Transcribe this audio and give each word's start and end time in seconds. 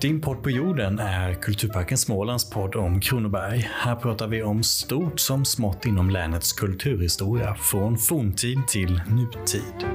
Din 0.00 0.20
podd 0.20 0.42
på 0.42 0.50
jorden 0.50 0.98
är 0.98 1.34
Kulturparken 1.34 1.98
Smålands 1.98 2.50
podd 2.50 2.74
om 2.74 3.00
Kronoberg. 3.00 3.70
Här 3.74 3.96
pratar 3.96 4.28
vi 4.28 4.42
om 4.42 4.62
stort 4.62 5.20
som 5.20 5.44
smått 5.44 5.86
inom 5.86 6.10
länets 6.10 6.52
kulturhistoria, 6.52 7.54
från 7.54 7.98
forntid 7.98 8.68
till 8.68 9.02
nutid. 9.08 9.88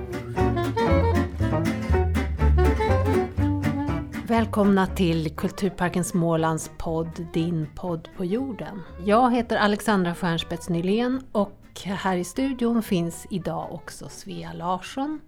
Välkomna 4.27 4.87
till 4.87 5.35
Kulturparken 5.35 6.03
Smålands 6.03 6.71
podd 6.77 7.27
Din 7.33 7.67
podd 7.75 8.09
på 8.17 8.25
jorden. 8.25 8.81
Jag 9.05 9.35
heter 9.35 9.57
Alexandra 9.57 10.15
Stjernspets 10.15 10.69
Nylén 10.69 11.21
och 11.31 11.59
här 11.83 12.17
i 12.17 12.23
studion 12.23 12.83
finns 12.83 13.27
idag 13.29 13.73
också 13.73 14.09
Svea 14.09 14.53
Larsson 14.53 15.19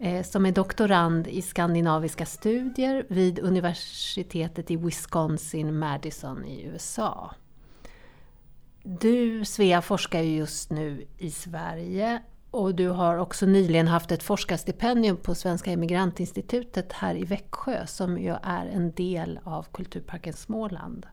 Eh, 0.00 0.22
som 0.22 0.46
är 0.46 0.52
doktorand 0.52 1.26
i 1.26 1.42
skandinaviska 1.42 2.26
studier 2.26 3.06
vid 3.08 3.38
universitetet 3.38 4.70
i 4.70 4.76
Wisconsin-Madison 4.76 6.44
i 6.44 6.62
USA. 6.62 7.34
Du 8.82 9.44
Svea 9.44 9.82
forskar 9.82 10.20
ju 10.20 10.36
just 10.36 10.70
nu 10.70 11.06
i 11.18 11.30
Sverige 11.30 12.22
och 12.50 12.74
du 12.74 12.88
har 12.88 13.16
också 13.16 13.46
nyligen 13.46 13.88
haft 13.88 14.12
ett 14.12 14.22
forskarstipendium 14.22 15.16
på 15.16 15.34
Svenska 15.34 15.70
Emigrantinstitutet 15.70 16.92
här 16.92 17.14
i 17.14 17.24
Växjö 17.24 17.86
som 17.86 18.18
ju 18.18 18.36
är 18.42 18.66
en 18.66 18.92
del 18.92 19.40
av 19.44 19.66
Kulturparken 19.72 20.32
Småland. 20.32 21.06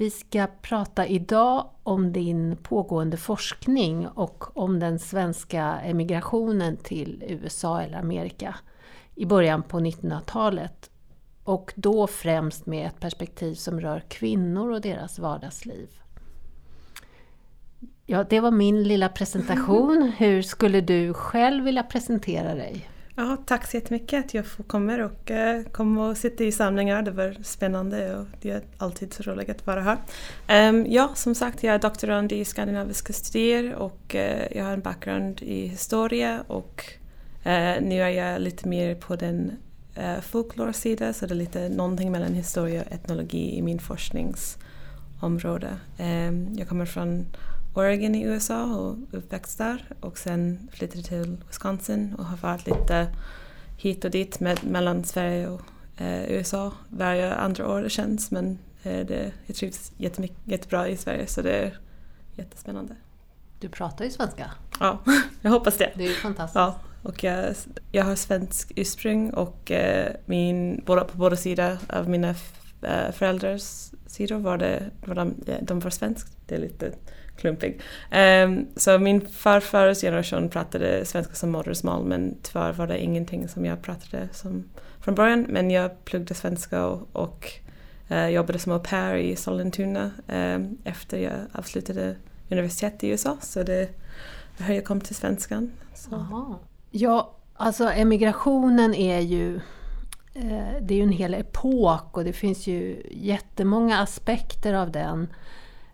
Vi 0.00 0.10
ska 0.10 0.46
prata 0.62 1.06
idag 1.06 1.70
om 1.82 2.12
din 2.12 2.56
pågående 2.56 3.16
forskning 3.16 4.08
och 4.08 4.56
om 4.56 4.78
den 4.78 4.98
svenska 4.98 5.62
emigrationen 5.62 6.76
till 6.76 7.24
USA 7.28 7.80
eller 7.80 7.98
Amerika 7.98 8.54
i 9.14 9.26
början 9.26 9.62
på 9.62 9.80
1900-talet. 9.80 10.90
Och 11.44 11.72
då 11.76 12.06
främst 12.06 12.66
med 12.66 12.86
ett 12.86 13.00
perspektiv 13.00 13.54
som 13.54 13.80
rör 13.80 14.04
kvinnor 14.08 14.70
och 14.70 14.80
deras 14.80 15.18
vardagsliv. 15.18 15.88
Ja, 18.06 18.24
det 18.24 18.40
var 18.40 18.50
min 18.50 18.82
lilla 18.82 19.08
presentation. 19.08 20.12
Hur 20.18 20.42
skulle 20.42 20.80
du 20.80 21.14
själv 21.14 21.64
vilja 21.64 21.82
presentera 21.82 22.54
dig? 22.54 22.88
Ja, 23.20 23.36
tack 23.46 23.70
så 23.70 23.76
jättemycket 23.76 24.24
att 24.24 24.34
jag 24.34 24.46
får 24.46 24.64
komma 24.64 25.04
och 25.04 25.30
eh, 25.30 25.58
uh, 25.58 25.64
komma 25.64 26.08
och 26.08 26.16
sitta 26.16 26.44
i 26.44 26.52
samlingar. 26.52 27.02
Det 27.02 27.10
var 27.10 27.36
spännande 27.42 28.16
och 28.16 28.26
det 28.40 28.50
är 28.50 28.62
alltid 28.78 29.14
så 29.14 29.22
roligt 29.22 29.50
att 29.50 29.66
vara 29.66 29.80
här. 29.80 29.98
Um, 30.68 30.86
ja, 30.88 31.10
som 31.14 31.34
sagt, 31.34 31.62
jag 31.62 31.74
är 31.74 31.78
doktorand 31.78 32.32
i 32.32 32.44
skandinaviska 32.44 33.12
studier 33.12 33.74
och 33.74 34.14
uh, 34.14 34.56
jag 34.56 34.64
har 34.64 34.72
en 34.72 34.80
bakgrund 34.80 35.42
i 35.42 35.66
historia 35.66 36.42
och 36.46 36.84
uh, 37.46 37.82
nu 37.82 38.02
är 38.02 38.08
jag 38.08 38.40
lite 38.40 38.68
mer 38.68 38.94
på 38.94 39.16
den 39.16 39.52
uh, 39.98 40.20
så 40.20 41.26
det 41.26 41.32
är 41.32 41.34
lite 41.34 41.68
någonting 41.68 42.12
mellan 42.12 42.34
historia 42.34 42.82
och 42.82 42.92
etnologi 42.92 43.58
i 43.58 43.62
min 43.62 43.78
forskningsområde. 43.78 45.76
Um, 45.98 46.54
jag 46.58 46.68
kommer 46.68 46.86
från 46.86 47.26
Oregon 47.74 48.14
i 48.14 48.22
USA 48.22 48.64
och 48.64 48.96
uppväxt 49.12 49.58
där 49.58 49.84
och 50.00 50.18
sen 50.18 50.68
flyttade 50.72 51.02
till 51.02 51.36
Wisconsin 51.48 52.14
och 52.18 52.24
har 52.24 52.36
varit 52.36 52.66
lite 52.66 53.06
hit 53.76 54.04
och 54.04 54.10
dit 54.10 54.40
med, 54.40 54.64
mellan 54.64 55.04
Sverige 55.04 55.48
och 55.48 55.62
eh, 55.96 56.32
USA 56.32 56.72
varje 56.88 57.34
andra 57.34 57.68
år 57.68 57.82
det 57.82 57.90
känns 57.90 58.30
men 58.30 58.58
eh, 58.82 59.06
det, 59.06 59.32
jag 59.46 59.56
trivs 59.56 59.92
jättebra 60.44 60.88
i 60.88 60.96
Sverige 60.96 61.26
så 61.26 61.42
det 61.42 61.52
är 61.52 61.78
jättespännande. 62.36 62.96
Du 63.60 63.68
pratar 63.68 64.04
ju 64.04 64.10
svenska. 64.10 64.50
Ja, 64.80 64.98
jag 65.42 65.50
hoppas 65.50 65.76
det. 65.76 65.92
Det 65.96 66.04
är 66.04 66.08
ju 66.08 66.14
fantastiskt. 66.14 66.56
Ja, 66.56 66.80
och 67.02 67.24
jag, 67.24 67.54
jag 67.92 68.04
har 68.04 68.16
svensk 68.16 68.72
ursprung 68.76 69.30
och 69.30 69.70
eh, 69.70 70.12
min, 70.26 70.82
båda, 70.86 71.04
på 71.04 71.18
båda 71.18 71.36
sidor 71.36 71.78
av 71.88 72.08
mina 72.08 72.34
eh, 72.82 73.12
föräldrars 73.12 73.90
sidor 74.06 74.38
var, 74.38 74.58
det, 74.58 74.90
var 75.06 75.14
de, 75.14 75.34
de 75.62 75.80
var 75.80 75.90
svensk. 75.90 76.26
Det 76.46 76.54
är 76.54 76.58
lite 76.58 76.92
klumpig. 77.40 77.80
Um, 78.44 78.66
så 78.76 78.98
min 78.98 79.20
farfars 79.20 80.00
generation 80.00 80.48
pratade 80.48 81.04
svenska 81.04 81.34
som 81.34 81.50
modersmål 81.50 82.04
men 82.04 82.36
tyvärr 82.42 82.72
var 82.72 82.86
det 82.86 82.98
ingenting 82.98 83.48
som 83.48 83.64
jag 83.64 83.82
pratade 83.82 84.28
som 84.32 84.64
från 85.00 85.14
början. 85.14 85.46
Men 85.48 85.70
jag 85.70 86.04
pluggade 86.04 86.34
svenska 86.34 86.86
och, 86.86 87.08
och 87.12 87.52
uh, 88.10 88.28
jobbade 88.28 88.58
som 88.58 88.72
au 88.72 88.78
pair 88.78 89.16
i 89.16 89.36
Sollentuna 89.36 90.10
um, 90.28 90.78
efter 90.84 91.18
jag 91.18 91.38
avslutade 91.52 92.16
universitet 92.50 93.04
i 93.04 93.08
USA. 93.08 93.36
Så 93.40 93.62
det 93.62 93.88
var 94.58 94.66
hur 94.66 94.74
jag 94.74 94.84
kom 94.84 95.00
till 95.00 95.14
svenskan. 95.14 95.72
Ja, 96.90 97.36
alltså 97.54 97.90
emigrationen 97.90 98.94
är 98.94 99.20
ju 99.20 99.56
eh, 100.34 100.80
det 100.80 100.94
är 100.94 100.96
ju 100.96 101.02
en 101.02 101.12
hel 101.12 101.34
epok 101.34 102.16
och 102.16 102.24
det 102.24 102.32
finns 102.32 102.66
ju 102.66 103.02
jättemånga 103.10 103.98
aspekter 103.98 104.74
av 104.74 104.90
den. 104.90 105.28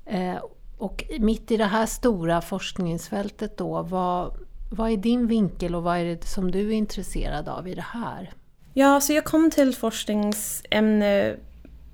Eh, 0.05 0.37
och 0.79 1.05
mitt 1.19 1.51
i 1.51 1.57
det 1.57 1.65
här 1.65 1.87
stora 1.87 2.41
forskningsfältet 2.41 3.57
då, 3.57 3.83
vad, 3.83 4.35
vad 4.71 4.91
är 4.91 4.97
din 4.97 5.27
vinkel 5.27 5.75
och 5.75 5.83
vad 5.83 5.99
är 5.99 6.05
det 6.05 6.25
som 6.25 6.51
du 6.51 6.69
är 6.69 6.73
intresserad 6.73 7.49
av 7.49 7.69
i 7.69 7.75
det 7.75 7.87
här? 7.93 8.33
Ja, 8.75 9.01
så 9.01 9.13
jag 9.13 9.25
kom 9.25 9.51
till 9.51 9.75
forskningsämne 9.75 11.37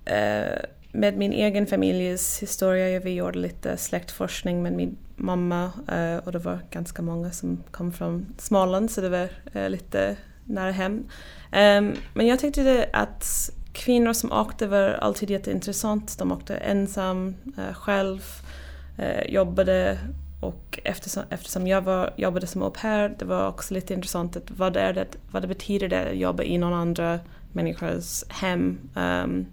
eh, 0.05 0.59
med 0.93 1.17
min 1.17 1.33
egen 1.33 1.67
familjs 1.67 2.43
historia. 2.43 3.01
Vi 3.01 3.11
gjorde 3.11 3.39
lite 3.39 3.77
släktforskning 3.77 4.63
med 4.63 4.73
min 4.73 4.97
mamma 5.17 5.73
eh, 5.89 6.17
och 6.17 6.33
det 6.33 6.39
var 6.39 6.59
ganska 6.71 7.03
många 7.03 7.31
som 7.31 7.63
kom 7.71 7.93
från 7.93 8.27
Småland 8.39 8.91
så 8.91 9.01
det 9.01 9.09
var 9.09 9.29
eh, 9.53 9.71
lite 9.71 10.17
nära 10.45 10.71
hem. 10.71 11.05
Ehm, 11.53 11.95
men 12.15 12.27
jag 12.27 12.39
tyckte 12.39 12.89
att 12.93 13.51
kvinnor 13.73 14.13
som 14.13 14.33
åkte 14.33 14.67
var 14.67 14.89
alltid 14.89 15.31
jätteintressant. 15.31 16.19
De 16.19 16.33
åkte 16.33 16.55
ensam, 16.57 17.35
eh, 17.59 17.75
själv 17.75 18.23
Eh, 18.99 19.33
jobbade 19.33 19.99
och 20.41 20.81
eftersom, 20.85 21.23
eftersom 21.31 21.67
jag 21.67 21.83
var, 21.83 22.15
jobbade 22.17 22.47
som 22.47 22.63
au 22.63 22.71
pair, 22.71 23.15
det 23.19 23.25
var 23.25 23.49
också 23.49 23.75
lite 23.75 23.95
intressant 23.95 24.37
att 24.37 24.51
vad, 24.51 24.77
är 24.77 24.93
det, 24.93 25.07
vad 25.31 25.43
det 25.43 25.49
betyder 25.49 25.89
det 25.89 26.11
att 26.11 26.17
jobba 26.17 26.43
i 26.43 26.59
någon 26.59 26.73
andra 26.73 27.21
människas 27.53 28.25
hem 28.29 28.79
um, 28.95 29.47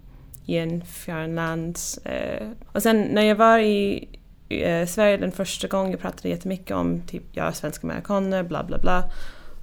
i 0.46 0.56
en 0.56 0.84
fjärran 0.84 1.34
land. 1.34 1.78
Uh, 2.06 2.12
eh. 2.12 2.48
och 2.72 2.82
sen 2.82 3.02
när 3.02 3.22
jag 3.22 3.36
var 3.36 3.58
i 3.58 4.08
uh, 4.52 4.86
Sverige 4.86 5.16
den 5.16 5.32
första 5.32 5.68
gången, 5.68 5.90
jag 5.90 6.00
pratade 6.00 6.28
jättemycket 6.28 6.76
om 6.76 7.00
typ 7.00 7.22
jag 7.32 7.46
är 7.46 7.52
svensk 7.52 7.84
amerikaner, 7.84 8.42
bla 8.42 8.64
bla 8.64 8.78
bla. 8.78 9.04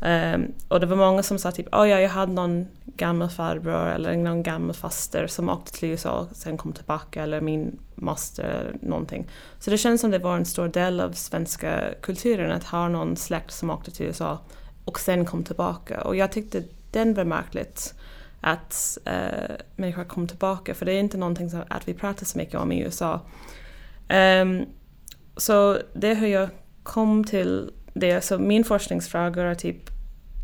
Um, 0.01 0.53
och 0.67 0.79
det 0.79 0.85
var 0.85 0.97
många 0.97 1.23
som 1.23 1.39
sa 1.39 1.51
typ, 1.51 1.75
oh 1.75 1.89
ja, 1.89 1.99
jag 1.99 2.09
hade 2.09 2.31
någon 2.31 2.67
gammal 2.85 3.29
farbror 3.29 3.87
eller 3.87 4.17
någon 4.17 4.43
gammal 4.43 4.73
faster 4.73 5.27
som 5.27 5.49
åkte 5.49 5.71
till 5.71 5.89
USA 5.89 6.19
och 6.19 6.35
sen 6.35 6.57
kom 6.57 6.73
tillbaka 6.73 7.23
eller 7.23 7.41
min 7.41 7.79
moster 7.95 8.43
eller 8.43 8.77
någonting. 8.81 9.27
Så 9.59 9.69
det 9.71 9.77
känns 9.77 10.01
som 10.01 10.11
det 10.11 10.19
var 10.19 10.35
en 10.35 10.45
stor 10.45 10.67
del 10.67 10.99
av 11.01 11.11
svenska 11.11 11.83
kulturen 12.01 12.51
att 12.51 12.63
ha 12.63 12.87
någon 12.87 13.17
släkt 13.17 13.51
som 13.51 13.69
åkte 13.69 13.91
till 13.91 14.05
USA 14.05 14.39
och 14.85 14.99
sen 14.99 15.25
kom 15.25 15.43
tillbaka. 15.43 16.01
Och 16.01 16.15
jag 16.15 16.31
tyckte 16.31 16.63
den 16.91 17.13
var 17.13 17.23
märkligt 17.23 17.93
att 18.41 18.97
uh, 19.07 19.55
människor 19.75 20.03
kom 20.03 20.27
tillbaka 20.27 20.73
för 20.73 20.85
det 20.85 20.93
är 20.93 20.99
inte 20.99 21.17
någonting 21.17 21.49
som 21.49 21.63
att 21.67 21.87
vi 21.87 21.93
pratar 21.93 22.25
så 22.25 22.37
mycket 22.37 22.55
om 22.55 22.71
i 22.71 22.81
USA. 22.81 23.21
Um, 24.41 24.65
så 25.37 25.77
det 25.93 26.07
är 26.07 26.15
hur 26.15 26.27
jag 26.27 26.49
kom 26.83 27.23
till 27.23 27.71
det. 27.99 28.21
Så 28.21 28.39
min 28.39 28.63
forskningsfråga 28.63 29.43
är 29.43 29.55
typ 29.55 29.89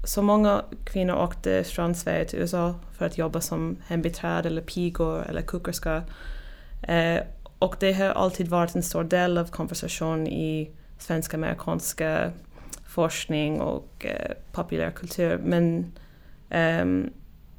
så 0.03 0.21
många 0.21 0.65
kvinnor 0.85 1.15
åkte 1.15 1.63
från 1.63 1.95
Sverige 1.95 2.25
till 2.25 2.39
USA 2.39 2.75
för 2.97 3.05
att 3.05 3.17
jobba 3.17 3.41
som 3.41 3.77
hembiträde 3.87 4.49
eller 4.49 4.61
pigor 4.61 5.23
eller 5.29 5.41
kokerska. 5.41 6.03
Eh, 6.83 7.19
och 7.59 7.75
det 7.79 7.93
har 7.93 8.05
alltid 8.05 8.47
varit 8.47 8.75
en 8.75 8.83
stor 8.83 9.03
del 9.03 9.37
av 9.37 9.45
konversation 9.45 10.27
i 10.27 10.71
svensk 10.99 11.33
amerikanska 11.33 12.31
forskning 12.85 13.61
och 13.61 14.05
eh, 14.05 14.31
populärkultur. 14.51 15.39
Men 15.43 15.79
eh, 16.49 16.85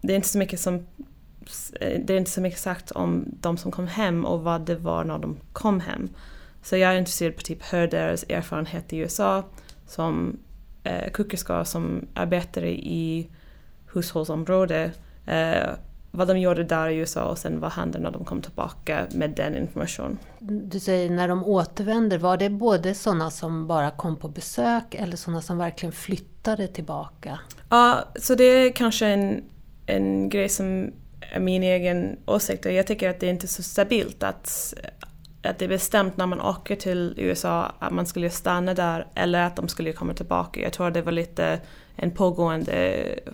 det 0.00 0.12
är 0.12 0.16
inte 0.16 0.28
så 0.28 0.38
mycket 0.38 0.60
som 0.60 0.74
eh, 1.80 2.00
det 2.04 2.14
är 2.14 2.18
inte 2.18 2.30
så 2.30 2.40
mycket 2.40 2.60
sagt 2.60 2.90
om 2.90 3.24
de 3.40 3.56
som 3.56 3.72
kom 3.72 3.86
hem 3.86 4.24
och 4.24 4.40
vad 4.40 4.60
det 4.60 4.76
var 4.76 5.04
när 5.04 5.18
de 5.18 5.36
kom 5.52 5.80
hem. 5.80 6.08
Så 6.62 6.76
jag 6.76 6.92
är 6.92 6.98
intresserad 6.98 7.36
på 7.36 7.42
typ 7.42 7.72
hur 7.72 7.88
deras 7.88 8.24
erfarenhet 8.28 8.92
i 8.92 8.96
USA 8.96 9.44
som 9.86 10.38
eh, 10.82 11.10
kokerskor 11.10 11.64
som 11.64 12.06
arbetade 12.14 12.68
i 12.68 13.28
hushållsområde 13.94 14.90
eh, 15.26 15.68
vad 16.10 16.28
de 16.28 16.38
gjorde 16.38 16.64
där 16.64 16.88
i 16.88 16.96
USA 16.96 17.24
och 17.24 17.38
sen 17.38 17.60
vad 17.60 17.72
hände 17.72 17.98
när 17.98 18.10
de 18.10 18.24
kom 18.24 18.42
tillbaka 18.42 19.06
med 19.14 19.30
den 19.30 19.56
informationen. 19.56 20.18
Du 20.40 20.80
säger 20.80 21.10
när 21.10 21.28
de 21.28 21.44
återvänder, 21.44 22.18
var 22.18 22.36
det 22.36 22.50
både 22.50 22.94
sådana 22.94 23.30
som 23.30 23.66
bara 23.66 23.90
kom 23.90 24.16
på 24.16 24.28
besök 24.28 24.94
eller 24.94 25.16
sådana 25.16 25.42
som 25.42 25.58
verkligen 25.58 25.92
flyttade 25.92 26.68
tillbaka? 26.68 27.38
Ja, 27.70 28.04
så 28.16 28.34
det 28.34 28.44
är 28.44 28.72
kanske 28.72 29.06
en, 29.06 29.44
en 29.86 30.28
grej 30.28 30.48
som 30.48 30.92
är 31.32 31.40
min 31.40 31.62
egen 31.62 32.18
åsikt 32.26 32.66
och 32.66 32.72
jag 32.72 32.86
tycker 32.86 33.10
att 33.10 33.20
det 33.20 33.26
är 33.26 33.30
inte 33.30 33.48
så 33.48 33.62
stabilt 33.62 34.22
att 34.22 34.74
att 35.48 35.58
det 35.58 35.64
är 35.64 35.68
bestämt 35.68 36.16
när 36.16 36.26
man 36.26 36.40
åker 36.40 36.76
till 36.76 37.14
USA 37.16 37.72
att 37.78 37.92
man 37.92 38.06
skulle 38.06 38.30
stanna 38.30 38.74
där 38.74 39.06
eller 39.14 39.46
att 39.46 39.56
de 39.56 39.68
skulle 39.68 39.92
komma 39.92 40.14
tillbaka. 40.14 40.60
Jag 40.60 40.72
tror 40.72 40.90
det 40.90 41.02
var 41.02 41.12
lite 41.12 41.60
en 41.96 42.10
pågående 42.10 42.72
eh, 42.72 43.32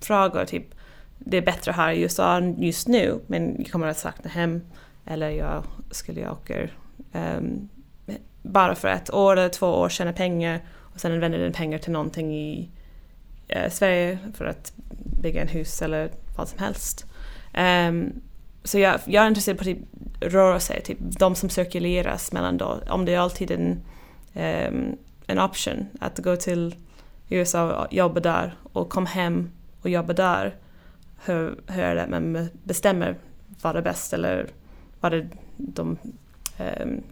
fråga. 0.00 0.46
Typ, 0.46 0.74
det 1.18 1.36
är 1.36 1.42
bättre 1.42 1.72
här 1.72 1.92
i 1.92 2.00
USA 2.00 2.40
just 2.40 2.88
nu 2.88 3.20
men 3.26 3.54
jag 3.58 3.70
kommer 3.70 3.86
att 3.86 3.98
sakna 3.98 4.30
hem 4.30 4.60
eller 5.06 5.30
jag 5.30 5.64
skulle 5.90 6.30
åka 6.30 6.68
um, 7.12 7.68
bara 8.42 8.74
för 8.74 8.88
ett 8.88 9.14
år 9.14 9.36
eller 9.36 9.48
två 9.48 9.66
år 9.66 9.88
tjäna 9.88 10.12
pengar 10.12 10.60
och 10.76 11.00
sen 11.00 11.12
använda 11.12 11.38
den 11.38 11.52
pengar 11.52 11.78
till 11.78 11.92
någonting 11.92 12.34
i 12.34 12.70
uh, 13.56 13.70
Sverige 13.70 14.18
för 14.34 14.44
att 14.44 14.72
bygga 15.22 15.42
en 15.42 15.48
hus 15.48 15.82
eller 15.82 16.10
vad 16.36 16.48
som 16.48 16.58
helst. 16.58 17.06
Um, 17.58 18.20
så 18.64 18.78
jag, 18.78 19.00
jag, 19.04 19.24
är 19.24 19.28
intresserad 19.28 19.58
på 19.58 19.64
typ 19.64 19.78
rörelse, 20.20 20.80
typ 20.80 20.98
de 21.00 21.34
som 21.34 21.48
cirkuleras 21.48 22.32
mellan 22.32 22.56
då, 22.58 22.80
om 22.90 23.04
det 23.04 23.14
är 23.14 23.18
alltid 23.18 23.50
en, 23.50 23.80
um, 24.34 24.96
en 25.26 25.38
option 25.38 25.86
att 26.00 26.18
gå 26.18 26.36
till 26.36 26.74
USA 27.28 27.84
och 27.84 27.92
jobba 27.92 28.20
där 28.20 28.56
och 28.72 28.88
komma 28.88 29.08
hem 29.08 29.50
och 29.82 29.90
jobba 29.90 30.12
där. 30.12 30.56
Hur, 31.24 31.60
hur 31.66 31.82
är 31.82 31.94
det 31.94 32.06
man 32.06 32.48
bestämmer 32.62 33.16
vad 33.62 33.76
är 33.76 33.82
bäst 33.82 34.12
eller 34.12 34.46
vad 35.00 35.14
är 35.14 35.28
de 35.56 35.98
um, 36.80 37.02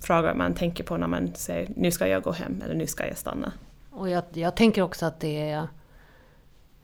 frågor 0.00 0.34
man 0.34 0.54
tänker 0.54 0.84
på 0.84 0.96
när 0.96 1.06
man 1.06 1.34
säger 1.34 1.68
nu 1.76 1.90
ska 1.90 2.06
jag 2.06 2.22
gå 2.22 2.32
hem 2.32 2.62
eller 2.64 2.74
nu 2.74 2.86
ska 2.86 3.06
jag 3.06 3.18
stanna. 3.18 3.52
Och 3.90 4.10
jag, 4.10 4.24
jag 4.32 4.56
tänker 4.56 4.82
också 4.82 5.06
att 5.06 5.20
det 5.20 5.50
är, 5.50 5.68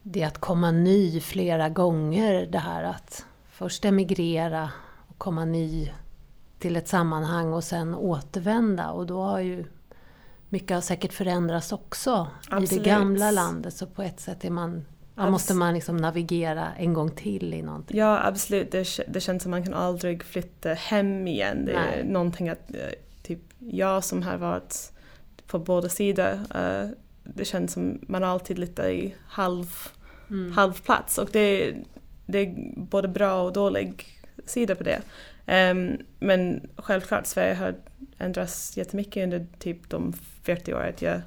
det 0.02 0.22
är 0.22 0.26
att 0.26 0.38
komma 0.38 0.70
ny 0.70 1.20
flera 1.20 1.68
gånger 1.68 2.46
det 2.46 2.58
här 2.58 2.84
att 2.84 3.24
först 3.58 3.84
emigrera 3.84 4.70
och 5.08 5.18
komma 5.18 5.44
ny 5.44 5.92
till 6.58 6.76
ett 6.76 6.88
sammanhang 6.88 7.52
och 7.52 7.64
sen 7.64 7.94
återvända 7.94 8.90
och 8.90 9.06
då 9.06 9.22
har 9.22 9.40
ju 9.40 9.64
mycket 10.48 10.70
har 10.70 10.80
säkert 10.80 11.12
förändrats 11.12 11.72
också 11.72 12.28
Absolut. 12.48 12.72
i 12.72 12.78
det 12.78 12.84
gamla 12.84 13.30
landet 13.30 13.74
så 13.74 13.86
på 13.86 14.02
ett 14.02 14.20
sätt 14.20 14.44
är 14.44 14.50
man 14.50 14.84
Abs 15.14 15.30
måste 15.30 15.54
man 15.54 15.74
liksom 15.74 15.96
navigera 15.96 16.72
en 16.74 16.92
gång 16.92 17.10
till 17.10 17.54
i 17.54 17.62
någonting. 17.62 17.98
Ja 17.98 18.26
absolut, 18.26 18.72
det, 18.72 19.00
det 19.08 19.20
känns 19.20 19.42
som 19.42 19.50
man 19.50 19.64
kan 19.64 19.74
aldrig 19.74 20.24
flytta 20.24 20.74
hem 20.74 21.26
igen. 21.26 21.64
Det 21.64 21.72
är 21.72 21.96
Nej. 21.96 22.04
någonting 22.04 22.48
att 22.48 22.74
eh, 22.74 22.80
typ 23.22 23.40
jag 23.58 24.04
som 24.04 24.22
har 24.22 24.36
varit 24.36 24.92
på 25.46 25.58
båda 25.58 25.88
sidor, 25.88 26.32
uh, 26.32 26.90
det 27.24 27.44
känns 27.44 27.72
som 27.72 27.98
man 28.02 28.24
alltid 28.24 28.58
lite 28.58 28.82
i 28.82 29.14
halv, 29.28 29.66
mm. 30.30 30.52
halv 30.52 30.72
plats 30.72 31.18
och 31.18 31.28
det, 31.32 31.74
det 32.28 32.38
är 32.38 32.72
både 32.76 33.08
bra 33.08 33.42
och 33.42 33.52
dålig 33.52 34.04
sida 34.44 34.74
på 34.74 34.84
det. 34.84 35.02
Um, 35.46 35.98
men 36.18 36.68
självklart, 36.76 37.26
Sverige 37.26 37.54
har 37.54 37.74
ändrats 38.18 38.76
jättemycket 38.76 39.24
under 39.24 39.46
typ 39.58 39.90
de 39.90 40.12
40 40.42 40.74
åren 40.74 40.92
jag 40.98 41.20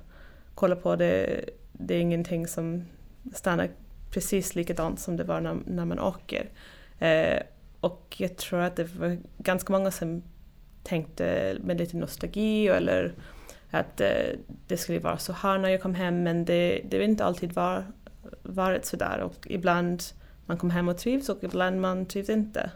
kollar 0.55 0.75
på 0.75 0.95
det. 0.95 1.45
Det 1.71 1.95
är 1.95 1.99
ingenting 1.99 2.47
som 2.47 2.85
stannar 3.33 3.69
precis 4.11 4.55
likadant 4.55 4.99
som 4.99 5.17
det 5.17 5.23
var 5.23 5.41
när, 5.41 5.57
när 5.65 5.85
man 5.85 5.99
åker. 5.99 6.49
Uh, 7.01 7.41
och 7.79 8.15
jag 8.17 8.37
tror 8.37 8.59
att 8.59 8.75
det 8.75 8.95
var 8.95 9.17
ganska 9.37 9.73
många 9.73 9.91
som 9.91 10.23
tänkte 10.83 11.57
med 11.63 11.77
lite 11.77 11.97
nostalgi 11.97 12.67
eller 12.67 13.13
att 13.69 14.01
uh, 14.01 14.39
det 14.67 14.77
skulle 14.77 14.99
vara 14.99 15.17
så 15.17 15.33
här 15.33 15.57
när 15.57 15.69
jag 15.69 15.81
kom 15.81 15.95
hem 15.95 16.23
men 16.23 16.45
det, 16.45 16.81
det 16.89 16.97
har 16.97 17.03
inte 17.03 17.25
alltid 17.25 17.53
var, 17.53 17.85
varit 18.41 18.85
så 18.85 18.97
där 18.97 19.19
och 19.19 19.47
ibland 19.49 20.03
man 20.51 20.57
kommer 20.57 20.73
hem 20.73 20.87
och 20.87 20.97
trivs 20.97 21.29
och 21.29 21.43
ibland 21.43 21.81
man 21.81 22.05
trivs 22.05 22.29
inte. 22.29 22.71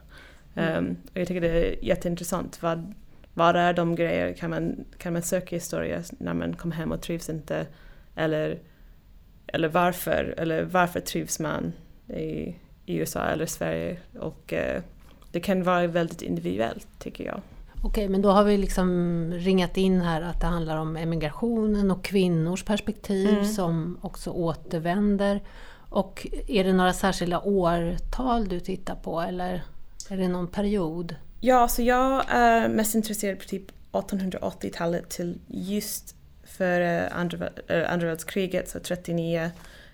Mm. 0.56 0.86
Um, 0.86 0.98
och 1.14 1.20
jag 1.20 1.28
tycker 1.28 1.42
det 1.42 1.48
är 1.48 1.86
jätteintressant. 1.86 2.62
Vad, 2.62 2.94
vad 3.34 3.56
är 3.56 3.74
de 3.74 3.96
grejer? 3.96 4.34
Kan 4.34 4.50
man, 4.50 4.86
kan 4.98 5.14
man 5.14 5.22
söka 5.22 5.56
historia 5.56 6.04
när 6.18 6.34
man 6.34 6.56
kommer 6.56 6.76
hem 6.76 6.92
och 6.92 7.02
trivs 7.02 7.30
inte? 7.30 7.68
Eller, 8.16 8.60
eller 9.48 9.68
varför? 9.68 10.34
Eller 10.38 10.64
varför 10.64 11.00
trivs 11.00 11.40
man 11.40 11.74
i, 12.08 12.56
i 12.86 12.96
USA 12.96 13.20
eller 13.20 13.46
Sverige? 13.46 13.98
Och 14.20 14.54
uh, 14.54 14.82
det 15.32 15.40
kan 15.40 15.64
vara 15.64 15.88
väldigt 15.88 16.22
individuellt 16.22 16.88
tycker 17.00 17.26
jag. 17.26 17.42
Okej, 17.84 18.10
men 18.10 18.22
då 18.22 18.30
har 18.30 18.44
vi 18.44 18.58
liksom 18.58 19.32
ringat 19.34 19.78
in 19.78 20.02
här 20.02 20.22
att 20.22 20.42
det 20.42 20.48
handlar 20.48 20.78
om 20.78 20.98
emigrationen 20.98 21.92
och 21.92 22.04
kvinnors 22.04 22.64
perspektiv 22.64 23.30
mm. 23.30 23.46
som 23.46 23.98
också 24.02 24.30
återvänder. 24.30 25.42
Och 25.96 26.28
är 26.48 26.64
det 26.64 26.74
några 26.74 26.94
särskilda 26.94 27.40
årtal 27.40 28.48
du 28.48 28.60
tittar 28.60 28.96
på 28.96 29.22
eller 29.22 29.64
är 30.10 30.18
det 30.18 30.28
någon 30.28 30.48
period? 30.48 31.16
Ja, 31.40 31.68
så 31.68 31.82
jag 31.82 32.26
är 32.28 32.70
mest 32.70 32.96
intresserad 32.96 33.40
på 33.40 33.46
typ 33.46 33.72
1880-talet 33.92 35.10
till 35.10 35.40
just 35.48 36.16
före 36.44 37.10
andra, 37.10 37.50
eh, 37.68 37.92
andra 37.94 38.08
världskriget, 38.08 38.70
så 38.70 38.80
39. 38.80 39.44
Um, 39.44 39.52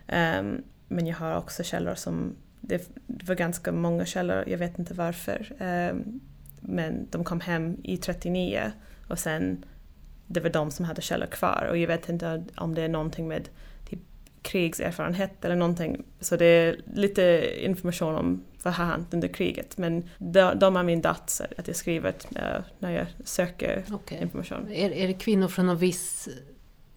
ehm, 0.07 0.63
men 0.87 1.07
jag 1.07 1.15
har 1.15 1.37
också 1.37 1.63
källor 1.63 1.95
som, 1.95 2.35
det, 2.61 2.89
det, 3.07 3.27
var 3.27 3.35
ganska 3.35 3.71
många 3.71 4.05
källor, 4.05 4.43
jag 4.47 4.57
vet 4.57 4.79
inte 4.79 4.93
varför. 4.93 5.51
Um, 5.59 6.19
men 6.59 7.07
de 7.11 7.23
kom 7.23 7.39
hem 7.39 7.77
i 7.83 7.97
39 7.97 8.71
och 9.07 9.19
sen 9.19 9.65
det 10.27 10.39
var 10.39 10.49
de 10.49 10.71
som 10.71 10.85
hade 10.85 11.01
källor 11.01 11.27
kvar 11.27 11.67
och 11.69 11.77
jag 11.77 11.87
vet 11.87 12.09
inte 12.09 12.43
om 12.57 12.75
det 12.75 12.81
är 12.81 12.89
någonting 12.89 13.27
med 13.27 13.49
krigserfarenhet 14.41 15.45
eller 15.45 15.55
någonting. 15.55 16.03
Så 16.19 16.35
det 16.35 16.45
är 16.45 16.81
lite 16.93 17.51
information 17.65 18.15
om 18.15 18.43
vad 18.63 18.73
har 18.73 18.85
hänt 18.85 19.13
under 19.13 19.27
kriget. 19.27 19.77
Men 19.77 20.09
de, 20.17 20.59
de 20.59 20.75
är 20.75 20.83
min 20.83 21.01
dats 21.01 21.41
att 21.57 21.67
jag 21.67 21.75
skriver 21.75 22.09
uh, 22.09 22.63
när 22.79 22.91
jag 22.91 23.07
söker 23.23 23.83
okay. 23.93 24.21
information. 24.21 24.71
Är, 24.71 24.91
är 24.91 25.07
det 25.07 25.13
kvinnor 25.13 25.47
från 25.47 25.65
någon 25.65 25.77
viss 25.77 26.29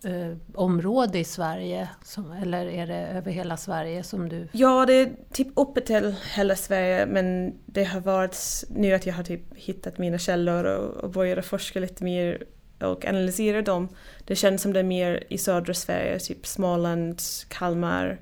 uh, 0.05 0.37
område 0.55 1.19
i 1.19 1.25
Sverige? 1.25 1.89
Som, 2.03 2.33
eller 2.33 2.67
är 2.67 2.87
det 2.87 3.07
över 3.07 3.33
hela 3.33 3.57
Sverige 3.57 4.03
som 4.03 4.29
du... 4.29 4.49
Ja, 4.53 4.87
det 4.87 4.95
är 4.95 5.13
typ 5.33 5.49
uppe 5.57 5.81
till 5.81 6.15
hela 6.37 6.57
Sverige 6.57 7.07
men 7.07 7.55
det 7.67 7.85
har 7.85 8.01
varit 8.01 8.65
nu 8.69 8.95
att 8.95 9.07
jag 9.07 9.15
har 9.15 9.25
typ 9.25 9.57
hittat 9.57 9.99
mina 9.99 10.19
källor 10.19 10.65
och, 10.65 11.05
och 11.05 11.11
börjat 11.11 11.47
forska 11.47 11.81
lite 11.81 12.05
mer 12.05 12.45
och 12.81 13.05
analysera 13.05 13.63
dem. 13.63 13.89
Det 14.25 14.37
känns 14.37 14.63
som 14.63 14.73
det 14.73 14.81
är 14.81 14.85
mer 14.85 15.25
i 15.29 15.39
södra 15.39 15.75
Sverige, 15.75 16.19
typ 16.19 16.47
Småland, 16.47 17.23
Kalmar, 17.49 18.21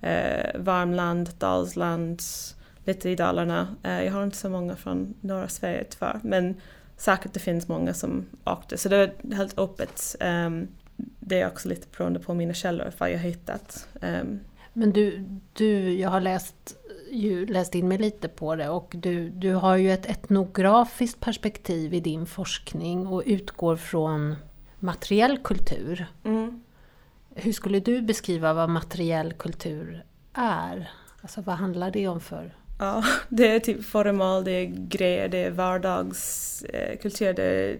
eh, 0.00 0.50
Värmland, 0.54 1.30
Dalsland, 1.38 2.22
lite 2.84 3.10
i 3.10 3.16
Dalarna. 3.16 3.76
Eh, 3.82 4.04
jag 4.04 4.12
har 4.12 4.24
inte 4.24 4.36
så 4.36 4.48
många 4.48 4.76
från 4.76 5.14
norra 5.20 5.48
Sverige 5.48 5.84
tyvärr, 5.90 6.20
men 6.22 6.60
säkert 6.96 7.32
det 7.32 7.40
finns 7.40 7.68
många 7.68 7.94
som 7.94 8.26
åkte. 8.44 8.78
Så 8.78 8.88
det 8.88 8.96
är 8.96 9.34
helt 9.34 9.58
öppet. 9.58 10.16
Um, 10.20 10.68
det 11.20 11.40
är 11.40 11.46
också 11.46 11.68
lite 11.68 11.86
beroende 11.96 12.20
på 12.20 12.34
mina 12.34 12.54
källor, 12.54 12.92
vad 12.98 13.10
jag 13.10 13.18
har 13.18 13.24
hittat. 13.24 13.88
Um, 14.02 14.40
men 14.72 14.92
du, 14.92 15.24
du, 15.52 15.98
jag 15.98 16.10
har 16.10 16.20
läst, 16.20 16.76
ju, 17.14 17.46
läst 17.46 17.74
in 17.74 17.88
mig 17.88 17.98
lite 17.98 18.28
på 18.28 18.56
det 18.56 18.68
och 18.68 18.92
du, 18.96 19.30
du 19.30 19.54
har 19.54 19.76
ju 19.76 19.92
ett 19.92 20.06
etnografiskt 20.06 21.20
perspektiv 21.20 21.94
i 21.94 22.00
din 22.00 22.26
forskning 22.26 23.06
och 23.06 23.22
utgår 23.26 23.76
från 23.76 24.36
materiell 24.78 25.38
kultur. 25.38 26.06
Mm. 26.24 26.62
Hur 27.34 27.52
skulle 27.52 27.80
du 27.80 28.02
beskriva 28.02 28.52
vad 28.52 28.68
materiell 28.68 29.32
kultur 29.32 30.04
är? 30.32 30.90
Alltså 31.22 31.40
vad 31.40 31.56
handlar 31.56 31.90
det 31.90 32.08
om 32.08 32.20
för? 32.20 32.54
Ja, 32.78 33.04
det 33.28 33.50
är 33.50 33.60
typ 33.60 33.84
föremål, 33.84 34.44
det 34.44 34.50
är 34.50 34.66
grejer, 34.66 35.28
det 35.28 35.38
är 35.38 35.50
vardagskultur, 35.50 37.32
det 37.32 37.42
är 37.42 37.78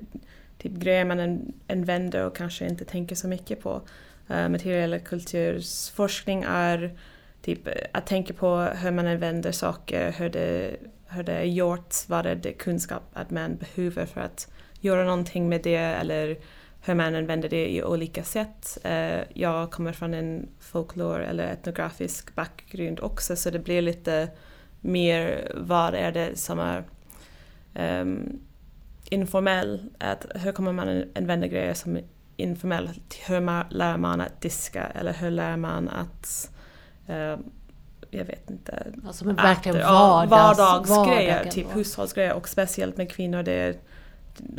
typ 0.58 0.72
grejer 0.72 1.04
man 1.04 1.52
använder 1.68 2.26
och 2.26 2.36
kanske 2.36 2.66
inte 2.66 2.84
tänker 2.84 3.16
så 3.16 3.28
mycket 3.28 3.62
på. 3.62 3.82
Uh, 4.30 4.48
materiella 4.48 4.98
kultursforskning 4.98 6.44
är 6.48 6.98
typ 7.44 7.66
eh, 7.66 7.72
att 7.92 8.06
tänka 8.06 8.34
på 8.34 8.56
hur 8.56 8.90
man 8.90 9.06
använder 9.06 9.52
saker, 9.52 10.12
hur 10.12 10.28
det, 10.30 10.76
hur 11.06 11.22
det 11.22 11.32
är 11.32 11.44
gjort, 11.44 11.94
vad 12.06 12.26
är 12.26 12.34
det 12.34 12.52
kunskap 12.52 13.02
att 13.12 13.30
man 13.30 13.56
behöver 13.56 14.06
för 14.06 14.20
att 14.20 14.48
göra 14.80 15.04
någonting 15.04 15.48
med 15.48 15.62
det 15.62 15.76
eller 15.76 16.36
hur 16.80 16.94
man 16.94 17.14
använder 17.14 17.48
det 17.48 17.68
i 17.70 17.82
olika 17.82 18.24
sätt. 18.24 18.78
Eh, 18.82 19.20
jag 19.34 19.70
kommer 19.70 19.92
från 19.92 20.14
en 20.14 20.48
folklor 20.60 21.20
eller 21.20 21.44
etnografisk 21.44 22.34
bakgrund 22.34 23.00
också 23.00 23.36
så 23.36 23.50
det 23.50 23.58
blir 23.58 23.82
lite 23.82 24.28
mer 24.80 25.52
vad 25.54 25.94
är 25.94 26.12
det 26.12 26.38
som 26.38 26.58
är 26.58 26.84
um, 28.00 28.40
informell, 29.10 29.90
att 29.98 30.26
hur 30.34 30.52
kommer 30.52 30.72
man 30.72 31.04
använda 31.14 31.46
grejer 31.46 31.74
som 31.74 31.98
informellt. 32.36 33.14
Hur 33.26 33.40
man, 33.40 33.64
lär 33.70 33.96
man 33.96 34.20
att 34.20 34.40
diska 34.40 34.86
eller 34.86 35.12
hur 35.12 35.30
lär 35.30 35.56
man 35.56 35.88
att 35.88 36.50
jag 38.10 38.24
vet 38.24 38.50
inte. 38.50 38.86
Alltså 39.06 39.26
men 39.26 39.36
verkligen 39.36 39.78
vardags, 39.78 40.30
vardagsgrejer, 40.30 41.32
vardagen, 41.32 41.52
typ 41.52 41.76
hushållsgrejer 41.76 42.32
och 42.32 42.48
speciellt 42.48 42.96
med 42.96 43.10
kvinnor 43.10 43.42
det 43.42 43.52
är 43.52 43.76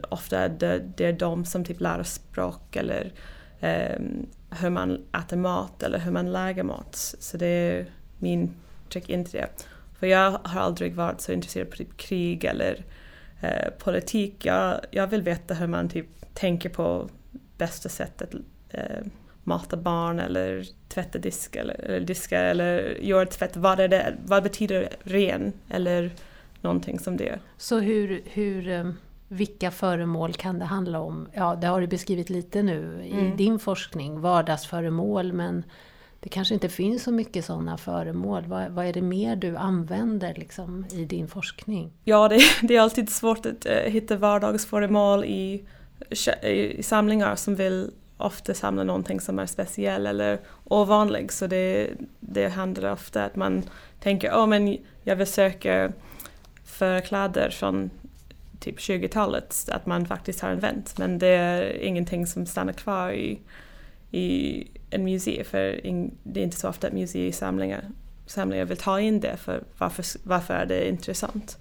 ofta 0.09 0.47
det, 0.47 0.83
det 0.95 1.05
är 1.05 1.13
de 1.13 1.45
som 1.45 1.65
typ 1.65 1.81
lär 1.81 2.03
språk 2.03 2.75
eller 2.75 3.13
um, 3.61 4.27
hur 4.49 4.69
man 4.69 5.05
äter 5.13 5.37
mat 5.37 5.83
eller 5.83 5.99
hur 5.99 6.11
man 6.11 6.31
lagar 6.31 6.63
mat. 6.63 6.95
Så 7.19 7.37
det 7.37 7.47
är 7.47 7.85
min 8.19 8.55
trick 8.89 9.09
in 9.09 9.25
till 9.25 9.39
det. 9.39 9.49
För 9.99 10.07
jag 10.07 10.39
har 10.43 10.61
aldrig 10.61 10.95
varit 10.95 11.21
så 11.21 11.31
intresserad 11.31 11.67
av 11.67 11.71
typ 11.71 11.97
krig 11.97 12.43
eller 12.43 12.85
eh, 13.41 13.69
politik. 13.79 14.45
Jag, 14.45 14.79
jag 14.91 15.07
vill 15.07 15.21
veta 15.21 15.53
hur 15.53 15.67
man 15.67 15.89
typ 15.89 16.07
tänker 16.33 16.69
på 16.69 17.09
bästa 17.57 17.89
sättet 17.89 18.33
eh, 18.69 19.05
mata 19.47 19.77
barn 19.77 20.19
eller 20.19 20.65
tvätta 20.87 21.19
disk 21.19 21.55
eller, 21.55 21.73
eller 21.81 21.99
diska 22.05 22.39
eller 22.39 22.97
göra 23.01 23.25
tvätt. 23.25 23.57
Vad, 23.57 23.79
är 23.79 23.87
det, 23.87 24.13
vad 24.25 24.43
betyder 24.43 24.89
ren 25.03 25.53
eller 25.69 26.11
någonting 26.61 26.99
som 26.99 27.17
det? 27.17 27.39
Så 27.57 27.79
hur, 27.79 28.21
hur, 28.25 28.67
eh, 28.69 28.89
vilka 29.27 29.71
föremål 29.71 30.33
kan 30.33 30.59
det 30.59 30.65
handla 30.65 30.99
om? 30.99 31.27
Ja, 31.33 31.55
det 31.55 31.67
har 31.67 31.81
du 31.81 31.87
beskrivit 31.87 32.29
lite 32.29 32.63
nu 32.63 33.01
i 33.05 33.11
Mm. 33.11 33.37
din 33.37 33.59
forskning, 33.59 34.19
vardagsföremål, 34.21 35.33
men 35.33 35.63
det 36.19 36.29
kanske 36.29 36.53
inte 36.53 36.69
finns 36.69 37.03
så 37.03 37.11
mycket 37.11 37.45
sådana 37.45 37.77
föremål. 37.77 38.43
Vad, 38.47 38.71
vad 38.71 38.85
är 38.85 38.93
det 38.93 39.01
mer 39.01 39.35
du 39.35 39.55
använder 39.57 40.33
liksom, 40.35 40.85
i 40.91 41.05
din 41.05 41.27
forskning? 41.27 41.91
Ja, 42.03 42.27
det, 42.27 42.39
det 42.61 42.75
är 42.75 42.81
alltid 42.81 43.09
svårt 43.09 43.45
att 43.45 43.65
eh, 43.65 43.73
hitta 43.75 44.15
vardagsföremål 44.17 45.25
i, 45.25 45.65
i 46.43 46.83
samlingar 46.83 47.35
som 47.35 47.55
vill 47.55 47.91
ofta 48.17 48.53
samlar 48.53 48.83
någonting 48.83 49.19
som 49.19 49.39
är 49.39 49.45
speciell 49.45 50.05
eller 50.07 50.39
ovanlig. 50.63 51.31
Så 51.31 51.47
det, 51.47 51.89
det 52.19 52.47
handlar 52.47 52.91
ofta 52.91 53.25
att 53.25 53.35
man 53.35 53.63
tänker, 53.99 54.31
åh 54.35 54.47
men 54.47 54.77
jag 55.03 55.15
vill 55.15 55.27
söka 55.27 55.91
för 56.63 57.01
kläder 57.01 57.49
från 57.49 57.89
typ 58.59 58.77
20-talet, 58.77 59.69
att 59.71 59.85
man 59.85 60.05
faktiskt 60.05 60.39
har 60.39 60.49
använt. 60.49 60.97
Men 60.97 61.19
det 61.19 61.27
är 61.27 61.83
ingenting 61.83 62.27
som 62.27 62.45
stannar 62.45 62.73
kvar 62.73 63.11
i, 63.11 63.39
i 64.11 64.67
en 64.89 65.03
museum, 65.03 65.45
för 65.45 65.85
in, 65.85 66.17
det 66.23 66.39
är 66.39 66.43
inte 66.43 66.57
så 66.57 66.69
ofta 66.69 66.87
att 66.87 66.93
museisamlingar 66.93 67.83
samlingar 68.25 68.65
vill 68.65 68.77
ta 68.77 68.99
in 68.99 69.19
det, 69.19 69.37
för 69.37 69.63
varför, 69.77 70.05
varför 70.23 70.53
är 70.53 70.65
det 70.65 70.89
intressant? 70.89 71.57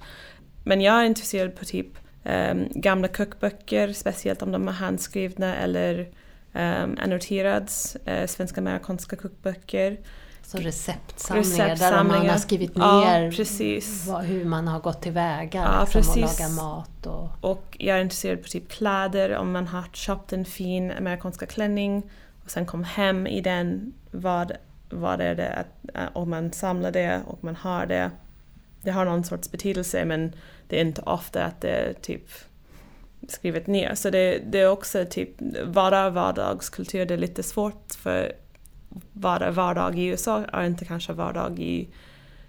Men 0.64 0.80
jag 0.80 1.00
är 1.00 1.04
intresserad 1.04 1.56
på 1.56 1.64
typ 1.64 1.98
um, 2.24 2.68
gamla 2.70 3.08
kokböcker, 3.08 3.92
speciellt 3.92 4.42
om 4.42 4.52
de 4.52 4.68
är 4.68 4.72
handskrivna 4.72 5.56
eller 5.56 6.08
um, 6.54 6.98
annoterade, 7.02 7.66
uh, 8.08 8.26
svenska 8.26 8.60
amerikanska 8.60 9.16
kokböcker. 9.16 9.96
Så 10.42 10.58
receptsamlingar, 10.58 11.58
där 11.58 11.64
man 11.66 11.70
Receptsamlingar. 11.70 12.32
har 12.32 12.38
skrivit 12.38 12.72
Ja, 12.74 13.00
ner 13.00 13.30
precis. 13.30 14.06
vad, 14.06 14.24
hur 14.24 14.44
man 14.44 14.68
har 14.68 14.80
gått 14.80 15.02
tillväga 15.02 15.60
Ja, 15.60 15.80
liksom, 15.84 16.00
och 16.00 16.06
precis. 16.16 16.40
laga 16.40 16.52
mat. 16.52 17.06
Och, 17.06 17.50
Och 17.50 17.76
jag 17.80 17.96
är 17.98 18.02
intresserad 18.02 18.42
på 18.42 18.48
typ 18.48 18.68
kläder, 18.68 19.36
om 19.36 19.52
man 19.52 19.66
har 19.66 19.84
köpt 19.92 20.32
en 20.32 20.44
fin 20.44 20.90
amerikanska 20.90 21.46
klänning 21.46 22.10
och 22.44 22.50
sen 22.50 22.66
kom 22.66 22.84
hem 22.84 23.26
i 23.26 23.40
den, 23.40 23.92
vad, 24.10 24.52
vad 24.90 25.20
är 25.20 25.34
det, 25.34 25.52
att, 25.52 25.96
äh, 25.96 26.08
om 26.12 26.30
man 26.30 26.52
samlar 26.52 26.90
det 26.90 27.20
och 27.26 27.44
man 27.44 27.56
har 27.56 27.86
det. 27.86 28.10
Det 28.82 28.90
har 28.90 29.04
någon 29.04 29.24
sorts 29.24 29.50
betydelse 29.50 30.04
men 30.04 30.32
det 30.68 30.76
är 30.76 30.80
inte 30.80 31.02
ofta 31.02 31.44
att 31.44 31.60
det 31.60 31.70
är 31.70 31.92
typ 31.92 32.28
skrivit 33.28 33.66
ner. 33.66 33.94
Så 33.94 34.10
det, 34.10 34.38
det 34.46 34.60
är 34.60 34.68
också 34.68 35.04
typ, 35.10 35.30
vara 35.64 36.10
vardagskultur? 36.10 37.06
Det 37.06 37.14
är 37.14 37.18
lite 37.18 37.42
svårt 37.42 37.94
för 37.98 38.32
vara 39.12 39.50
vardag 39.50 39.98
i 39.98 40.04
USA 40.04 40.44
är 40.44 40.66
inte 40.66 40.84
kanske 40.84 41.12
vardag 41.12 41.58
i 41.58 41.88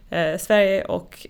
eh, 0.10 0.38
Sverige 0.38 0.86
och 0.86 1.28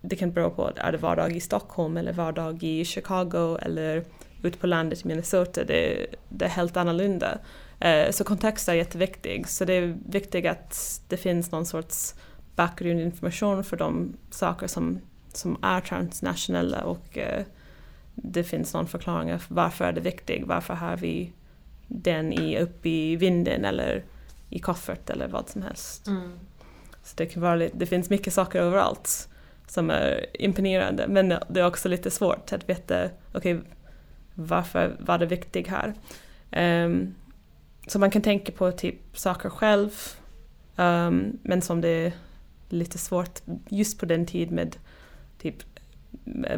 det 0.00 0.16
kan 0.16 0.32
bero 0.32 0.50
på, 0.50 0.70
är 0.76 0.92
det 0.92 0.98
vardag 0.98 1.36
i 1.36 1.40
Stockholm 1.40 1.96
eller 1.96 2.12
vardag 2.12 2.62
i 2.62 2.84
Chicago 2.84 3.58
eller 3.62 4.04
ute 4.42 4.58
på 4.58 4.66
landet 4.66 5.04
i 5.04 5.08
Minnesota, 5.08 5.64
det, 5.64 6.06
det 6.28 6.44
är 6.44 6.48
helt 6.48 6.76
annorlunda. 6.76 7.38
Eh, 7.80 8.10
så 8.10 8.24
kontext 8.24 8.68
är 8.68 8.74
jätteviktig, 8.74 9.48
så 9.48 9.64
det 9.64 9.72
är 9.72 9.96
viktigt 10.06 10.46
att 10.46 11.00
det 11.08 11.16
finns 11.16 11.52
någon 11.52 11.66
sorts 11.66 12.14
bakgrundinformation 12.56 13.64
för 13.64 13.76
de 13.76 14.16
saker 14.30 14.66
som, 14.66 15.00
som 15.32 15.58
är 15.62 15.80
transnationella 15.80 16.84
och 16.84 17.18
eh, 17.18 17.44
det 18.14 18.44
finns 18.44 18.74
någon 18.74 18.86
förklaring 18.86 19.38
för 19.38 19.54
varför 19.54 19.84
är 19.84 19.92
det 19.92 20.00
viktigt, 20.00 20.46
varför 20.46 20.74
har 20.74 20.96
vi 20.96 21.32
den 21.88 22.32
i, 22.32 22.58
uppe 22.58 22.88
i 22.88 23.16
vinden 23.16 23.64
eller 23.64 24.04
i 24.50 24.58
koffert 24.58 25.10
eller 25.10 25.28
vad 25.28 25.48
som 25.48 25.62
helst. 25.62 26.06
mm. 26.06 26.38
Så 27.02 27.14
det, 27.16 27.26
kan 27.26 27.42
vara 27.42 27.56
lite, 27.56 27.76
det 27.76 27.86
finns 27.86 28.10
mycket 28.10 28.32
saker 28.32 28.60
överallt 28.60 29.28
som 29.66 29.90
är 29.90 30.26
imponerande 30.34 31.08
men 31.08 31.28
det 31.28 31.60
är 31.60 31.66
också 31.66 31.88
lite 31.88 32.10
svårt 32.10 32.52
att 32.52 32.68
veta 32.68 33.08
okej 33.32 33.60
varför 34.34 34.96
var 35.00 35.18
det 35.18 35.26
viktigt 35.26 35.68
här. 35.68 35.94
Ehm, 36.50 37.14
så 37.86 37.98
man 37.98 38.10
kan 38.10 38.22
tänka 38.22 38.52
på 38.52 38.72
typ 38.72 39.18
saker 39.18 39.50
själv 39.50 39.90
ehm, 40.76 41.38
men 41.42 41.62
som 41.62 41.80
det 41.80 41.88
är 41.88 42.12
lite 42.68 42.98
svårt 42.98 43.40
just 43.68 44.00
på 44.00 44.06
den 44.06 44.26
tid 44.26 44.50
med 44.50 44.76
typ 45.38 45.56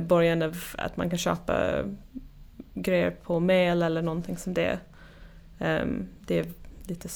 början 0.01 0.43
av 0.43 0.57
att 0.79 0.97
man 0.97 1.11
kan 1.11 1.19
köpa 1.19 1.85
grejer 2.75 3.11
på 3.11 3.41
mail 3.41 3.83
eller 3.83 4.03
någonting 4.03 4.37
som 4.37 4.55
det. 4.55 4.79
Ehm, 5.59 6.09
det 6.27 6.39
är 6.39 6.47
lite 6.87 7.09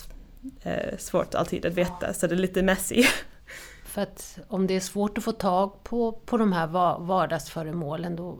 eh, 0.62 0.98
svårt 0.98 1.34
alltid 1.34 1.66
att 1.66 1.74
veta 1.74 2.12
så 2.12 2.26
det 2.26 2.34
är 2.34 2.38
lite 2.38 2.62
messy. 2.62 3.04
För 3.84 4.02
att 4.02 4.38
om 4.48 4.66
det 4.66 4.74
är 4.74 4.80
svårt 4.80 5.18
att 5.18 5.24
få 5.24 5.32
tag 5.32 5.84
på, 5.84 6.12
på 6.12 6.36
de 6.36 6.52
här 6.52 6.66
va- 6.66 6.98
vardagsföremålen 6.98 8.16
då 8.16 8.38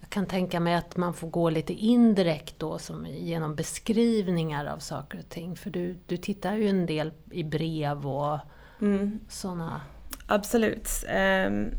jag 0.00 0.10
kan 0.10 0.26
tänka 0.26 0.60
mig 0.60 0.74
att 0.74 0.96
man 0.96 1.14
får 1.14 1.28
gå 1.28 1.50
lite 1.50 1.72
indirekt 1.72 2.54
då 2.58 2.78
som 2.78 3.06
genom 3.06 3.54
beskrivningar 3.54 4.66
av 4.66 4.78
saker 4.78 5.18
och 5.18 5.28
ting. 5.28 5.56
För 5.56 5.70
du, 5.70 5.96
du 6.06 6.16
tittar 6.16 6.54
ju 6.56 6.68
en 6.68 6.86
del 6.86 7.12
i 7.30 7.44
brev 7.44 8.06
och 8.08 8.38
Mm. 8.80 9.20
sådana. 9.28 9.80
Absolut. 10.26 10.88
Ehm, 11.08 11.70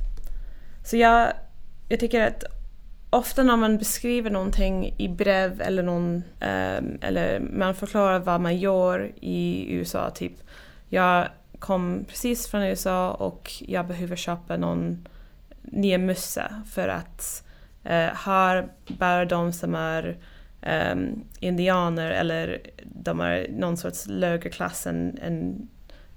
så 0.88 0.98
jag, 0.98 1.34
jag 1.90 2.00
tycker 2.00 2.22
att 2.22 2.44
ofta 3.10 3.44
när 3.44 3.56
man 3.56 3.78
beskriver 3.78 4.30
någonting 4.30 4.94
i 4.98 5.08
brev 5.08 5.62
eller, 5.62 5.84
någon, 5.84 6.24
ehm, 6.40 6.98
eller 7.02 7.40
man 7.40 7.76
förklarar 7.76 8.20
vad 8.20 8.42
man 8.42 8.58
gör 8.58 9.12
i 9.22 9.66
USA, 9.74 10.10
typ 10.10 10.34
jag 10.90 11.28
kom 11.60 12.06
precis 12.08 12.48
från 12.48 12.64
USA 12.64 13.12
och 13.12 13.52
jag 13.60 13.88
behöver 13.88 14.16
köpa 14.16 14.58
någon 14.58 15.08
ny 15.62 15.98
mössa 15.98 16.62
för 16.72 16.88
att 16.88 17.44
eh, 17.84 18.10
här 18.14 18.68
bär 18.88 19.26
de 19.26 19.54
som 19.54 19.76
är 19.76 20.18
Um, 20.62 21.24
indianer 21.40 22.12
eller 22.12 22.62
de 22.84 23.20
är 23.20 23.48
någon 23.50 23.78
sorts 23.78 24.06
lägre 24.08 24.50
klass 24.50 24.88
än, 24.88 25.18
än 25.22 25.68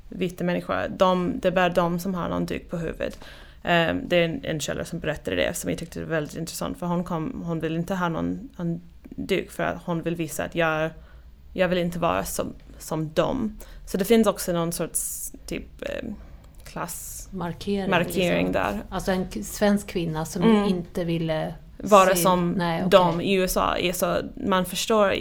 vita 0.09 0.45
människor, 0.45 0.89
de, 0.89 1.41
det 1.41 1.49
är 1.49 1.53
bara 1.53 1.69
de 1.69 1.99
som 1.99 2.15
har 2.15 2.29
någon 2.29 2.47
duk 2.47 2.71
på 2.71 2.77
huvudet. 2.77 3.19
Ehm, 3.63 4.09
det 4.09 4.17
är 4.17 4.25
en, 4.25 4.45
en 4.45 4.61
källa 4.61 4.85
som 4.85 4.99
berättade 4.99 5.37
det 5.37 5.55
som 5.57 5.71
jag 5.71 5.79
tyckte 5.79 6.01
var 6.01 6.07
väldigt 6.07 6.37
intressant 6.37 6.79
för 6.79 6.87
hon, 6.87 7.05
kom, 7.05 7.43
hon 7.47 7.61
vill 7.61 7.77
inte 7.77 7.95
ha 7.95 8.09
någon, 8.09 8.49
någon 8.57 8.81
duk 9.03 9.51
för 9.51 9.63
att 9.63 9.83
hon 9.85 10.03
vill 10.03 10.17
visa 10.17 10.45
att 10.45 10.55
jag, 10.55 10.91
jag 11.53 11.69
vill 11.69 11.79
inte 11.79 11.99
vara 11.99 12.25
som, 12.25 12.55
som 12.79 13.13
dem. 13.13 13.59
Så 13.87 13.97
det 13.99 14.05
finns 14.05 14.27
också 14.27 14.53
någon 14.53 14.73
sorts 14.73 15.33
typ 15.47 15.83
eh, 15.83 16.11
klassmarkering 16.65 17.91
Markering. 17.91 18.47
liksom. 18.47 18.53
där. 18.53 18.81
Alltså 18.91 19.13
en 19.13 19.45
svensk 19.45 19.87
kvinna 19.87 20.25
som 20.25 20.43
Mm. 20.43 20.65
inte 20.69 21.05
ville 21.05 21.55
Vara 21.79 22.15
se- 22.15 22.23
som 22.23 22.51
Nej, 22.51 22.79
okej. 22.87 22.91
de 22.91 23.21
i 23.21 23.35
USA 23.35 23.77
är 23.77 23.93
så 23.93 24.17
man 24.47 24.65
förstår 24.65 25.15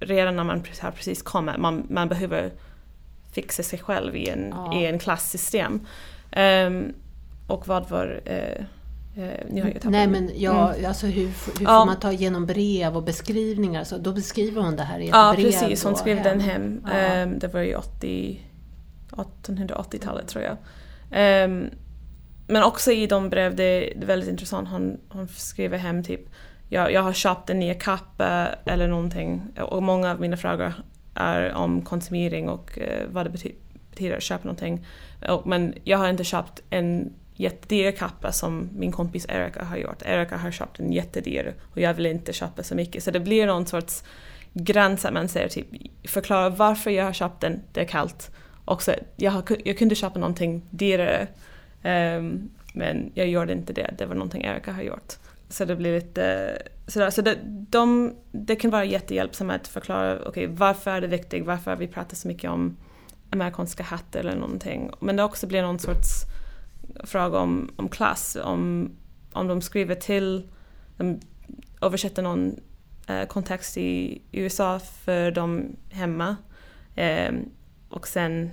redan 0.00 0.36
när 0.36 0.44
man 0.44 0.62
har 0.80 0.90
precis 0.90 1.22
kommit, 1.22 1.56
man, 1.58 1.86
man 1.90 2.08
behöver 2.08 2.50
fixa 3.32 3.62
sig 3.62 3.78
själv 3.78 4.16
i 4.16 4.28
en, 4.28 4.48
Ja. 4.56 4.80
i 4.80 4.86
en 4.86 4.98
klassystem. 4.98 5.86
Ehm, 6.32 6.92
och 7.50 7.68
vad 7.68 7.88
var... 7.88 8.20
Eh, 8.24 8.36
eh, 9.24 9.40
nu 9.50 9.62
har 9.62 9.70
tappat 9.70 9.90
Nej 9.92 10.06
men 10.06 10.30
ja, 10.34 10.74
Mm. 10.74 10.86
alltså 10.86 11.06
hur, 11.06 11.22
hur 11.26 11.32
Ja. 11.64 11.78
får 11.80 11.86
man 11.86 12.00
ta 12.00 12.12
igenom 12.12 12.46
brev 12.46 12.96
och 12.96 13.02
beskrivningar? 13.02 13.84
Så 13.84 13.98
då 13.98 14.12
beskriver 14.12 14.62
hon 14.62 14.76
det 14.76 14.82
här 14.82 14.98
i 14.98 15.04
ett 15.04 15.10
Ja 15.14 15.32
brev. 15.36 15.44
precis, 15.44 15.84
hon 15.84 15.96
skrev 15.96 16.22
den 16.22 16.40
hem. 16.40 16.80
Ja. 16.86 16.92
Ehm, 16.92 17.38
det 17.38 17.48
var 17.48 17.60
ju 17.60 17.74
80, 17.74 18.40
1880-talet 19.10 20.28
tror 20.28 20.44
jag. 20.44 20.56
Ehm, 21.10 21.70
men 22.46 22.62
också 22.62 22.92
i 22.92 23.06
de 23.06 23.30
brev, 23.30 23.56
det 23.56 23.64
är 24.02 24.06
väldigt 24.06 24.28
intressant, 24.30 24.68
hon, 24.68 25.00
hon 25.08 25.28
skriver 25.28 25.78
hem 25.78 26.02
typ 26.04 26.20
jag, 26.68 26.92
jag 26.92 27.02
har 27.02 27.12
köpt 27.12 27.50
en 27.50 27.58
ny 27.60 27.74
kappa 27.74 28.48
eller 28.64 28.88
någonting 28.88 29.42
och 29.60 29.82
många 29.82 30.10
av 30.10 30.20
mina 30.20 30.36
frågor 30.36 30.72
är 31.14 31.54
om 31.54 31.82
konsumering 31.82 32.48
och 32.48 32.78
eh, 32.78 33.06
vad 33.10 33.26
det 33.26 33.30
bety- 33.30 33.54
betyder 33.90 34.16
att 34.16 34.22
köpa 34.22 34.44
någonting. 34.44 34.86
Och, 35.28 35.46
men 35.46 35.74
jag 35.84 35.98
har 35.98 36.08
inte 36.08 36.24
köpt 36.24 36.62
en 36.70 37.12
jättedyra 37.40 37.92
kappa 37.92 38.32
som 38.32 38.68
min 38.72 38.92
kompis 38.92 39.26
Erika 39.28 39.64
har 39.64 39.76
gjort. 39.76 40.02
Erika 40.04 40.36
har 40.36 40.50
köpt 40.50 40.80
en 40.80 40.92
jättedyr 40.92 41.54
och 41.72 41.80
jag 41.80 41.94
vill 41.94 42.06
inte 42.06 42.32
köpa 42.32 42.62
så 42.62 42.74
mycket. 42.74 43.02
Så 43.02 43.10
det 43.10 43.20
blir 43.20 43.46
någon 43.46 43.66
sorts 43.66 44.04
gräns 44.52 45.04
att 45.04 45.12
man 45.12 45.28
säger 45.28 45.48
typ 45.48 45.66
förklara 46.04 46.48
varför 46.48 46.90
jag 46.90 47.04
har 47.04 47.12
köpt 47.12 47.40
den, 47.40 47.60
det 47.72 47.80
är 47.80 47.84
kallt. 47.84 48.30
Och 48.64 48.82
så, 48.82 48.92
jag, 49.16 49.30
har, 49.30 49.44
jag 49.64 49.78
kunde 49.78 49.94
köpa 49.94 50.18
någonting 50.18 50.62
dyrare 50.70 51.26
um, 51.84 52.50
men 52.74 53.12
jag 53.14 53.28
gjorde 53.28 53.52
inte 53.52 53.72
det, 53.72 53.94
det 53.98 54.06
var 54.06 54.14
någonting 54.14 54.44
Erika 54.44 54.72
har 54.72 54.82
gjort. 54.82 55.12
Så 55.48 55.64
det 55.64 55.76
blir 55.76 55.94
lite 55.94 56.56
sådär. 56.86 57.10
Så 57.10 57.22
det, 57.22 57.38
de, 57.70 58.14
det 58.32 58.56
kan 58.56 58.70
vara 58.70 58.84
jättehjälpsamt 58.84 59.52
att 59.52 59.68
förklara 59.68 60.18
okej 60.26 60.46
varför 60.46 60.90
är 60.90 61.00
det 61.00 61.06
viktigt, 61.06 61.46
varför 61.46 61.76
vi 61.76 61.88
pratar 61.88 62.16
så 62.16 62.28
mycket 62.28 62.50
om 62.50 62.76
amerikanska 63.30 63.82
hattar 63.82 64.20
eller 64.20 64.36
någonting. 64.36 64.90
Men 65.00 65.16
det 65.16 65.22
också 65.22 65.46
blir 65.46 65.62
någon 65.62 65.78
sorts 65.78 66.29
fråga 67.04 67.38
om, 67.38 67.70
om 67.76 67.88
klass, 67.88 68.36
om, 68.42 68.90
om 69.32 69.48
de 69.48 69.62
skriver 69.62 69.94
till, 69.94 70.48
de 70.96 71.20
översätter 71.82 72.22
någon 72.22 72.60
eh, 73.06 73.26
kontext 73.26 73.76
i 73.76 74.22
USA 74.32 74.78
för 74.78 75.30
dem 75.30 75.76
hemma. 75.90 76.36
Eh, 76.96 77.32
och 77.88 78.08
sen 78.08 78.50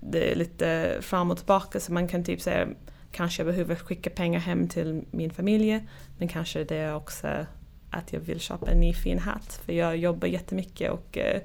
det 0.00 0.32
är 0.32 0.34
lite 0.34 0.98
fram 1.00 1.30
och 1.30 1.36
tillbaka 1.36 1.80
så 1.80 1.92
man 1.92 2.08
kan 2.08 2.24
typ 2.24 2.40
säga 2.40 2.68
kanske 3.12 3.42
jag 3.42 3.46
behöver 3.46 3.74
skicka 3.74 4.10
pengar 4.10 4.40
hem 4.40 4.68
till 4.68 5.04
min 5.10 5.30
familj 5.30 5.88
men 6.18 6.28
kanske 6.28 6.64
det 6.64 6.76
är 6.76 6.94
också 6.94 7.46
att 7.90 8.12
jag 8.12 8.20
vill 8.20 8.40
köpa 8.40 8.70
en 8.70 8.80
ny 8.80 8.94
fin 8.94 9.18
hatt 9.18 9.60
för 9.64 9.72
jag 9.72 9.96
jobbar 9.96 10.28
jättemycket 10.28 10.90
och 10.90 11.18
eh, 11.18 11.40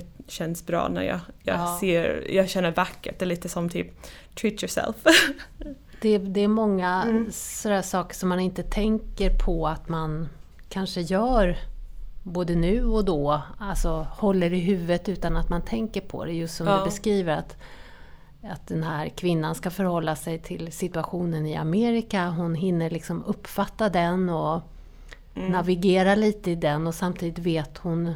det 0.00 0.06
känns 0.28 0.66
bra 0.66 0.88
när 0.88 1.02
jag, 1.02 1.20
jag 1.42 1.56
Ja. 1.56 1.76
ser, 1.80 2.30
jag 2.30 2.48
känner 2.48 2.70
vackert. 2.72 3.18
Det 3.18 3.24
är 3.24 3.26
lite 3.26 3.48
som 3.48 3.68
typ 3.68 3.86
treat 4.34 4.62
yourself. 4.62 4.96
Det, 6.00 6.18
det 6.18 6.40
är 6.40 6.48
många 6.48 7.02
Mm. 7.02 7.28
sådär 7.32 7.82
saker 7.82 8.14
som 8.14 8.28
man 8.28 8.40
inte 8.40 8.62
tänker 8.62 9.38
på 9.38 9.66
att 9.68 9.88
man 9.88 10.28
kanske 10.68 11.00
gör 11.00 11.56
både 12.22 12.54
nu 12.54 12.84
och 12.84 13.04
då. 13.04 13.42
Alltså 13.58 14.06
håller 14.10 14.52
i 14.52 14.58
huvudet 14.60 15.08
utan 15.08 15.36
att 15.36 15.48
man 15.48 15.62
tänker 15.62 16.00
på 16.00 16.24
det. 16.24 16.32
Just 16.32 16.56
som 16.56 16.66
Ja. 16.66 16.78
du 16.78 16.84
beskriver 16.84 17.36
att, 17.36 17.56
att 18.42 18.66
den 18.66 18.82
här 18.82 19.08
kvinnan 19.08 19.54
ska 19.54 19.70
förhålla 19.70 20.16
sig 20.16 20.38
till 20.38 20.72
situationen 20.72 21.46
i 21.46 21.56
Amerika. 21.56 22.28
Hon 22.28 22.54
hinner 22.54 22.90
liksom 22.90 23.24
uppfatta 23.24 23.88
den 23.88 24.28
och 24.28 24.62
Mm. 25.36 25.52
navigera 25.52 26.14
lite 26.14 26.50
i 26.50 26.54
den 26.54 26.86
och 26.86 26.94
samtidigt 26.94 27.38
vet 27.38 27.78
hon 27.78 28.14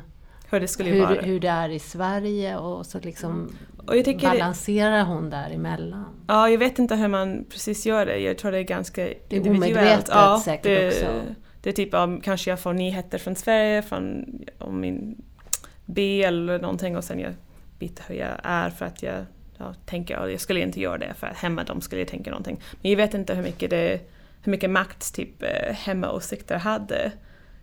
Hur 0.50 0.60
det 0.60 0.68
skulle 0.68 0.90
hur, 0.90 1.00
vara. 1.00 1.20
hur 1.20 1.40
det 1.40 1.48
är 1.48 1.68
i 1.68 1.78
Sverige 1.78 2.56
och 2.56 2.86
så 2.86 2.98
liksom 2.98 3.56
Och 3.86 3.96
jag 3.96 4.04
tycker 4.04 4.20
det, 4.20 4.38
balanserar 4.38 5.04
hon 5.04 5.30
däremellan. 5.30 6.24
ja, 6.26 6.48
jag 6.48 6.58
vet 6.58 6.78
inte 6.78 6.96
hur 6.96 7.08
man 7.08 7.44
precis 7.50 7.86
gör 7.86 8.06
det. 8.06 8.18
Jag 8.18 8.38
tror 8.38 8.52
det 8.52 8.58
är 8.58 8.62
ganska 8.62 9.08
är 9.08 9.14
individuellt. 9.28 9.74
omedvetet 9.74 10.08
ja, 10.08 10.42
säkert 10.44 10.64
det, 10.64 10.88
också. 10.88 11.20
Det 11.62 11.70
är 11.70 11.74
typ 11.74 11.94
om 11.94 12.20
kanske 12.20 12.50
jag 12.50 12.60
får 12.60 12.72
nyheter 12.72 13.18
från 13.18 13.34
Sverige, 13.34 13.82
från 13.82 14.24
om 14.58 14.80
min 14.80 15.22
B 15.84 16.22
eller 16.22 16.58
någonting 16.58 16.96
och 16.96 17.04
sen 17.04 17.18
jag 17.18 17.34
vet 17.78 18.10
hur 18.10 18.14
jag 18.14 18.40
är 18.42 18.70
för 18.70 18.84
att 18.84 19.02
jag 19.02 19.24
ja, 19.58 19.74
tänker 19.86 20.16
att 20.16 20.30
jag 20.30 20.40
skulle 20.40 20.60
inte 20.60 20.80
göra 20.80 20.98
det 20.98 21.14
för 21.14 21.26
att 21.26 21.36
hemma 21.36 21.64
de 21.64 21.80
skulle 21.80 22.04
tänka 22.04 22.30
någonting. 22.30 22.60
Men 22.82 22.90
jag 22.90 22.96
vet 22.96 23.14
inte 23.14 23.34
hur 23.34 23.42
mycket, 23.42 23.70
det, 23.70 24.00
hur 24.42 24.50
mycket 24.50 24.70
makt 24.70 25.14
typ 25.14 25.42
eh, 25.42 25.74
hemmaåsikter 25.74 26.56
hade. 26.58 27.12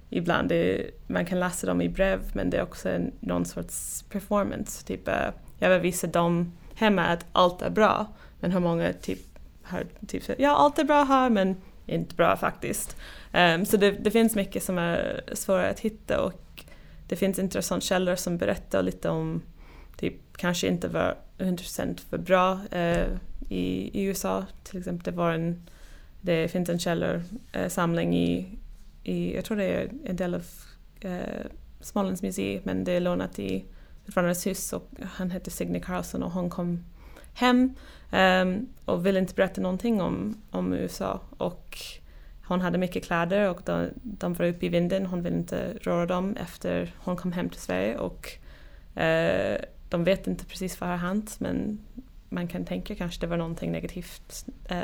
Ibland 0.09 0.49
det, 0.49 0.91
man 1.07 1.25
kan 1.25 1.39
läsa 1.39 1.67
dem 1.67 1.81
i 1.81 1.89
brev 1.89 2.19
men 2.33 2.49
det 2.49 2.57
är 2.57 2.63
också 2.63 2.89
en, 2.89 3.11
någon 3.19 3.45
sorts 3.45 4.03
performance. 4.09 4.85
Typ, 4.85 5.07
eh, 5.07 5.29
jag 5.59 5.69
vill 5.69 5.81
visa 5.81 6.07
dem 6.07 6.51
hemma 6.75 7.05
att 7.05 7.25
allt 7.31 7.61
är 7.61 7.69
bra 7.69 8.07
men 8.39 8.51
hur 8.51 8.59
många 8.59 8.93
typ 8.93 9.19
har 9.63 9.85
typ 10.07 10.23
sagt 10.23 10.39
ja 10.39 10.55
allt 10.55 10.79
är 10.79 10.83
bra 10.83 11.03
här 11.03 11.29
men 11.29 11.55
inte 11.85 12.15
bra 12.15 12.37
faktiskt. 12.37 12.95
Um, 13.33 13.65
så 13.65 13.77
det, 13.77 13.91
det 13.91 14.11
finns 14.11 14.35
mycket 14.35 14.63
som 14.63 14.77
är 14.77 15.23
svårare 15.33 15.69
att 15.69 15.79
hitta 15.79 16.21
och 16.21 16.63
det 17.07 17.15
finns 17.15 17.39
intressanta 17.39 17.85
källor 17.85 18.15
som 18.15 18.37
berättar 18.37 18.83
lite 18.83 19.09
om 19.09 19.41
typ 19.97 20.37
kanske 20.37 20.67
inte 20.67 20.87
var 20.87 21.17
100% 21.37 21.99
för 22.09 22.17
bra 22.17 22.59
uh, 22.73 23.17
i, 23.49 23.89
i 23.93 24.03
USA. 24.03 24.45
Till 24.63 24.79
exempel 24.79 25.03
det 25.13 25.17
var 25.17 25.31
en 25.31 25.69
det 26.21 26.47
finns 26.47 26.69
en 26.69 26.79
källorsamling 26.79 28.15
eh, 28.15 28.21
i, 28.21 28.45
i, 29.05 29.35
jag 29.35 29.45
tror 29.45 29.57
det 29.57 29.63
är 29.63 29.89
en 30.05 30.15
del 30.15 30.33
av 30.33 30.45
eh, 30.99 31.45
Smålands 31.79 32.21
museum 32.21 32.61
men 32.63 32.83
det 32.83 32.91
är 32.91 32.99
lånat 32.99 33.39
i 33.39 33.65
Utvandrarnas 34.05 34.47
hus 34.47 34.73
och 34.73 34.89
han 35.01 35.31
hette 35.31 35.51
Signe 35.51 35.79
Carlson 35.79 36.23
och 36.23 36.31
hon 36.31 36.49
kom 36.49 36.83
hem 37.33 37.73
ehm, 38.11 38.67
och 38.85 39.05
ville 39.05 39.19
inte 39.19 39.33
berätta 39.33 39.61
någonting 39.61 40.01
om, 40.01 40.41
om 40.51 40.73
USA. 40.73 41.19
Och 41.37 41.77
hon 42.45 42.61
hade 42.61 42.77
mycket 42.77 43.05
kläder 43.05 43.49
och 43.49 43.61
de, 43.65 43.89
de 44.03 44.33
var 44.33 44.45
uppe 44.45 44.65
i 44.65 44.69
vinden, 44.69 45.05
hon 45.05 45.23
ville 45.23 45.37
inte 45.37 45.73
röra 45.81 46.05
dem 46.05 46.37
efter 46.37 46.93
hon 46.97 47.15
kom 47.15 47.31
hem 47.31 47.49
till 47.49 47.61
Sverige 47.61 47.97
och 47.97 48.31
eh, 49.01 49.61
de 49.89 50.03
vet 50.03 50.27
inte 50.27 50.45
precis 50.45 50.81
vad 50.81 50.89
har 50.89 50.97
hänt 50.97 51.39
men 51.39 51.79
man 52.29 52.47
kan 52.47 52.65
tänka 52.65 52.95
kanske 52.95 53.21
det 53.21 53.27
var 53.27 53.37
någonting 53.37 53.71
negativt. 53.71 54.45
Eh, 54.69 54.77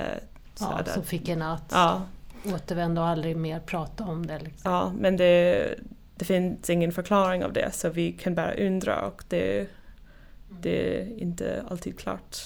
Ja, 0.59 0.83
som 0.85 1.03
fick 1.03 1.29
en 1.29 1.41
att 1.41 1.69
ja, 1.71 2.01
återvända 2.45 3.01
och 3.01 3.07
aldrig 3.07 3.37
mer 3.37 3.59
prata 3.59 4.03
om 4.03 4.25
det. 4.25 4.39
Liksom. 4.39 4.71
ja, 4.71 4.93
men 4.99 5.17
det, 5.17 5.75
det 6.15 6.25
finns 6.25 6.69
ingen 6.69 6.91
förklaring 6.91 7.43
av 7.45 7.53
det 7.53 7.71
så 7.73 7.89
vi 7.89 8.11
kan 8.11 8.35
bara 8.35 8.53
undra 8.53 9.01
och 9.05 9.23
det, 9.27 9.67
det 10.61 11.01
är 11.01 11.17
inte 11.21 11.63
alltid 11.69 11.99
klart. 11.99 12.37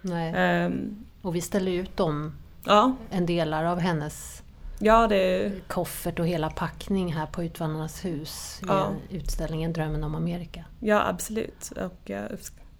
Nej. 0.00 0.32
Ehm, 0.36 1.04
Och 1.22 1.34
vi 1.34 1.40
ställer 1.40 1.72
ut 1.72 1.96
dem, 1.96 2.34
ja, 2.64 2.96
en 3.10 3.26
delar 3.26 3.64
av 3.64 3.78
hennes 3.78 4.42
ja, 4.78 5.06
det, 5.06 5.52
koffert 5.68 6.18
och 6.18 6.26
hela 6.26 6.50
packning 6.50 7.12
här 7.12 7.26
på 7.26 7.44
Utvandrarnas 7.44 8.04
hus 8.04 8.60
Ja. 8.66 8.92
i 9.10 9.16
utställningen 9.16 9.72
Drömmen 9.72 10.04
om 10.04 10.14
Amerika. 10.14 10.64
ja 10.80 11.08
absolut. 11.08 11.72
Och 11.76 12.00
jag, 12.10 12.28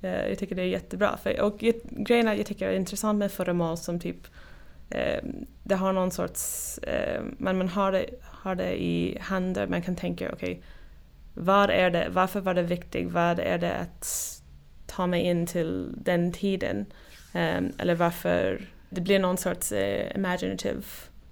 jag 0.01 0.39
tycker 0.39 0.55
det 0.55 0.63
är 0.63 0.67
jättebra. 0.67 1.17
För, 1.23 1.41
och 1.41 1.59
grejen 1.91 2.29
är 2.29 2.35
jag 2.35 2.47
tycker 2.47 2.67
det 2.67 2.73
är 2.73 2.77
intressant 2.77 3.19
med 3.19 3.33
föremål 3.33 3.77
som 3.77 4.01
typ 4.01 4.27
eh, 4.95 5.23
det 5.65 5.75
har 5.75 5.93
någon 5.93 6.11
sorts, 6.11 6.79
eh, 6.79 7.23
men 7.39 7.59
man 7.59 7.69
har 7.69 7.93
det, 7.93 8.07
har 8.23 8.55
det 8.55 8.83
i 8.83 9.19
händer, 9.21 9.67
man 9.67 9.83
kan 9.83 9.97
tänka 9.97 10.33
okej, 10.33 10.63
är 11.71 11.91
det, 11.91 12.09
varför 12.11 12.41
var 12.41 12.55
det 12.55 12.63
viktigt, 12.63 13.13
vad 13.13 13.39
är 13.41 13.59
det 13.59 13.75
att 13.77 14.07
ta 14.87 15.07
mig 15.07 15.21
in 15.23 15.47
till 15.47 15.95
den 15.97 16.33
tiden? 16.33 16.87
Eh, 17.35 17.61
eller 17.79 17.95
varför, 17.95 18.63
det 18.91 19.01
blir 19.01 19.19
någon 19.19 19.37
sorts 19.37 19.73
eh, 19.73 20.17
imaginative 20.17 20.83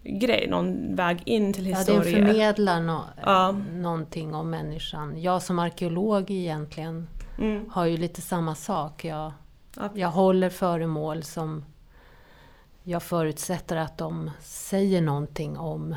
grej, 0.02 0.46
någon 0.50 0.96
väg 0.96 1.22
in 1.24 1.52
till 1.52 1.66
Ja, 1.66 1.76
historia. 1.78 2.00
det 2.02 2.10
förmedlar 2.26 2.80
nå 2.80 3.04
Ja. 3.22 3.52
någonting 3.72 4.34
om 4.34 4.50
människan. 4.50 5.22
Jag 5.22 5.42
som 5.42 5.58
arkeolog 5.58 6.30
egentligen 6.30 7.08
Mm. 7.38 7.70
har 7.70 7.84
ju 7.86 7.96
lite 7.96 8.20
samma 8.20 8.54
sak. 8.54 9.04
Jag, 9.04 9.32
Ja. 9.76 9.90
jag 9.94 10.08
håller 10.08 10.48
föremål 10.50 11.22
som 11.22 11.64
jag 12.90 13.02
förutsätter 13.02 13.76
att 13.76 13.98
de 13.98 14.30
säger 14.40 15.02
någonting 15.02 15.58
om 15.58 15.96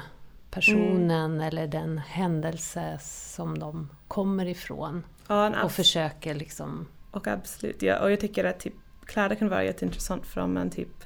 personen 0.52 1.42
eller 1.42 1.68
den 1.68 1.98
händelse 1.98 2.98
som 3.02 3.60
de 3.60 3.90
kommer 4.08 4.46
ifrån. 4.46 5.04
Ja, 5.28 5.64
Och 5.64 5.72
försöker 5.72 6.36
liksom... 6.36 6.88
Och 7.12 7.28
absolut, 7.28 7.82
ja. 7.82 8.00
Och 8.00 8.12
jag 8.12 8.20
tycker 8.20 8.44
att 8.44 8.60
typ, 8.60 8.74
kläder 9.06 9.36
kan 9.36 9.50
vara 9.50 9.64
jätteintressant 9.64 10.26
för 10.26 10.42
om 10.42 10.54
man 10.54 10.70
typ 10.70 11.04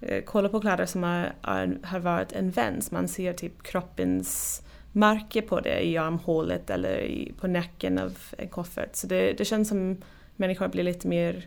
eh, 0.00 0.24
kollar 0.24 0.48
på 0.48 0.60
kläder 0.60 0.86
som 0.86 1.04
är, 1.04 1.34
är, 1.42 1.78
har 1.82 1.98
varit 1.98 2.32
en 2.32 2.50
vän, 2.50 2.82
så 2.82 2.94
man 2.94 3.08
ser 3.08 3.32
typ 3.32 3.62
kroppens 3.62 4.62
märke 4.92 5.42
på 5.42 5.60
det 5.60 5.86
i 5.86 5.96
armhålet 5.96 6.70
eller 6.70 7.00
i, 7.00 7.32
på 7.40 7.46
nacken 7.46 7.98
av 7.98 8.18
en 8.38 8.48
koffert. 8.48 8.96
Så 8.96 9.06
det, 9.06 9.32
det 9.32 9.44
känns 9.44 9.68
som 9.68 9.96
människor 10.36 10.68
blir 10.68 10.84
lite 10.84 11.08
mer 11.08 11.46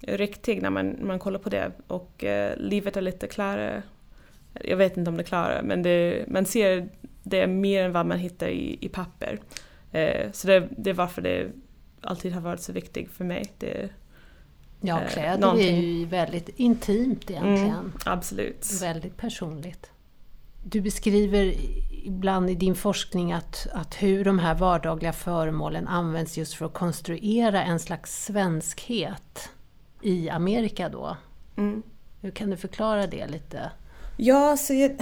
riktig 0.00 0.62
när 0.62 0.70
man, 0.70 0.96
man 1.06 1.18
kollar 1.18 1.38
på 1.38 1.48
det 1.48 1.72
och 1.86 2.24
eh, 2.24 2.56
livet 2.56 2.96
är 2.96 3.00
lite 3.02 3.26
klarare. 3.26 3.82
Jag 4.64 4.76
vet 4.76 4.96
inte 4.96 5.10
om 5.10 5.16
det 5.16 5.22
är 5.22 5.26
klarare 5.26 5.62
men 5.62 5.82
det, 5.82 6.24
man 6.28 6.46
ser 6.46 6.88
det 7.22 7.46
mer 7.46 7.84
än 7.84 7.92
vad 7.92 8.06
man 8.06 8.18
hittar 8.18 8.48
i, 8.48 8.78
i 8.80 8.88
papper. 8.88 9.38
Eh, 9.92 10.32
så 10.32 10.46
det, 10.46 10.68
det 10.76 10.90
är 10.90 10.94
varför 10.94 11.22
det 11.22 11.50
alltid 12.00 12.32
har 12.32 12.40
varit 12.40 12.60
så 12.60 12.72
viktigt 12.72 13.10
för 13.10 13.24
mig. 13.24 13.52
Det, 13.58 13.88
Ja, 14.80 15.00
Eh, 15.00 15.08
kläder 15.08 15.28
är 15.34 15.38
någonting. 15.38 15.80
ju 15.80 16.04
väldigt 16.04 16.48
intimt 16.48 17.30
egentligen. 17.30 17.70
mm, 17.70 17.92
absolut. 18.04 18.66
Väldigt 18.82 19.16
personligt. 19.16 19.90
Du 20.64 20.80
beskriver 20.80 21.54
ibland 22.04 22.50
i 22.50 22.54
din 22.54 22.74
forskning 22.74 23.32
att, 23.32 23.66
att 23.72 24.02
hur 24.02 24.24
de 24.24 24.38
här 24.38 24.54
vardagliga 24.54 25.12
föremålen 25.12 25.88
används 25.88 26.38
just 26.38 26.54
för 26.54 26.66
att 26.66 26.72
konstruera 26.72 27.62
en 27.64 27.78
slags 27.80 28.24
svenskhet 28.24 29.50
i 30.02 30.30
Amerika 30.30 30.88
då. 30.88 31.16
Mm. 31.56 31.82
Hur 32.20 32.30
kan 32.30 32.50
du 32.50 32.56
förklara 32.56 33.06
det 33.06 33.26
lite? 33.26 33.70
Ja, 34.16 34.56
så 34.56 34.74
jag, 34.74 34.96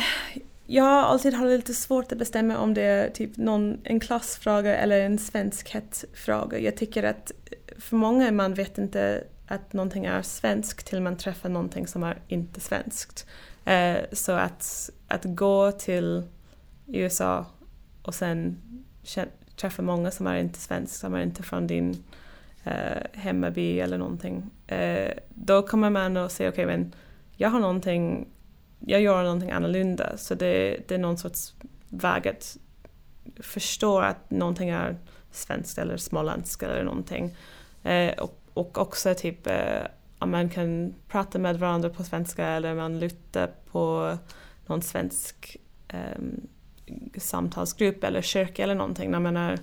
jag 0.66 0.84
har 0.84 1.02
alltid 1.02 1.34
haft 1.34 1.46
lite 1.46 1.74
svårt 1.74 2.12
att 2.12 2.18
bestämma 2.18 2.58
om 2.58 2.74
det 2.74 2.82
är 2.82 3.10
typ 3.10 3.36
någon, 3.36 3.78
en 3.84 4.00
klassfråga 4.00 4.76
eller 4.76 5.00
en 5.00 5.18
svenskhetsfråga. 5.18 6.58
Jag 6.58 6.76
tycker 6.76 7.02
att 7.02 7.32
för 7.78 7.96
många 7.96 8.32
man 8.32 8.54
vet 8.54 8.78
inte 8.78 9.24
att 9.46 9.72
någonting 9.72 10.04
är 10.04 10.22
svenskt 10.22 10.86
till 10.86 11.00
man 11.02 11.16
träffar 11.16 11.48
någonting 11.48 11.86
som 11.86 12.02
är 12.02 12.18
inte 12.28 12.60
svenskt. 12.60 13.26
Eh, 13.64 13.96
så 14.12 14.32
att, 14.32 14.90
att 15.08 15.24
gå 15.24 15.72
till 15.72 16.22
USA 16.86 17.46
och 18.02 18.14
sen 18.14 18.58
träffa 19.56 19.82
många 19.82 20.10
som 20.10 20.26
är 20.26 20.36
inte 20.36 20.58
svensk, 20.58 20.94
som 20.94 21.14
är 21.14 21.22
inte 21.22 21.42
från 21.42 21.66
din 21.66 22.04
eh, 22.66 23.02
hemmaby 23.12 23.80
eller 23.80 23.98
någonting. 23.98 24.50
Eh, 24.66 25.12
då 25.28 25.62
kommer 25.62 25.90
man 25.90 26.16
att 26.16 26.32
säga 26.32 26.48
okej 26.48 26.66
men 26.66 26.94
jag 27.36 27.50
har 27.50 27.60
någonting 27.60 28.26
jag 28.80 29.00
gör 29.00 29.22
någonting 29.22 29.50
annorlunda. 29.50 30.16
Så 30.16 30.34
det, 30.34 30.80
det 30.88 30.94
är 30.94 30.98
någon 30.98 31.18
sorts 31.18 31.54
väg 31.88 32.28
att 32.28 32.56
förstå 33.40 33.98
att 33.98 34.30
någonting 34.30 34.68
är 34.68 34.96
svenskt 35.30 35.78
eller 35.78 35.96
småländskt 35.96 36.62
eller 36.62 36.84
någonting. 36.84 37.36
Eh, 37.82 38.12
och, 38.18 38.40
och 38.54 38.78
också 38.78 39.14
typ 39.14 39.46
eh, 39.46 39.82
om 40.18 40.30
man 40.30 40.48
kan 40.50 40.94
prata 41.08 41.38
med 41.38 41.58
varandra 41.58 41.90
på 41.90 42.04
svenska 42.04 42.46
eller 42.46 42.74
man 42.74 42.98
lyssnar 42.98 43.50
på 43.70 44.16
någon 44.66 44.82
svensk 44.82 45.56
eh, 45.88 46.22
samtalsgrupp 47.18 48.04
eller 48.04 48.22
kyrka 48.22 48.62
eller 48.62 48.74
någonting 48.74 49.10
när 49.10 49.20
man 49.20 49.36
är 49.36 49.58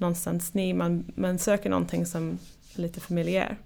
någonstans 0.00 0.54
ny, 0.54 0.74
man, 0.74 1.12
man 1.14 1.38
söker 1.38 1.70
någonting 1.70 2.06
som 2.06 2.38
är 2.76 2.80
lite 2.80 3.00
familjär. 3.00 3.58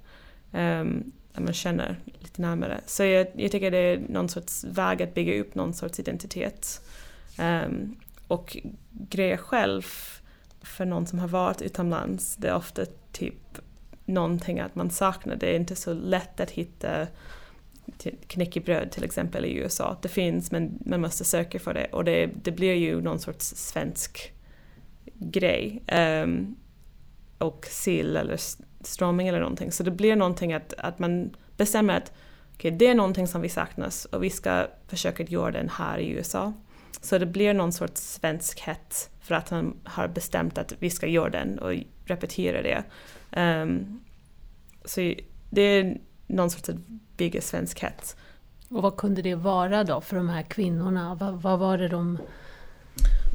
Um, 0.52 1.12
man 1.36 1.52
känner 1.52 1.96
lite 2.18 2.42
närmare. 2.42 2.80
Så 2.86 3.04
jag, 3.04 3.26
jag 3.34 3.52
tycker 3.52 3.70
det 3.70 3.78
är 3.78 3.98
någon 4.08 4.28
sorts 4.28 4.64
väg 4.64 5.02
att 5.02 5.14
bygga 5.14 5.40
upp 5.40 5.54
någon 5.54 5.74
sorts 5.74 6.00
identitet. 6.00 6.80
Um, 7.38 7.96
och 8.28 8.56
grejer 8.90 9.36
själv 9.36 9.82
för 10.62 10.84
någon 10.84 11.06
som 11.06 11.18
har 11.18 11.28
varit 11.28 11.62
utomlands, 11.62 12.36
det 12.36 12.48
är 12.48 12.54
ofta 12.54 12.86
typ 13.12 13.58
någonting 14.04 14.60
att 14.60 14.74
man 14.74 14.90
saknar. 14.90 15.36
Det 15.36 15.46
är 15.46 15.56
inte 15.56 15.76
så 15.76 15.92
lätt 15.94 16.40
att 16.40 16.50
hitta 16.50 17.06
knäckebröd 18.26 18.90
till 18.90 19.04
exempel 19.04 19.44
i 19.44 19.54
USA. 19.54 19.96
Det 20.02 20.08
finns 20.08 20.50
men 20.50 20.78
man 20.86 21.00
måste 21.00 21.24
söka 21.24 21.58
för 21.58 21.74
det 21.74 21.86
och 21.86 22.04
det, 22.04 22.26
det 22.26 22.50
blir 22.50 22.74
ju 22.74 23.00
någon 23.00 23.18
sorts 23.18 23.46
svensk 23.56 24.32
grej. 25.30 25.82
Um, 26.22 26.56
och 27.38 27.66
sill 27.70 28.16
eller 28.16 28.40
strömming 28.80 29.28
eller 29.28 29.40
någonting. 29.40 29.72
Så 29.72 29.82
det 29.82 29.90
blir 29.90 30.16
någonting 30.16 30.52
att, 30.52 30.74
att 30.78 30.98
man 30.98 31.36
bestämmer 31.56 31.96
att 31.96 32.12
okay, 32.54 32.70
det 32.70 32.86
är 32.86 32.94
någonting 32.94 33.26
som 33.26 33.40
vi 33.40 33.48
saknas 33.48 34.04
och 34.04 34.24
vi 34.24 34.30
ska 34.30 34.66
försöka 34.86 35.22
göra 35.22 35.50
den 35.50 35.68
här 35.68 35.98
i 35.98 36.10
USA. 36.10 36.52
Så 37.00 37.18
det 37.18 37.26
blir 37.26 37.54
någon 37.54 37.72
sorts 37.72 38.00
svenskhet 38.00 39.10
för 39.20 39.34
att 39.34 39.50
man 39.50 39.76
har 39.84 40.08
bestämt 40.08 40.58
att 40.58 40.72
vi 40.78 40.90
ska 40.90 41.06
göra 41.06 41.30
den 41.30 41.58
och 41.58 41.74
repetera 42.04 42.62
det. 42.62 42.84
Um, 43.40 44.00
så 44.84 45.14
det 45.50 45.62
är 45.62 46.00
någon 46.26 46.50
sorts 46.50 46.70
bygga 47.16 47.40
svenskhet. 47.40 48.16
Och 48.68 48.82
vad 48.82 48.96
kunde 48.96 49.22
det 49.22 49.34
vara 49.34 49.84
då 49.84 50.00
för 50.00 50.16
de 50.16 50.28
här 50.28 50.42
kvinnorna? 50.42 51.14
Vad, 51.14 51.42
vad 51.42 51.58
var 51.58 51.78
det 51.78 51.88
de 51.88 52.18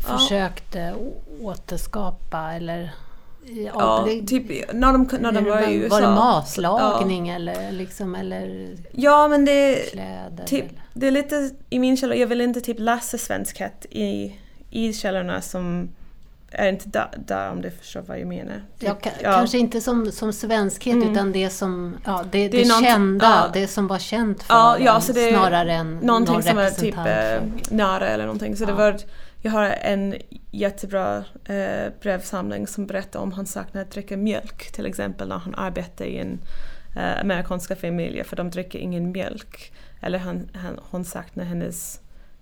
försökte 0.01 0.79
ja. 0.79 0.95
återskapa 1.41 2.53
eller? 2.53 2.91
Ja, 3.43 4.03
det, 4.07 4.27
typ 4.27 4.73
när 4.73 4.93
de, 4.93 5.09
när 5.19 5.31
de 5.31 5.45
var 5.45 5.69
i 5.69 5.75
USA. 5.75 5.95
Var 5.95 6.01
det 6.01 6.07
matlagning 6.07 7.27
ja. 7.27 7.35
eller 7.35 7.71
liksom 7.71 8.15
eller 8.15 8.77
Ja 8.91 9.27
men 9.27 9.45
det, 9.45 9.91
kläder, 9.91 10.45
typ, 10.45 10.65
det 10.93 11.07
är 11.07 11.11
lite 11.11 11.49
i 11.69 11.79
min 11.79 11.97
källa, 11.97 12.15
jag 12.15 12.27
vill 12.27 12.41
inte 12.41 12.61
typ 12.61 12.79
läsa 12.79 13.17
svenskhet 13.17 13.85
i, 13.89 14.35
i 14.69 14.93
källorna 14.93 15.41
som 15.41 15.89
är 16.51 16.69
inte 16.69 16.89
där, 16.89 17.07
där 17.17 17.51
om 17.51 17.61
du 17.61 17.71
förstår 17.71 18.01
vad 18.01 18.19
jag 18.19 18.27
menar. 18.27 18.61
Ja, 18.79 18.97
ja. 19.03 19.33
Kanske 19.33 19.57
inte 19.57 19.81
som, 19.81 20.11
som 20.11 20.33
svenskhet 20.33 20.95
mm. 20.95 21.11
utan 21.11 21.31
det 21.31 21.49
som 21.49 21.97
ja, 22.05 22.25
det, 22.31 22.47
det, 22.47 22.57
det 22.57 22.65
kända, 22.83 23.25
ja. 23.25 23.49
det 23.53 23.67
som 23.67 23.87
var 23.87 23.99
känt 23.99 24.43
för 24.43 24.53
ja, 24.53 24.77
ja, 24.79 25.01
så 25.01 25.13
det 25.13 25.29
snarare 25.29 25.73
än 25.73 25.97
någonting 25.97 26.33
någon 26.33 26.43
som 26.43 26.57
är 26.57 26.69
typ 26.69 26.97
eh, 26.97 27.75
nära 27.77 28.07
eller 28.07 28.25
någonting. 28.25 28.57
Så 28.57 28.65
det 28.65 28.73
var, 28.73 28.97
jag 29.41 29.51
har 29.51 29.65
en 29.65 30.15
jättebra 30.51 31.25
eh, 31.45 31.93
brevsamling 32.01 32.67
som 32.67 32.87
berättar 32.87 33.19
om 33.19 33.31
han 33.31 33.45
saknar 33.45 33.81
att 33.81 33.91
dricka 33.91 34.17
mjölk 34.17 34.71
till 34.71 34.85
exempel 34.85 35.27
när 35.27 35.37
han 35.37 35.55
arbetar 35.55 36.05
i 36.05 36.17
en 36.17 36.39
eh, 36.95 37.19
amerikanska 37.19 37.75
familj 37.75 38.23
för 38.23 38.35
de 38.35 38.49
dricker 38.49 38.79
ingen 38.79 39.11
mjölk. 39.11 39.73
Eller 40.01 40.19
han, 40.19 40.49
han, 40.53 40.79
hon 40.91 41.05
saknar 41.05 41.43
hennes 41.43 42.01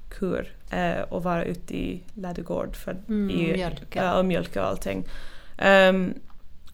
kur 0.10 0.54
eh, 0.72 1.02
och 1.02 1.24
vara 1.24 1.44
ute 1.44 1.78
i 1.78 2.04
ladugård 2.14 2.76
för 2.76 2.98
mm, 3.08 3.30
i, 3.30 3.54
mjölka. 3.54 4.04
Ja, 4.04 4.20
och 4.20 4.26
mjölka 4.26 4.62
och 4.62 4.68
allting. 4.68 5.06
Um, 5.66 6.14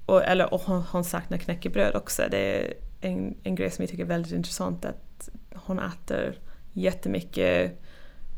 och, 0.06 0.24
eller, 0.24 0.54
och 0.54 0.62
hon, 0.62 0.84
hon 0.92 1.04
saknar 1.04 1.38
knäckebröd 1.38 1.96
också. 1.96 2.24
Det 2.32 2.38
är 2.38 2.74
en, 3.02 3.36
en 3.44 3.56
grej 3.56 3.72
som 3.72 3.84
jag 3.84 3.90
tycker 3.90 4.04
är 4.04 4.08
väldigt 4.08 4.34
intressant 4.34 4.86
att 4.86 5.30
hon 5.54 5.80
äter 5.80 6.40
jättemycket 6.74 7.83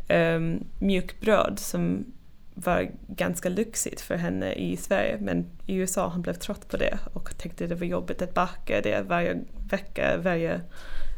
um, 0.10 0.63
mjukbröd 0.80 1.60
som 1.60 2.06
var 2.54 2.91
ganska 3.08 3.50
lyxigt 3.50 4.02
för 4.02 4.15
henne 4.15 4.54
i 4.54 4.78
Sverige 4.78 5.18
men 5.22 5.46
i 5.65 5.76
USA 5.76 6.08
han 6.08 6.22
blev 6.22 6.34
trött 6.34 6.70
på 6.70 6.78
det 6.78 6.98
och 7.13 7.38
tyckte 7.38 7.68
det 7.68 7.76
var 7.76 7.86
jobbigt 7.86 8.22
att 8.22 8.34
baka 8.34 8.82
det 8.82 9.02
varje 9.02 9.38
vecka, 9.70 10.18
varje 10.18 10.62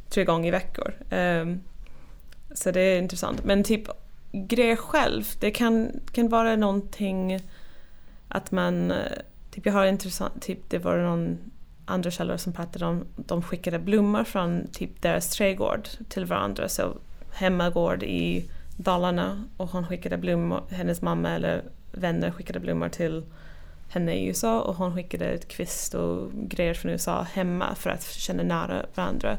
tre 0.10 0.24
gånger 0.24 0.48
i 0.48 0.52
veckor. 0.52 0.94
Um, 1.12 1.62
så 2.52 2.72
det 2.72 2.82
är 2.82 2.98
intressant. 2.98 3.44
Men 3.44 3.64
typ 3.64 3.90
grejer 4.32 4.76
själv, 4.76 5.24
det 5.40 5.52
kan, 5.52 5.92
kan 6.12 6.30
vara 6.30 6.56
någonting 6.56 7.40
att 8.28 8.52
man... 8.52 8.92
Eh, 8.92 8.98
typ 9.52 9.66
jag 9.66 9.74
har 9.74 9.86
intressant, 9.86 10.42
typ 10.42 10.70
det 10.70 10.78
var 10.78 10.98
någon 10.98 11.38
andra 11.86 12.12
källor 12.12 12.38
som 12.38 12.54
pratade 12.54 12.86
om 12.86 13.06
de 13.16 13.42
skickade 13.42 13.80
blommor 13.80 14.24
från 14.24 14.68
typ 14.72 15.02
deras 15.02 15.30
trädgård 15.30 15.88
till 16.10 16.26
varandra. 16.26 16.70
Så 16.70 16.98
hemmagård 17.32 18.04
i 18.04 18.50
Dalarna 18.78 19.44
och 19.58 19.70
hon 19.70 19.88
skickade 19.88 20.18
blommor, 20.18 20.64
hennes 20.70 21.02
mamma 21.02 21.30
eller 21.30 21.64
vänner 21.92 22.32
skickade 22.32 22.60
blommor 22.60 22.90
till 22.90 23.26
henne 23.90 24.14
i 24.14 24.28
USA 24.28 24.62
och 24.62 24.76
hon 24.76 24.96
skickade 24.96 25.26
ett 25.26 25.48
kvist 25.48 25.94
och 25.94 26.32
grejer 26.34 26.74
från 26.74 26.92
USA 26.92 27.22
hemma 27.22 27.76
för 27.76 27.90
att 27.90 28.04
känna 28.04 28.44
nära 28.44 28.86
varandra. 28.96 29.38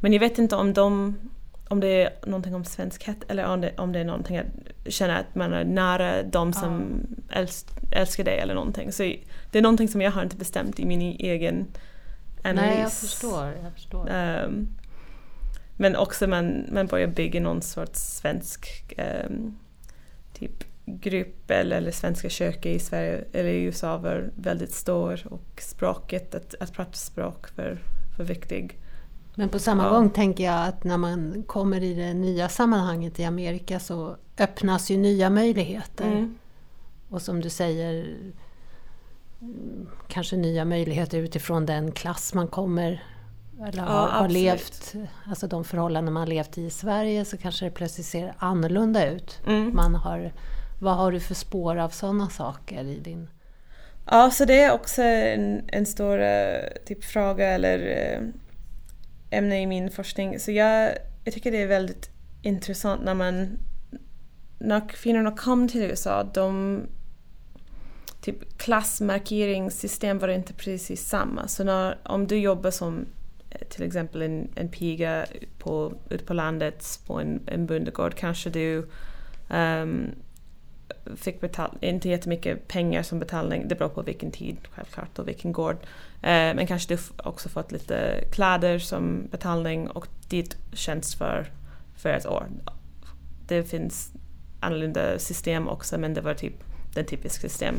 Men 0.00 0.12
jag 0.12 0.20
vet 0.20 0.38
inte 0.38 0.56
om 0.56 0.72
de 0.72 1.14
om 1.68 1.80
det 1.80 2.02
är 2.02 2.10
någonting 2.26 2.54
om 2.54 2.64
svenskhet 2.64 3.16
eller 3.28 3.44
om 3.44 3.60
det, 3.60 3.72
om 3.78 3.92
det 3.92 3.98
är 3.98 4.04
någonting 4.04 4.38
att 4.38 4.46
känna 4.86 5.18
att 5.18 5.34
man 5.34 5.52
är 5.52 5.64
nära 5.64 6.22
de 6.22 6.52
som 6.52 7.02
ja. 7.28 7.34
älsk, 7.34 7.66
älskar 7.92 8.24
dig 8.24 8.38
eller 8.38 8.54
någonting. 8.54 8.92
Så 8.92 9.02
det 9.50 9.58
är 9.58 9.62
någonting 9.62 9.88
som 9.88 10.00
jag 10.00 10.10
har 10.10 10.22
inte 10.22 10.36
bestämt 10.36 10.80
i 10.80 10.86
min 10.86 11.00
egen 11.00 11.66
analys. 12.44 12.70
Nej, 12.70 12.80
jag 12.80 12.92
förstår. 12.92 13.44
Jag 13.62 13.72
förstår. 13.72 14.10
Um, 14.10 14.68
men 15.80 15.96
också 15.96 16.26
man, 16.26 16.66
man 16.72 16.86
börjar 16.86 17.06
bygga 17.06 17.40
någon 17.40 17.62
sorts 17.62 18.00
svensk 18.00 18.94
um, 18.98 19.58
typ 20.32 20.64
grupp 20.84 21.50
eller, 21.50 21.76
eller 21.76 21.90
svenska 21.90 22.28
kyrkor 22.28 22.72
i 22.72 22.78
Sverige 22.78 23.24
eller 23.32 23.48
i 23.48 23.62
USA 23.62 23.98
var 23.98 24.30
väldigt 24.36 24.72
stor 24.72 25.26
och 25.30 25.62
språket, 25.62 26.34
att, 26.34 26.54
att 26.60 26.72
prata 26.72 26.92
språk 26.92 27.56
var, 27.56 27.78
var 28.18 28.24
viktigt. 28.24 28.72
Men 29.34 29.48
på 29.48 29.58
samma 29.58 29.84
ja. 29.84 29.90
gång 29.90 30.10
tänker 30.10 30.44
jag 30.44 30.68
att 30.68 30.84
när 30.84 30.96
man 30.96 31.42
kommer 31.46 31.82
i 31.82 31.94
det 31.94 32.14
nya 32.14 32.48
sammanhanget 32.48 33.20
i 33.20 33.24
Amerika 33.24 33.80
så 33.80 34.16
öppnas 34.38 34.90
ju 34.90 34.96
nya 34.96 35.30
möjligheter. 35.30 36.12
Mm. 36.12 36.38
Och 37.08 37.22
som 37.22 37.40
du 37.40 37.50
säger, 37.50 38.16
kanske 40.08 40.36
nya 40.36 40.64
möjligheter 40.64 41.18
utifrån 41.18 41.66
den 41.66 41.92
klass 41.92 42.34
man 42.34 42.48
kommer 42.48 43.02
eller 43.68 43.82
har, 43.82 44.08
har 44.08 44.28
levt, 44.28 44.94
alltså 45.26 45.46
de 45.46 45.64
förhållanden 45.64 46.14
man 46.14 46.28
levt 46.28 46.58
i 46.58 46.62
i 46.64 46.70
Sverige 46.70 47.24
så 47.24 47.36
kanske 47.36 47.64
det 47.64 47.70
plötsligt 47.70 48.06
ser 48.06 48.34
annorlunda 48.38 49.10
ut. 49.10 49.40
Mm. 49.46 49.74
Man 49.74 49.94
har, 49.94 50.32
vad 50.80 50.96
har 50.96 51.12
du 51.12 51.20
för 51.20 51.34
spår 51.34 51.76
av 51.76 51.88
sådana 51.88 52.28
saker 52.28 52.84
i 52.84 52.98
din... 52.98 53.28
Ja, 54.06 54.30
så 54.30 54.44
det 54.44 54.62
är 54.62 54.72
också 54.72 55.02
en, 55.02 55.62
en 55.66 55.86
stor 55.86 56.18
uh, 56.18 56.84
typ 56.86 57.04
fråga 57.04 57.48
eller 57.48 57.78
uh, 57.78 58.28
ämne 59.30 59.62
i 59.62 59.66
min 59.66 59.90
forskning. 59.90 60.40
Så 60.40 60.50
jag, 60.50 60.92
jag 61.24 61.34
tycker 61.34 61.52
det 61.52 61.62
är 61.62 61.66
väldigt 61.66 62.10
intressant 62.42 63.04
när 63.04 63.14
man 63.14 63.58
när 64.58 64.88
kvinnorna 64.88 65.30
kom 65.30 65.68
till 65.68 65.82
USA, 65.82 66.24
de 66.34 66.80
typ 68.20 68.58
klassmarkeringssystem 68.58 70.18
var 70.18 70.28
inte 70.28 70.52
precis 70.52 71.08
samma. 71.08 71.48
Så 71.48 71.64
när, 71.64 71.98
om 72.04 72.26
du 72.26 72.38
jobbar 72.38 72.70
som 72.70 72.98
eh, 72.98 73.19
Eh, 73.50 73.66
till 73.68 73.82
exempel 73.82 74.22
en, 74.22 74.48
en 74.54 74.68
piga 74.68 75.26
på, 75.58 75.92
ute 76.10 76.24
på 76.24 76.34
landet 76.34 77.00
på 77.06 77.20
en, 77.20 77.40
en 77.46 77.66
bondegård 77.66 78.14
kanske 78.14 78.50
du 78.50 78.88
um, 79.48 80.10
fick 81.16 81.40
betala, 81.40 81.74
inte 81.80 82.08
jättemycket 82.08 82.68
pengar 82.68 83.02
som 83.02 83.18
betalning, 83.18 83.68
det 83.68 83.74
beror 83.74 83.88
på 83.88 84.02
vilken 84.02 84.30
tid 84.30 84.56
självklart 84.70 85.18
och 85.18 85.28
vilken 85.28 85.52
gård. 85.52 85.76
Eh, 86.22 86.54
men 86.54 86.66
kanske 86.66 86.94
du 86.94 87.00
också 87.24 87.48
fått 87.48 87.72
lite 87.72 88.24
kläder 88.32 88.78
som 88.78 89.28
betalning 89.30 89.88
och 89.88 90.06
dit 90.28 90.56
tjänst 90.72 91.18
för, 91.18 91.46
för 91.96 92.08
ett 92.08 92.26
år. 92.26 92.46
Det 93.46 93.64
finns 93.64 94.12
annorlunda 94.60 95.18
system 95.18 95.68
också 95.68 95.98
men 95.98 96.14
det 96.14 96.20
var 96.20 96.34
typ 96.34 96.54
den 96.94 97.04
typiska 97.04 97.48
system. 97.48 97.74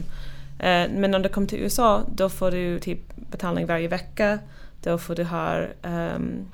Eh, 0.60 0.89
men 0.91 1.12
när 1.12 1.19
du 1.19 1.29
kom 1.29 1.47
till 1.47 1.60
USA 1.60 2.03
då 2.15 2.29
får 2.29 2.51
du 2.51 2.79
typ 2.79 2.99
betalning 3.15 3.65
varje 3.65 3.88
vecka. 3.88 4.39
Då 4.82 4.98
får 4.98 5.15
du 5.15 5.24
ha 5.24 5.65
um, 5.84 6.52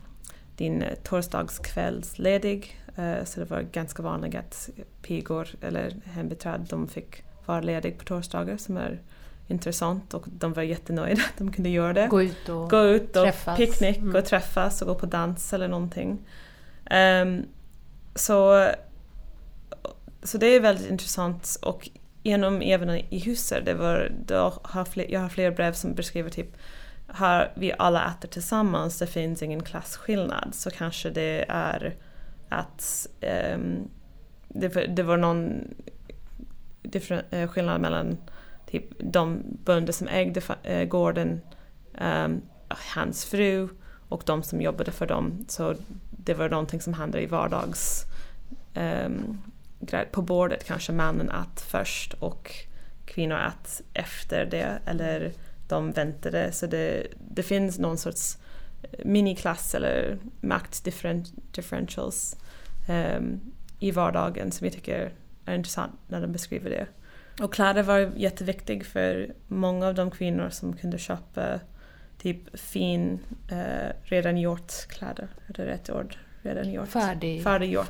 din 0.56 0.84
torsdagskvälls 1.04 2.20
ledig. 2.20 2.78
Uh, 3.00 3.24
så 3.24 3.40
det 3.40 3.46
var 3.46 3.62
ganska 3.62 4.04
vanligt 4.04 4.36
att 4.36 4.70
pigor 5.02 5.48
eller 5.62 5.96
hembiträd 6.06 6.66
de 6.70 6.88
fick 6.88 7.24
vara 7.46 7.62
ledig 7.62 7.98
på 7.98 8.04
torsdagar 8.04 8.58
som 8.58 8.78
är 8.78 9.00
intressant 9.48 10.14
och 10.14 10.24
de 10.26 10.54
var 10.54 10.64
jättenöjda 10.64 11.22
att 11.22 11.38
de 11.38 11.52
kunde 11.52 11.70
göra 11.70 11.94
det. 11.94 12.08
Gå 12.08 12.22
ut 12.22 12.50
och, 12.50 12.70
gå 12.70 12.84
ut 12.84 13.16
och 13.16 13.24
träffas. 13.24 13.58
picknick 13.58 13.98
mm. 13.98 14.16
och 14.16 14.26
träffas 14.26 14.82
och 14.82 14.88
gå 14.88 14.96
på 14.96 15.06
dans 15.06 15.54
eller 15.54 15.68
någonting. 15.68 16.28
Um, 16.92 17.46
så, 18.16 18.70
så 20.24 20.38
det 20.38 20.48
är 20.48 20.60
väldigt 20.60 20.90
intressant 20.90 21.58
och 21.62 21.90
genom 22.24 22.62
även 22.62 22.90
i 22.90 23.20
huset, 23.20 23.66
det 23.66 23.74
var, 23.74 24.12
det 24.26 24.36
har 24.62 24.86
fler, 24.86 25.06
jag 25.10 25.20
har 25.20 25.30
flera 25.30 25.52
brev 25.52 25.74
som 25.74 25.94
beskriver 25.94 26.30
typ 26.30 26.58
här 27.08 27.52
vi 27.56 27.74
alla 27.78 28.06
äter 28.06 28.30
tillsammans, 28.30 29.00
det 29.00 29.08
finns 29.08 29.44
ingen 29.44 29.64
klasskillnad 29.64 30.56
så 30.56 30.72
kanske 30.72 31.10
det 31.10 31.46
är 31.50 31.96
att 32.50 33.08
um, 33.54 33.90
det, 34.48 34.68
det 34.68 35.04
var 35.04 35.18
någon 35.18 35.74
eh, 37.30 37.50
skillnad 37.50 37.82
mellan 37.82 38.18
typ 38.72 38.86
de 39.00 39.44
bönder 39.64 39.94
som 39.94 40.08
ägde 40.08 40.42
äh, 40.64 40.84
gården, 40.84 41.42
um, 42.02 42.42
hans 42.96 43.26
fru 43.26 43.70
och 44.10 44.24
de 44.26 44.44
som 44.44 44.62
jobbade 44.62 44.92
för 44.92 45.06
dem. 45.06 45.46
Så 45.48 45.76
det 46.12 46.34
var 46.34 46.50
någonting 46.50 46.82
som 46.82 46.94
hände 46.94 47.22
i 47.22 47.26
vardags 47.26 48.06
um, 48.76 49.42
på 50.12 50.22
bordet 50.22 50.64
kanske 50.64 50.92
mannen 50.92 51.30
att 51.30 51.62
först 51.62 52.14
och 52.14 52.52
kvinnor 53.06 53.38
att 53.38 53.82
efter 53.94 54.46
det 54.46 54.80
eller 54.86 55.32
de 55.68 55.92
väntade. 55.92 56.52
Så 56.52 56.68
det, 56.68 57.08
det 57.30 57.44
finns 57.44 57.80
någon 57.80 57.98
sorts 57.98 58.38
miniklass 59.04 59.76
eller 59.76 60.18
maktdifferentials 60.42 62.38
um, 62.90 63.42
i 63.80 63.92
vardagen 63.92 64.52
som 64.52 64.66
jag 64.66 64.74
tycker 64.74 65.14
är 65.46 65.56
intressant 65.56 66.00
när 66.08 66.22
de 66.22 66.32
beskriver 66.32 66.70
det. 66.70 66.88
Och 67.44 67.54
kläder 67.54 67.84
var 67.84 68.12
jätteviktigt 68.16 68.88
för 68.88 69.34
många 69.48 69.88
av 69.88 69.96
de 69.96 70.12
kvinnor 70.12 70.50
som 70.50 70.74
kunde 70.74 70.98
köpa 70.98 71.60
typ 72.18 72.60
fin, 72.60 73.20
uh, 73.52 73.92
redan 74.04 74.38
gjort 74.38 74.88
kläder. 74.88 75.28
Är 75.48 75.54
det 75.54 75.66
rätt 75.66 75.90
ord? 75.90 76.18
Redan 76.42 76.72
gjort. 76.72 76.88
Färdig, 76.88 77.44
Färdiggjort. 77.44 77.88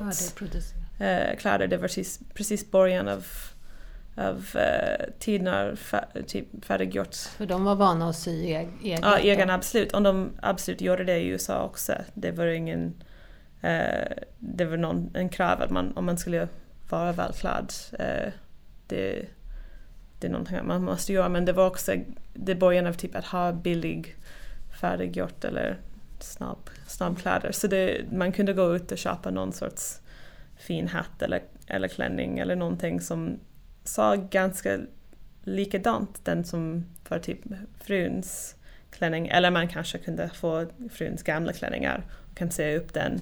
Uh, 1.00 1.38
kläder. 1.38 1.66
Det 1.66 1.76
var 1.76 1.82
precis, 1.82 2.20
precis 2.34 2.70
början 2.70 3.08
av 3.08 3.26
av 4.18 4.36
uh, 4.56 5.12
tid 5.18 5.42
när 5.42 5.76
typ 6.22 6.64
färdiggjort. 6.64 7.14
För 7.14 7.46
de 7.46 7.64
var 7.64 7.74
vana 7.74 8.08
att 8.08 8.16
sy 8.16 8.44
eget? 8.44 8.70
Ja, 8.82 9.18
egen 9.18 9.50
absolut. 9.50 9.92
Och 9.92 10.02
de 10.02 10.30
absolut 10.42 10.80
gjorde 10.80 11.04
det 11.04 11.18
i 11.18 11.26
USA 11.26 11.62
också. 11.64 11.92
Det 12.14 12.30
var 12.30 12.46
ingen... 12.46 12.94
Uh, 13.64 14.12
det 14.38 14.64
var 14.64 14.76
någon, 14.76 15.10
en 15.14 15.28
krav 15.28 15.62
att 15.62 15.70
man, 15.70 15.92
om 15.96 16.04
man 16.04 16.18
skulle 16.18 16.48
vara 16.90 17.12
välklädd. 17.12 17.72
Uh, 17.92 18.32
det, 18.86 19.26
det 20.20 20.26
är 20.26 20.30
någonting 20.30 20.66
man 20.66 20.84
måste 20.84 21.12
göra 21.12 21.28
men 21.28 21.44
det 21.44 21.52
var 21.52 21.66
också 21.66 21.92
det 22.34 22.54
början 22.54 22.86
av 22.86 22.92
typ 22.92 23.16
att 23.16 23.24
ha 23.24 23.52
billig 23.52 24.16
färdiggjort 24.80 25.44
eller 25.44 25.78
snabb, 26.20 26.70
snabbkläder. 26.86 27.52
Så 27.52 27.66
det, 27.66 28.04
man 28.12 28.32
kunde 28.32 28.52
gå 28.52 28.76
ut 28.76 28.92
och 28.92 28.98
köpa 28.98 29.30
någon 29.30 29.52
sorts 29.52 30.00
fin 30.56 30.88
hatt 30.88 31.22
eller, 31.22 31.42
eller 31.66 31.88
klänning 31.88 32.38
eller 32.38 32.56
någonting 32.56 33.00
som 33.00 33.38
sa 33.88 34.16
ganska 34.16 34.78
likadant 35.42 36.24
den 36.24 36.44
som 36.44 36.84
var 37.08 37.18
typ 37.18 37.38
fruns 37.80 38.54
klänning 38.90 39.28
eller 39.28 39.50
man 39.50 39.68
kanske 39.68 39.98
kunde 39.98 40.28
få 40.28 40.66
fruns 40.90 41.22
gamla 41.22 41.52
klänningar 41.52 42.04
och 42.30 42.36
kan 42.36 42.50
se 42.50 42.76
upp 42.76 42.94
den 42.94 43.20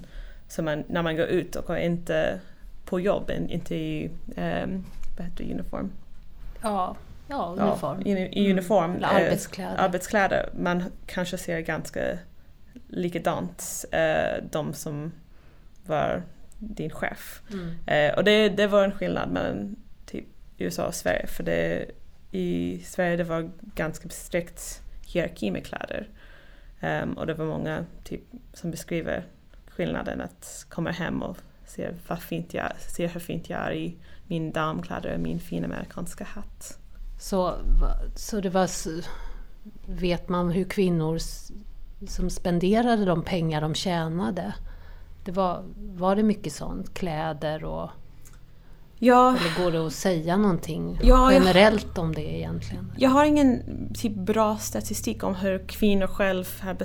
så 0.48 0.62
man, 0.62 0.84
när 0.88 1.02
man 1.02 1.16
går 1.16 1.26
ut 1.26 1.56
och 1.56 1.78
inte 1.78 2.40
på 2.84 3.00
jobb, 3.00 3.30
inte 3.48 3.74
i 3.74 4.10
um, 4.36 4.84
vad 5.16 5.26
heter 5.26 5.52
uniform. 5.52 5.92
Ja, 6.62 6.96
ja 7.28 7.56
uniform. 7.58 8.02
Ja, 8.04 8.16
i, 8.16 8.46
i 8.46 8.52
uniform. 8.52 8.90
Mm. 8.90 9.04
arbetskläder. 9.04 9.74
Eh, 9.74 9.84
arbetskläder. 9.84 10.48
Man 10.58 10.84
kanske 11.06 11.38
ser 11.38 11.60
ganska 11.60 12.18
likadant 12.88 13.84
eh, 13.92 14.44
de 14.50 14.74
som 14.74 15.12
var 15.86 16.22
din 16.58 16.90
chef. 16.90 17.42
Mm. 17.52 17.74
Eh, 17.86 18.16
och 18.16 18.24
det, 18.24 18.48
det 18.48 18.66
var 18.66 18.84
en 18.84 18.92
skillnad 18.92 19.30
mellan 19.30 19.76
USA 20.58 20.86
och 20.86 20.94
Sverige 20.94 21.26
för 21.26 21.42
det, 21.42 21.86
i 22.32 22.80
Sverige 22.84 23.16
det 23.16 23.24
var 23.24 23.50
ganska 23.74 24.08
strikt 24.08 24.82
hierarki 25.06 25.50
med 25.50 25.66
kläder. 25.66 26.08
Um, 26.80 27.12
och 27.12 27.26
det 27.26 27.34
var 27.34 27.46
många 27.46 27.84
typ, 28.04 28.20
som 28.52 28.70
beskriver 28.70 29.24
skillnaden 29.66 30.20
att 30.20 30.66
komma 30.68 30.90
hem 30.90 31.22
och 31.22 31.36
se, 31.66 31.90
vad 32.08 32.22
fint 32.22 32.54
jag, 32.54 32.72
se 32.78 33.06
hur 33.06 33.20
fint 33.20 33.50
jag 33.50 33.60
är 33.60 33.72
i 33.72 33.96
min 34.26 34.52
damkläder 34.52 35.14
och 35.14 35.20
min 35.20 35.40
fina 35.40 35.66
amerikanska 35.66 36.24
hatt. 36.24 36.78
Så, 37.20 37.54
så 38.14 38.40
det 38.40 38.50
var, 38.50 38.70
vet 39.86 40.28
man 40.28 40.50
hur 40.50 40.64
kvinnor 40.64 41.18
som 42.06 42.30
spenderade 42.30 43.04
de 43.04 43.22
pengar 43.22 43.60
de 43.60 43.74
tjänade? 43.74 44.54
Det 45.24 45.32
var, 45.32 45.64
var 45.76 46.16
det 46.16 46.22
mycket 46.22 46.52
sånt? 46.52 46.94
Kläder 46.94 47.64
och 47.64 47.90
Ja. 48.98 49.36
Eller 49.36 49.64
går 49.64 49.72
det 49.72 49.86
att 49.86 49.92
säga 49.92 50.36
någonting 50.36 50.98
ja, 51.02 51.32
generellt 51.32 51.98
om 51.98 52.14
det 52.14 52.36
egentligen? 52.36 52.92
Jag 52.96 53.10
har 53.10 53.24
ingen 53.24 53.62
typ, 53.94 54.12
bra 54.14 54.56
statistik 54.56 55.24
om 55.24 55.34
hur 55.34 55.58
kvinnor 55.68 56.06
själva 56.06 56.48
har 56.60 56.76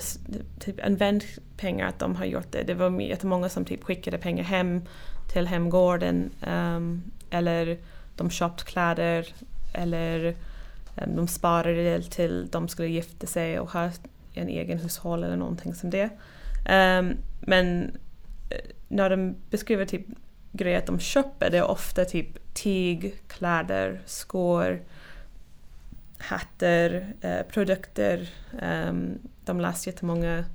typ, 0.59 0.85
använt 0.85 1.23
pengar, 1.57 1.87
att 1.87 1.99
de 1.99 2.15
har 2.15 2.25
gjort 2.25 2.51
det. 2.51 2.63
Det 2.63 2.73
var 2.73 3.01
jättemånga 3.01 3.49
som 3.49 3.65
typ, 3.65 3.83
skickade 3.83 4.17
pengar 4.17 4.43
hem 4.43 4.81
till 5.33 5.47
hemgården 5.47 6.29
um, 6.47 7.03
eller 7.29 7.77
de 8.15 8.29
köpte 8.29 8.63
kläder 8.63 9.27
eller 9.73 10.35
um, 10.95 11.15
de 11.15 11.27
sparade 11.27 12.01
till 12.01 12.47
de 12.51 12.67
skulle 12.67 12.87
gifta 12.87 13.27
sig 13.27 13.59
och 13.59 13.71
ha 13.71 13.89
en 14.33 14.47
egen 14.47 14.79
hushåll 14.79 15.23
eller 15.23 15.37
någonting 15.37 15.73
som 15.73 15.89
det. 15.89 16.09
Um, 16.69 17.17
men 17.41 17.83
eh, 18.49 18.57
när 18.87 19.09
de 19.09 19.35
beskriver 19.49 19.85
typ 19.85 20.05
grejer 20.51 20.77
att 20.77 20.85
de 20.85 20.99
köper 20.99 21.49
det 21.49 21.57
är 21.57 21.63
ofta 21.63 22.05
typ 22.05 22.53
tyg, 22.53 23.21
kläder, 23.27 24.01
skor, 24.05 24.81
hattar, 26.17 27.13
eh, 27.21 27.41
produkter. 27.41 28.29
Um, 28.61 29.19
de 29.45 29.59
läser 29.59 29.91
jättemånga 29.91 30.45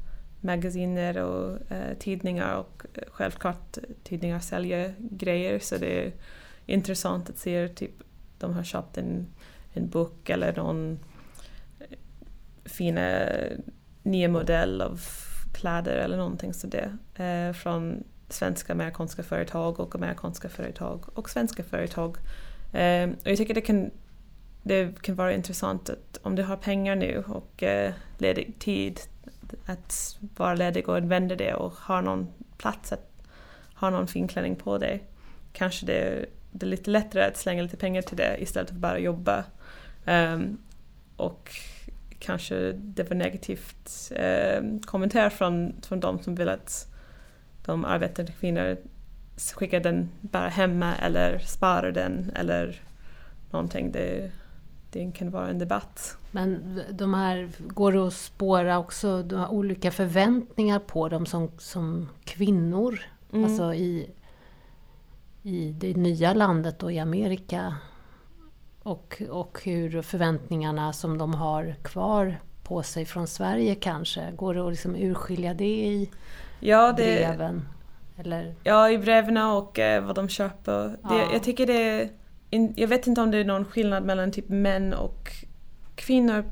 magasiner 0.40 1.18
och 1.18 1.72
eh, 1.72 1.96
tidningar 1.98 2.56
och 2.56 2.82
eh, 2.94 3.02
självklart 3.08 3.78
tidningar 4.04 4.40
säljer 4.40 4.94
grejer 4.98 5.58
så 5.58 5.76
det 5.76 6.06
är 6.06 6.12
intressant 6.66 7.30
att 7.30 7.38
se 7.38 7.68
typ 7.68 7.92
de 8.38 8.54
har 8.54 8.62
köpt 8.64 8.98
en, 8.98 9.26
en 9.72 9.88
bok 9.88 10.30
eller 10.30 10.56
någon 10.56 10.98
eh, 11.80 11.98
fina 12.64 13.20
eh, 13.20 13.58
nya 14.02 14.28
modell 14.28 14.82
av 14.82 15.00
kläder 15.54 15.96
eller 15.96 16.16
någonting 16.16 16.54
sådär 16.54 16.98
eh, 17.14 17.52
från 17.52 18.04
svenska 18.28 18.72
amerikanska 18.72 19.22
företag 19.22 19.80
och 19.80 19.94
amerikanska 19.94 20.48
företag 20.48 21.04
och 21.14 21.30
svenska 21.30 21.62
företag. 21.62 22.16
Eh, 22.72 23.08
och 23.08 23.30
jag 23.30 23.36
tycker 23.36 23.54
det 23.54 23.60
kan, 23.60 23.90
det 24.62 25.02
kan 25.02 25.14
vara 25.14 25.32
intressant 25.32 25.90
att 25.90 26.18
om 26.22 26.34
du 26.34 26.42
har 26.42 26.56
pengar 26.56 26.96
nu 26.96 27.24
och 27.26 27.62
eh, 27.62 27.92
ledig 28.18 28.58
tid 28.58 29.00
att 29.66 30.18
vara 30.36 30.54
ledig 30.54 30.88
och 30.88 30.96
använda 30.96 31.36
det 31.36 31.54
och 31.54 31.72
ha 31.72 32.00
någon 32.00 32.28
plats 32.58 32.92
att 32.92 33.10
ha 33.74 33.90
någon 33.90 34.08
fin 34.08 34.28
klänning 34.28 34.56
på 34.56 34.78
dig. 34.78 35.04
Kanske 35.52 35.86
det, 35.86 36.26
det 36.52 36.66
är 36.66 36.70
lite 36.70 36.90
lättare 36.90 37.24
att 37.24 37.36
slänga 37.36 37.62
lite 37.62 37.76
pengar 37.76 38.02
till 38.02 38.16
det 38.16 38.36
istället 38.42 38.68
för 38.68 38.76
att 38.76 38.80
bara 38.80 38.98
jobba. 38.98 39.44
Um, 40.06 40.58
och 41.16 41.50
kanske 42.18 42.72
det 42.72 43.10
var 43.10 43.16
negativt 43.16 44.12
um, 44.58 44.80
kommentar 44.80 45.30
från, 45.30 45.74
från 45.82 46.00
de 46.00 46.22
som 46.22 46.34
vill 46.34 46.48
att 46.48 46.95
de 47.66 47.84
arbetande 47.84 48.32
kvinnor 48.32 48.76
skickar 49.54 49.80
den 49.80 50.08
bara 50.20 50.48
hemma 50.48 50.94
eller 50.96 51.38
sparar 51.38 51.92
den 51.92 52.32
eller 52.34 52.80
någonting. 53.50 53.92
Det, 53.92 54.30
det 54.90 55.12
kan 55.12 55.30
vara 55.30 55.48
en 55.48 55.58
debatt. 55.58 56.16
Men 56.30 56.80
de 56.90 57.14
här, 57.14 57.50
går 57.58 57.92
det 57.92 58.06
att 58.06 58.12
spåra 58.12 58.78
också 58.78 59.22
de 59.22 59.38
har 59.38 59.48
olika 59.48 59.90
förväntningar 59.90 60.78
på 60.78 61.08
dem 61.08 61.26
som, 61.26 61.50
som 61.58 62.08
kvinnor? 62.24 63.00
Mm. 63.32 63.44
Alltså 63.44 63.74
i, 63.74 64.10
i 65.42 65.72
det 65.72 65.96
nya 65.96 66.34
landet 66.34 66.82
och 66.82 66.92
i 66.92 66.98
Amerika. 66.98 67.76
Och, 68.82 69.22
och 69.30 69.60
hur 69.64 70.02
förväntningarna 70.02 70.92
som 70.92 71.18
de 71.18 71.34
har 71.34 71.74
kvar 71.82 72.40
på 72.62 72.82
sig 72.82 73.04
från 73.04 73.26
Sverige 73.26 73.74
kanske. 73.74 74.32
Går 74.36 74.54
det 74.54 74.60
att 74.60 74.72
liksom 74.72 74.96
urskilja 74.96 75.54
det 75.54 75.86
i 75.86 76.10
ja, 76.60 76.92
det, 76.96 77.26
breven? 77.26 77.68
Eller? 78.18 78.54
Ja, 78.62 78.90
i 78.90 78.98
breven 78.98 79.36
och 79.36 79.78
eh, 79.78 80.04
vad 80.04 80.14
de 80.14 80.28
köper. 80.28 80.96
Ja. 81.02 81.08
Det, 81.08 81.32
jag 81.32 81.42
tycker 81.42 81.66
det 81.66 81.82
är, 81.82 82.10
Jag 82.76 82.88
vet 82.88 83.06
inte 83.06 83.20
om 83.20 83.30
det 83.30 83.38
är 83.38 83.44
någon 83.44 83.64
skillnad 83.64 84.04
mellan 84.04 84.32
typ 84.32 84.48
män 84.48 84.94
och 84.94 85.32
kvinnor 85.94 86.44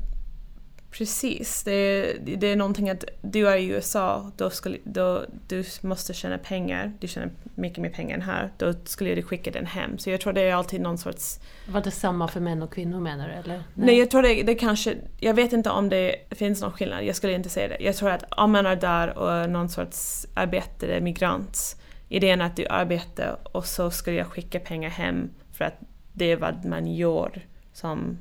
Precis, 0.97 1.63
det 1.63 1.71
är, 1.71 2.19
det 2.19 2.47
är 2.47 2.55
någonting 2.55 2.89
att 2.89 3.03
du 3.21 3.47
är 3.47 3.57
i 3.57 3.65
USA, 3.65 4.31
då, 4.37 4.49
skulle, 4.49 4.77
då 4.83 5.25
du 5.47 5.63
måste 5.81 6.13
tjäna 6.13 6.37
pengar, 6.37 6.93
du 6.99 7.07
tjänar 7.07 7.29
mycket 7.55 7.77
mer 7.77 7.89
pengar 7.89 8.15
än 8.15 8.21
här, 8.21 8.51
då 8.57 8.73
skulle 8.83 9.15
du 9.15 9.21
skicka 9.21 9.51
den 9.51 9.65
hem. 9.65 9.97
Så 9.97 10.09
jag 10.09 10.21
tror 10.21 10.33
det 10.33 10.41
är 10.41 10.53
alltid 10.53 10.81
någon 10.81 10.97
sorts... 10.97 11.39
Var 11.67 11.81
det 11.81 11.91
samma 11.91 12.27
för 12.27 12.39
män 12.39 12.63
och 12.63 12.73
kvinnor 12.73 12.99
menar 12.99 13.27
du 13.27 13.33
eller? 13.33 13.55
Nej, 13.55 13.63
Nej 13.73 13.99
jag 13.99 14.11
tror 14.11 14.21
det, 14.21 14.43
det 14.43 14.55
kanske, 14.55 14.95
jag 15.19 15.33
vet 15.33 15.53
inte 15.53 15.69
om 15.69 15.89
det 15.89 16.15
finns 16.31 16.61
någon 16.61 16.71
skillnad, 16.71 17.03
jag 17.03 17.15
skulle 17.15 17.33
inte 17.33 17.49
säga 17.49 17.67
det. 17.67 17.77
Jag 17.79 17.95
tror 17.95 18.09
att 18.09 18.23
om 18.29 18.51
man 18.51 18.65
är 18.65 18.75
där 18.75 19.17
och 19.17 19.31
är 19.31 19.47
någon 19.47 19.69
sorts 19.69 20.27
arbetare, 20.33 21.01
migrant, 21.01 21.77
idén 22.09 22.41
att 22.41 22.55
du 22.55 22.67
arbetar 22.67 23.37
och 23.43 23.65
så 23.65 23.91
skulle 23.91 24.17
jag 24.17 24.27
skicka 24.27 24.59
pengar 24.59 24.89
hem 24.89 25.29
för 25.51 25.65
att 25.65 25.79
det 26.13 26.31
är 26.31 26.37
vad 26.37 26.65
man 26.65 26.87
gör 26.87 27.45
som 27.73 28.17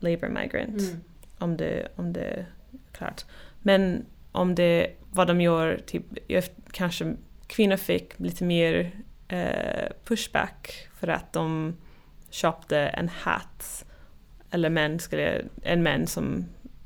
labour 0.00 0.28
migrant. 0.28 0.80
Mm 0.80 1.00
om 1.44 1.56
det, 1.56 1.88
om 1.96 2.12
det 2.12 2.20
är 2.20 2.46
klart. 2.92 3.24
Men 3.62 4.06
om 4.32 4.54
det, 4.54 4.90
vad 5.10 5.26
de 5.26 5.40
gör, 5.40 5.80
typ, 5.86 6.04
kanske 6.72 7.16
kvinnor 7.46 7.76
fick 7.76 8.18
lite 8.20 8.44
mer 8.44 8.90
eh, 9.28 9.88
pushback 10.04 10.88
för 10.94 11.08
att 11.08 11.32
de 11.32 11.76
köpte 12.30 12.78
en 12.78 13.08
hatt 13.08 13.84
eller 14.50 14.70
män 14.70 14.98
skulle, 14.98 15.44
en 15.62 15.82
man 15.82 16.06
som 16.06 16.44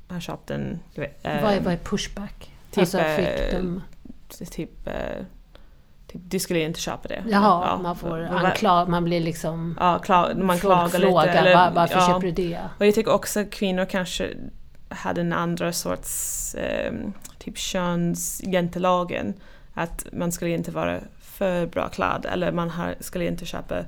har 0.09 0.21
köpt 0.21 0.51
en... 0.51 0.79
vet, 0.95 1.27
eh, 1.27 1.43
vad, 1.43 1.53
är, 1.53 1.61
vad 1.61 1.73
är 1.73 1.79
pushback? 1.79 2.53
typ, 2.71 2.79
alltså 2.79 2.99
eh, 2.99 3.17
fick 3.17 3.53
de... 3.53 3.83
typ, 4.51 4.87
eh, 4.87 5.25
du 6.13 6.39
skulle 6.39 6.61
inte 6.61 6.81
köpa 6.81 7.09
det. 7.09 7.23
Jaha, 7.29 7.67
Ja, 7.67 7.79
man 7.83 7.97
får 7.97 8.21
ankla, 8.23 8.87
man 8.87 9.05
blir 9.05 9.21
liksom... 9.21 9.77
Ja, 9.81 9.99
kla, 9.99 10.31
man 10.37 10.59
klagar 10.59 10.89
frågar 10.89 11.27
lite. 11.27 11.39
eller- 11.39 11.55
"Va- 11.55 11.73
varför 11.75 11.95
ja. 11.99 12.07
köper 12.07 12.21
du 12.21 12.31
det? 12.31 12.59
Och 12.79 12.87
jag 12.87 12.95
tycker 12.95 13.13
också 13.13 13.41
att 13.41 13.51
kvinnor 13.51 13.85
kanske 13.85 14.31
hade 14.89 15.21
en 15.21 15.33
andra 15.33 15.73
sorts 15.73 16.55
eh, 16.55 16.93
typ 17.39 17.59
köns 17.59 18.41
jantelagen. 18.45 19.35
Att 19.75 20.07
man 20.13 20.33
skulle 20.33 20.51
inte 20.51 20.71
vara 20.71 21.01
för 21.21 21.67
bra 21.67 21.89
klädd 21.89 22.27
eller 22.33 22.53
man 22.53 22.71
har, 22.71 22.95
skulle 23.01 23.27
inte 23.27 23.47
köpa 23.47 23.85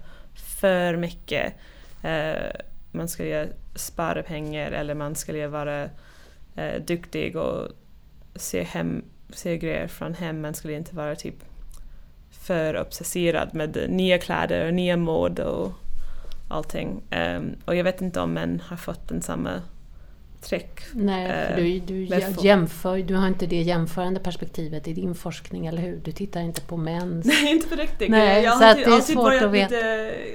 för 0.61 0.96
mycket. 0.96 1.54
Eh, 2.02 2.50
man 2.92 3.09
skulle 3.09 3.48
spara 3.74 4.22
pengar 4.22 4.70
eller 4.72 4.94
man 4.94 5.14
skulle 5.14 5.46
vara 5.46 5.83
eh, 6.56 6.83
duktig 6.87 7.37
och 7.37 7.68
se, 8.35 8.62
hem, 8.62 9.04
se 9.33 9.59
grejer 9.59 9.87
från 9.88 10.14
hem. 10.14 10.40
Man 10.42 10.54
skulle 10.54 10.74
inte 10.74 10.96
vara 10.96 11.14
typ 11.16 11.35
för 12.40 12.81
obsesserad 12.81 13.55
med 13.55 13.87
nya 13.88 14.18
kläder 14.18 14.66
och 14.66 14.74
nya 14.74 14.96
mode 14.96 15.44
och 15.44 15.72
allting. 16.48 17.03
Ehm, 17.11 17.57
och 17.64 17.76
jag 17.76 17.85
vet 17.85 18.00
inte 18.00 18.20
om 18.20 18.33
män 18.33 18.62
har 18.66 18.76
fått 18.76 19.09
den 19.09 19.22
samma 19.22 19.50
trick. 20.40 20.81
Nej, 20.92 21.29
för 21.29 21.62
Eh, 21.62 21.64
du, 21.64 21.81
du 21.81 22.18
jämför, 22.42 22.98
du 22.98 23.14
har 23.14 23.29
inte 23.29 23.46
det 23.46 23.62
jämförande 23.62 24.20
perspektivet 24.20 24.88
i 24.88 24.92
din 24.92 25.14
forskning, 25.14 25.66
eller 25.66 25.83
hur? 25.83 26.00
Du 26.05 26.12
tittar 26.12 26.40
inte 26.40 26.61
på 26.61 26.76
mäns... 26.76 27.26
Nej, 27.26 27.50
inte 27.53 27.68
på 27.68 27.74
riktigt. 27.74 28.11
Nej, 28.11 28.42
jag 28.44 28.53
har 28.53 28.64
alltid, 28.64 28.85
det 28.87 28.90
är 28.90 28.94
alltid 28.94 29.14
svårt 29.16 29.42
att 29.42 29.50
veta. 29.50 29.74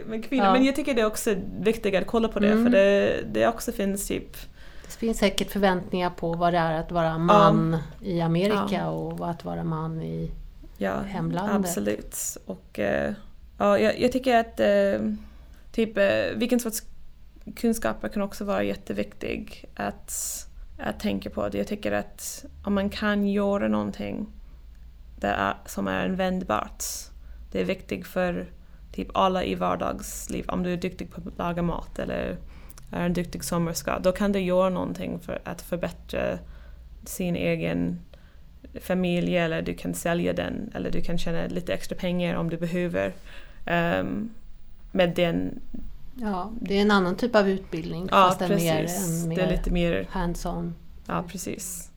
med 0.06 0.26
kvinnor. 0.30 0.46
Ja. 0.46 0.54
Men 0.54 0.66
jag 0.66 0.76
tycker 0.76 0.94
det 0.94 1.02
är 1.02 1.06
också 1.06 1.36
viktigt 1.60 1.96
att 1.96 2.08
kolla 2.08 2.28
på 2.28 2.40
det. 2.40 2.52
Mm. 2.52 2.64
För 2.64 2.72
det, 2.72 3.22
det 3.32 3.48
också 3.48 3.72
finns 3.72 4.08
typ... 4.08 4.38
Det 4.86 4.98
finns 5.00 5.18
säkert 5.18 5.52
förväntningar 5.52 6.10
på 6.10 6.34
vad 6.34 6.54
det 6.54 6.60
är 6.60 6.80
att 6.80 6.92
vara 6.92 7.18
man 7.18 7.78
i 8.02 8.22
Amerika 8.22 8.66
Ja. 8.72 8.88
och 8.88 9.30
att 9.30 9.46
vara 9.46 9.64
man 9.64 10.02
i... 10.02 10.32
Ja, 10.78 11.00
Hemlandet. 11.02 11.56
absolut. 11.56 12.38
Och 12.46 12.80
eh, 12.80 13.14
ja, 13.58 13.80
jag, 13.80 14.00
jag 14.00 14.12
tycker 14.12 14.38
att 14.38 14.60
eh, 14.60 15.14
typ 15.72 15.98
eh, 15.98 16.38
vilken 16.38 16.60
sorts 16.60 16.84
kunskaper 17.56 18.08
kan 18.08 18.22
också 18.22 18.46
vara 18.46 18.64
jätteviktig 18.64 19.66
att, 19.76 20.14
att 20.80 21.00
tänka 21.00 21.30
på. 21.30 21.50
Jag 21.54 21.68
tycker 21.68 21.92
att 21.92 22.46
om 22.64 22.74
man 22.74 22.90
kan 22.90 23.28
göra 23.28 23.68
någonting 23.68 24.28
är, 25.22 25.54
som 25.66 25.88
är 25.88 26.06
användbart. 26.06 26.84
Det 27.52 27.62
är 27.62 27.66
viktigt 27.66 28.08
för 28.08 28.46
typ 28.92 29.08
alla 29.14 29.44
i 29.44 29.56
vardagsliv. 29.56 30.46
Om 30.48 30.64
du 30.64 30.74
är 30.74 30.78
duktig 30.78 31.12
på 31.12 31.22
att 31.30 31.38
laga 31.38 31.62
mat 31.62 32.00
eller 32.00 32.38
är 32.92 33.06
en 33.06 33.14
duktig 33.14 33.44
sångerska, 33.44 34.00
då 34.00 34.12
kan 34.12 34.32
du 34.32 34.40
göra 34.40 34.70
någonting 34.70 35.20
för 35.20 35.42
att 35.44 35.62
förbättra 35.62 36.38
sin 37.06 37.36
egen 37.36 38.00
familj 38.82 39.38
eller 39.38 39.62
du 39.62 39.74
kan 39.74 39.94
sälja 39.94 40.34
den 40.34 40.72
eller 40.76 40.92
du 40.92 41.02
kan 41.02 41.18
tjäna 41.18 41.48
lite 41.48 41.74
extra 41.74 41.96
pengar 41.96 42.36
om 42.36 42.50
du 42.50 42.58
behöver. 42.58 43.14
Um, 43.68 44.30
med 44.92 45.16
den, 45.16 45.62
Ja, 46.16 46.52
det 46.62 46.78
är 46.78 46.82
en 46.82 46.92
annan 46.92 47.16
typ 47.16 47.36
av 47.36 47.50
utbildning, 47.50 48.08
ja 48.12 48.28
fast 48.28 48.42
en 48.42 48.56
mer, 48.56 48.82
precis. 48.82 49.24
en 49.24 49.30
Det 49.30 49.42
är 49.42 49.46
mer 49.46 49.52
lite 49.52 49.72
mer, 49.72 50.08
hands-on. 50.12 50.74
ja 51.08 51.24
precis. 51.28 51.92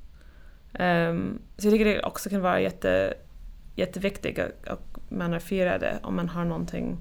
Um, 0.79 1.39
så 1.59 1.67
jag 1.67 1.73
tycker 1.73 1.85
det 1.85 2.03
också 2.03 2.31
kan 2.31 2.41
vara 2.41 2.61
jätte, 2.61 3.15
jätteviktigt 3.75 4.39
att 4.39 4.69
att 4.69 5.11
man 5.11 5.35
är 5.35 5.39
firade 5.39 5.99
om 6.03 6.17
man 6.17 6.29
har 6.29 6.45
någonting, 6.45 6.97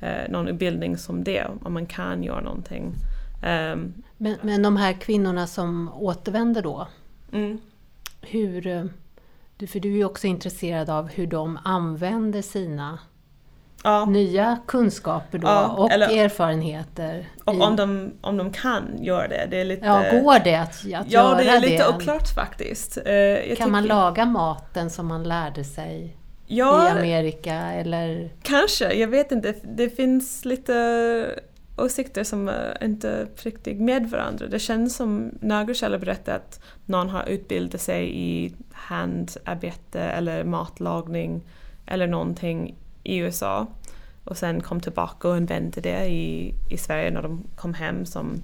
eh, 0.00 0.30
någon 0.30 0.48
utbildning 0.48 0.96
som 0.96 1.24
det, 1.24 1.46
om 1.62 1.72
man 1.72 1.86
kan 1.86 2.22
göra 2.22 2.40
någonting. 2.40 2.94
Um, 3.42 4.02
Men, 4.16 4.36
men 4.42 4.62
de 4.62 4.76
här 4.76 4.92
kvinnorna 4.92 5.46
som 5.46 5.92
återvänder 5.94 6.62
då, 6.62 6.88
mm. 7.32 7.58
hur... 8.20 8.88
du- 9.62 9.66
För 9.68 9.80
du 9.80 9.92
är 9.92 9.96
ju 9.96 10.04
också 10.04 10.26
intresserad 10.26 10.90
av 10.90 11.08
hur 11.08 11.26
de 11.26 11.58
använder 11.64 12.42
sina 12.42 12.98
Ja. 13.84 14.04
nya 14.04 14.58
kunskaper 14.66 15.38
då 15.38 15.48
Ja, 15.48 15.68
och 15.68 15.90
eller- 15.92 16.08
erfarenheter. 16.24 17.28
Och 17.44 17.54
i- 17.54 17.60
om 17.60 17.76
de, 17.76 18.12
om 18.20 18.36
de 18.36 18.50
kan 18.52 18.82
göra 19.02 19.28
det, 19.28 19.46
det 19.50 19.60
är 19.60 19.64
lite... 19.64 19.86
Ja, 19.86 20.02
går 20.20 20.44
det 20.44 20.54
att, 20.54 20.68
att 20.70 20.84
Ja, 20.84 21.02
göra 21.08 21.34
det 21.36 21.48
är 21.48 21.60
lite 21.60 21.76
det? 21.88 21.88
oklart 21.96 22.28
faktiskt. 22.34 22.98
Eh, 23.06 23.14
jag 23.14 23.56
Kan 23.58 23.70
man 23.70 23.82
tycker- 23.82 23.94
laga 23.94 24.24
maten 24.24 24.90
som 24.90 25.06
man 25.06 25.22
lärde 25.22 25.64
sig 25.64 26.16
i 26.46 26.56
Ja, 26.58 26.90
Amerika 26.90 27.54
eller? 27.54 28.30
kanske. 28.42 28.92
Jag 28.94 29.08
vet 29.08 29.32
inte. 29.32 29.54
Det 29.62 29.88
finns 29.90 30.44
lite 30.44 30.72
åsikter 31.76 32.24
som 32.24 32.48
är 32.48 32.84
inte 32.84 33.28
riktigt 33.36 33.80
med 33.80 34.10
varandra. 34.10 34.46
Det 34.46 34.58
känns 34.58 34.96
som 34.96 35.30
Nagerkälla 35.40 35.98
berättade 35.98 36.36
att 36.36 36.60
någon 36.86 37.08
har 37.08 37.28
utbildat 37.28 37.80
sig 37.80 38.18
i 38.18 38.54
handarbete 38.72 40.00
eller 40.00 40.44
matlagning 40.44 41.42
eller 41.86 42.06
någonting 42.06 42.74
i 43.02 43.16
USA 43.16 43.66
och 44.24 44.36
sen 44.36 44.60
kom 44.60 44.80
tillbaka 44.80 45.28
och 45.28 45.34
använde 45.34 45.80
det 45.80 46.06
i, 46.06 46.54
i 46.70 46.76
Sverige 46.76 47.10
när 47.10 47.22
de 47.22 47.44
kom 47.56 47.74
hem 47.74 48.06
som 48.06 48.42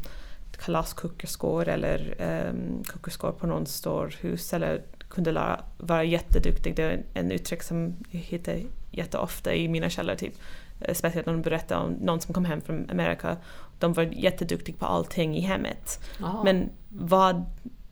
kalaskokerskor 0.58 1.68
eller 1.68 2.14
ehm, 2.18 2.48
um, 2.48 2.82
kokerskor 2.84 3.32
på 3.32 3.46
någon 3.46 3.66
stor 3.66 4.14
hus 4.20 4.52
eller 4.52 4.82
kunde 5.08 5.32
lära, 5.32 5.60
vara 5.78 6.04
jätteduktig. 6.04 6.76
Det 6.76 6.82
är 6.82 7.02
en 7.14 7.32
uttryck 7.32 7.62
som 7.62 7.96
jag 8.10 8.20
hittar 8.20 8.60
jätteofta 8.90 9.54
i 9.54 9.68
mina 9.68 9.90
källor. 9.90 10.14
Typ. 10.14 10.34
Eh, 10.80 10.94
Speciellt 10.94 11.26
när 11.26 11.32
de 11.32 11.42
berättar 11.42 11.76
om 11.76 11.92
någon 11.92 12.20
som 12.20 12.34
kom 12.34 12.44
hem 12.44 12.60
från 12.60 12.90
Amerika. 12.90 13.36
De 13.78 13.92
var 13.92 14.02
jätteduktiga 14.02 14.76
på 14.78 14.86
allting 14.86 15.36
i 15.36 15.40
hemmet. 15.40 16.00
Ja. 16.20 16.42
Men 16.44 16.70
vad... 16.88 17.44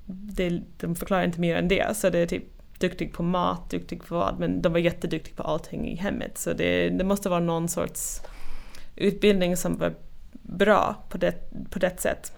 Det, 0.09 0.61
de 0.77 0.97
förklarar 0.97 1.25
inte 1.25 1.41
mer 1.41 1.57
än 1.57 1.69
det. 1.69 1.97
Så 1.97 2.11
det 2.11 2.19
är 2.19 2.27
typ 2.27 2.45
duktig 2.79 3.13
på 3.13 3.23
mat, 3.23 3.71
duktig 3.71 4.05
på 4.05 4.15
vad. 4.15 4.39
Men 4.39 4.63
de 4.63 4.73
var 4.73 4.79
jätteduktiga 4.79 5.35
på 5.37 5.43
allting 5.43 5.89
i 5.89 5.97
hemmet. 5.97 6.39
Så 6.39 6.53
det, 6.53 6.89
det 6.89 7.05
måste 7.05 7.29
vara 7.29 7.41
någon 7.41 7.69
sorts 7.69 8.21
utbildning 8.97 9.57
som 9.57 9.79
var 9.79 9.95
bra 10.43 10.97
på 11.09 11.19
det, 11.19 11.35
på 11.71 11.79
det 11.79 12.01
sätt. 12.01 12.33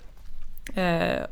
Eh, 0.75 1.23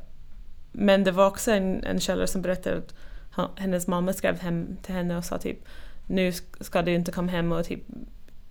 men 0.72 1.04
det 1.04 1.10
var 1.12 1.26
också 1.26 1.50
en, 1.52 1.84
en 1.84 2.00
källa 2.00 2.26
som 2.26 2.42
berättade 2.42 2.76
att 2.76 2.94
han, 3.30 3.50
hennes 3.56 3.86
mamma 3.86 4.12
skrev 4.12 4.40
hem 4.40 4.76
till 4.82 4.94
henne 4.94 5.16
och 5.16 5.24
sa 5.24 5.38
typ 5.38 5.58
nu 6.06 6.30
sk- 6.30 6.62
ska 6.62 6.82
du 6.82 6.94
inte 6.94 7.12
komma 7.12 7.32
hem 7.32 7.52
och 7.52 7.64
typ 7.64 7.82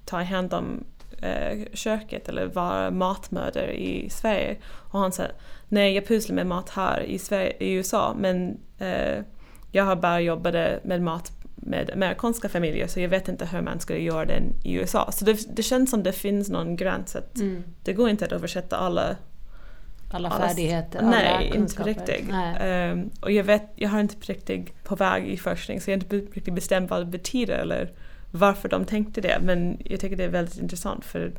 ta 0.06 0.22
hand 0.24 0.54
om 0.54 0.84
eh, 1.22 1.58
köket 1.74 2.30
eller 2.30 2.46
vara 2.46 2.92
matmördare 2.92 3.82
i 3.82 4.10
Sverige. 4.10 4.56
Och 4.66 5.00
han 5.00 5.12
sa 5.12 5.24
nej 5.68 5.94
jag 5.96 6.08
pusslar 6.08 6.36
med 6.36 6.48
mat 6.48 6.70
här 6.70 7.02
i, 7.02 7.20
Sverige, 7.20 7.54
i 7.60 7.74
USA 7.74 8.16
men 8.20 8.58
eh, 8.80 9.24
jag 9.72 9.84
har 9.84 9.96
bara 9.96 10.22
jobbat 10.22 10.54
med 10.84 11.02
mat 11.02 11.32
med 11.56 11.92
amerikanska 11.94 12.50
familjer 12.50 12.88
så 12.88 13.00
jag 13.00 13.10
vet 13.10 13.28
inte 13.28 13.46
hur 13.46 13.62
man 13.62 13.80
skulle 13.80 14.00
göra 14.00 14.26
det 14.26 14.42
i 14.64 14.74
USA. 14.74 15.12
Så 15.12 15.26
det, 15.26 15.56
det 15.56 15.64
känns 15.64 15.90
som 15.92 16.04
det 16.04 16.12
finns 16.12 16.50
någon 16.50 16.76
gräns 16.76 17.16
att 17.16 17.36
Mm. 17.38 17.64
det 17.84 17.94
går 17.94 18.10
inte 18.10 18.26
att 18.26 18.32
översätta 18.32 18.78
alla 18.78 19.16
Alla 20.12 20.30
alla- 20.30 20.48
färdigheter, 20.48 21.00
alla 21.00 21.10
Nej, 21.10 21.46
inte 21.46 21.58
kunskaper. 21.58 21.90
riktigt. 21.90 22.26
Nej. 22.30 22.56
Ehm, 22.60 23.10
och 23.22 23.32
jag, 23.32 23.44
vet, 23.44 23.64
jag 23.76 23.90
har 23.90 24.00
inte 24.00 24.16
riktigt 24.34 24.84
på 24.84 24.96
väg 24.96 25.28
i 25.28 25.38
forskning 25.38 25.82
så 25.82 25.92
jag 25.92 25.98
har 25.98 26.04
inte 26.04 26.16
riktigt 26.16 26.54
bestämt 26.56 26.90
vad 26.90 27.02
det 27.02 27.06
betyder 27.06 27.58
eller 27.58 27.92
varför 28.36 28.70
de 28.70 28.86
tänkte 28.86 29.22
det. 29.22 29.40
Men 29.42 29.78
jag 29.86 30.00
tycker 30.00 30.16
det 30.16 30.24
är 30.24 30.30
väldigt 30.30 30.58
intressant 30.58 31.06
för 31.06 31.32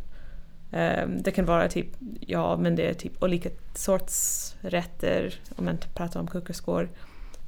ehm, 0.73 1.23
det 1.23 1.31
kan 1.31 1.45
vara 1.45 1.69
typ, 1.69 1.87
ja 2.21 2.57
men 2.57 2.77
det 2.77 2.89
är 2.89 2.95
typ 2.95 3.23
olika 3.23 3.51
sorts 3.75 4.55
rätter 4.61 5.35
om 5.57 5.65
man 5.65 5.79
pratar 5.95 6.21
om 6.21 6.27
kokerskor, 6.27 6.89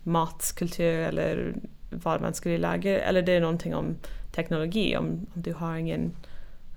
matkultur 0.02 1.00
eller 1.00 1.54
vad 1.90 2.20
man 2.20 2.34
skulle 2.34 2.58
laga. 2.58 3.00
Eller 3.00 3.22
det 3.22 3.32
är 3.32 3.40
någonting 3.40 3.74
om 3.74 3.96
teknologi, 4.32 4.96
om, 4.96 5.26
om 5.34 5.42
du 5.42 5.52
har 5.52 5.76
ingen 5.76 6.12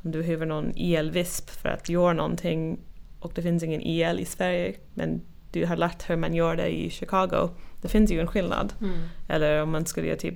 om 0.04 0.12
du 0.12 0.20
behöver 0.20 0.46
någon 0.46 0.74
elvisp 0.76 1.50
för 1.50 1.70
att 1.70 1.90
göra 1.90 2.14
någonting 2.14 2.80
och 3.20 3.32
det 3.36 3.42
finns 3.42 3.64
ingen 3.64 3.82
el 3.82 4.20
i 4.20 4.26
Sverige 4.26 4.76
men 4.94 5.22
du 5.52 5.66
har 5.66 5.76
lärt 5.76 6.10
hur 6.10 6.16
man 6.16 6.34
gör 6.34 6.56
det 6.56 6.68
i 6.68 6.90
Chicago. 6.90 7.50
Det 7.82 7.88
finns 7.88 8.12
ju 8.12 8.20
en 8.20 8.28
skillnad. 8.28 8.74
Mm. 8.82 9.00
Eller 9.30 9.62
om 9.62 9.72
man 9.72 9.86
skulle 9.86 10.16
typ 10.16 10.36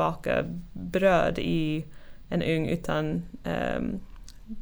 baka 0.00 0.44
bröd 0.72 1.38
i 1.38 1.84
en 2.28 2.42
ugn 2.42 2.68
utan 2.68 3.22
um, 3.44 4.00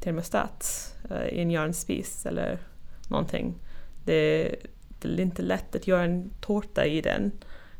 termostat 0.01 0.95
eh, 1.11 1.29
i 1.29 1.41
en 1.41 1.51
järnspis 1.51 2.27
eller 2.27 2.59
någonting. 3.09 3.55
Det, 4.05 4.55
det 5.01 5.09
är 5.09 5.21
inte 5.21 5.43
lätt 5.43 5.77
att 5.77 5.87
göra 5.87 6.03
en 6.03 6.31
tårta 6.41 6.87
i 6.87 7.01
den. 7.01 7.33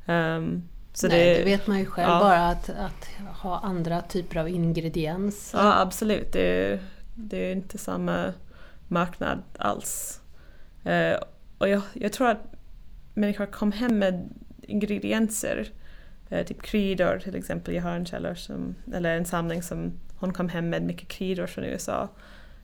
Ehm, 0.07 0.63
så 0.93 1.09
Nej, 1.09 1.19
det, 1.19 1.39
det, 1.39 1.45
vet 1.45 1.67
man 1.67 1.79
ju 1.79 1.87
själv 1.87 2.09
ja. 2.09 2.21
bara 2.21 2.49
att, 2.49 2.71
att 2.71 3.09
ha 3.43 3.59
andra 3.59 4.01
typer 4.01 4.41
av 4.41 4.49
ingredienser. 4.49 5.59
Ja, 5.59 5.81
absolut. 5.81 6.33
Det, 6.33 6.81
det 7.15 7.37
är 7.37 7.53
inte 7.53 7.79
samma 7.79 8.33
marknad 8.89 9.43
alls. 9.59 10.21
Eh, 10.85 11.17
och 11.59 11.69
jag, 11.69 11.83
jag 11.93 12.13
tror 12.13 12.29
att 12.29 12.55
människor 13.15 13.47
kom 13.47 13.73
hem 13.73 13.99
med 13.99 14.29
ingredienser, 14.63 15.69
eh, 16.31 16.47
typ 16.47 16.63
kryddor 16.63 17.19
till 17.19 17.37
exempel. 17.37 17.75
Jag 17.75 17.83
har 17.83 17.91
en 17.91 18.07
källa 18.07 18.35
som, 18.35 18.75
eller 18.95 19.17
en 19.17 19.25
samling 19.25 19.63
som 19.63 19.93
hon 20.17 20.33
kom 20.33 20.49
hem 20.49 20.71
med 20.71 20.83
mycket 20.83 21.09
kryddor 21.09 21.47
från 21.47 21.65
USA. 21.65 22.09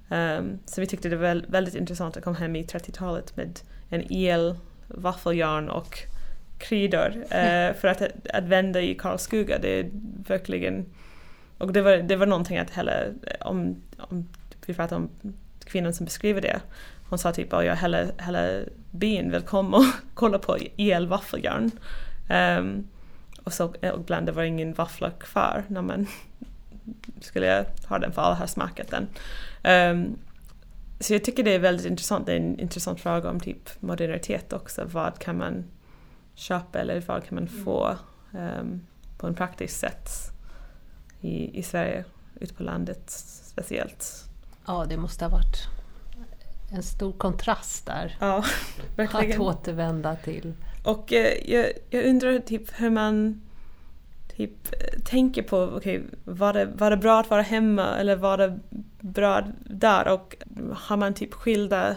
Um, 0.09 0.59
så 0.65 0.81
vi 0.81 0.87
tyckte 0.87 1.09
det 1.09 1.17
var 1.17 1.43
väldigt 1.49 1.75
intressant 1.75 2.17
att 2.17 2.25
komma 2.25 2.37
hem 2.37 2.57
i 2.57 2.65
30-talet 2.65 3.37
med 3.37 3.61
en 3.89 4.13
el, 4.13 4.55
vaffeljärn 4.89 5.69
och 5.69 5.99
kryddor. 6.59 7.09
Uh, 7.17 7.75
för 7.81 7.87
att, 7.87 8.03
att 8.35 8.45
vända 8.45 8.81
i 8.81 8.95
Karlskoga, 8.95 9.59
det 9.59 9.81
är 9.81 9.91
verkligen... 10.29 10.87
Och 11.59 11.73
det 11.73 11.83
var, 11.83 11.97
det 11.97 12.17
var 12.17 12.27
någonting 12.27 12.59
att 12.59 12.71
hela, 12.71 12.93
om, 13.41 13.83
om 13.99 14.29
vi 14.67 14.75
pratar 14.75 14.97
om 14.97 15.11
kvinnan 15.65 15.95
som 15.95 16.05
beskriver 16.05 16.41
det, 16.41 16.61
hon 17.09 17.19
sa 17.19 17.33
typ 17.33 17.53
att 17.53 17.79
hela, 17.79 18.07
hela 18.19 18.63
byn 18.91 19.31
vill 19.31 19.43
komma 19.43 19.77
och 19.77 19.85
kolla 20.15 20.39
på 20.39 20.59
el 20.77 21.07
vaffeljärn. 21.07 21.71
Um, 22.31 22.89
och, 23.45 23.53
så, 23.53 23.65
och 23.65 24.01
ibland 24.01 24.27
det 24.27 24.33
var 24.33 24.43
ingen 24.43 24.73
våffla 24.73 25.11
kvar 25.11 25.65
när 25.69 25.83
man 25.83 26.07
skulle 27.21 27.67
ha 27.89 27.99
den 27.99 28.13
för 28.13 28.23
alla 28.23 28.35
har 28.35 28.47
smakat 28.47 28.89
den. 28.91 29.09
Um, 29.91 30.19
så 31.01 31.13
jag 31.13 31.25
tycker 31.25 31.45
det 31.45 31.55
är 31.55 31.59
väldigt 31.59 31.87
intressant, 31.87 32.27
det 32.27 32.33
är 32.33 32.37
en 32.37 32.61
intressant 32.61 33.01
fråga 33.01 33.31
om 33.31 33.41
typ 33.41 33.83
modernitet 33.83 34.53
också. 34.53 34.85
Vad 34.85 35.19
kan 35.19 35.39
man 35.39 35.65
köpa 36.35 36.79
eller 36.79 37.01
vad 37.01 37.25
kan 37.25 37.35
man 37.35 37.49
mm. 37.49 37.65
få 37.65 37.97
um, 38.33 38.87
på 39.19 39.27
en 39.27 39.35
praktisk 39.35 39.77
sätt 39.77 40.11
i, 41.21 41.59
i 41.59 41.63
Sverige, 41.63 42.05
ute 42.41 42.55
på 42.55 42.63
landet 42.63 43.11
speciellt. 43.45 44.25
Ja, 44.67 44.87
det 44.89 44.97
måste 44.97 45.25
ha 45.25 45.31
varit 45.31 45.69
en 46.75 46.83
stor 46.83 47.13
kontrast 47.13 47.87
där. 47.87 48.17
Ja, 48.21 48.45
verkligen. 48.97 49.33
Att 49.33 49.47
återvända 49.47 50.17
till. 50.17 50.53
Och 50.85 51.13
eh, 51.13 51.53
jag, 51.53 51.73
jag 51.91 52.05
undrar 52.05 52.39
typ 52.39 52.81
hur 52.81 52.91
man 52.91 53.41
typ 54.37 54.75
tänker 55.05 55.43
på, 55.43 55.63
okej, 55.63 55.99
okay, 55.99 56.09
var, 56.25 56.53
det, 56.53 56.65
var 56.65 56.91
det 56.91 56.97
bra 56.97 57.21
att 57.21 57.31
vara 57.31 57.43
hemma 57.43 57.97
eller 57.97 58.17
var 58.17 58.39
det 58.39 58.59
bra 59.01 59.43
där? 59.61 60.09
Och 60.13 60.37
har 60.75 60.97
man 60.97 61.15
typ 61.15 61.33
skilda 61.35 61.97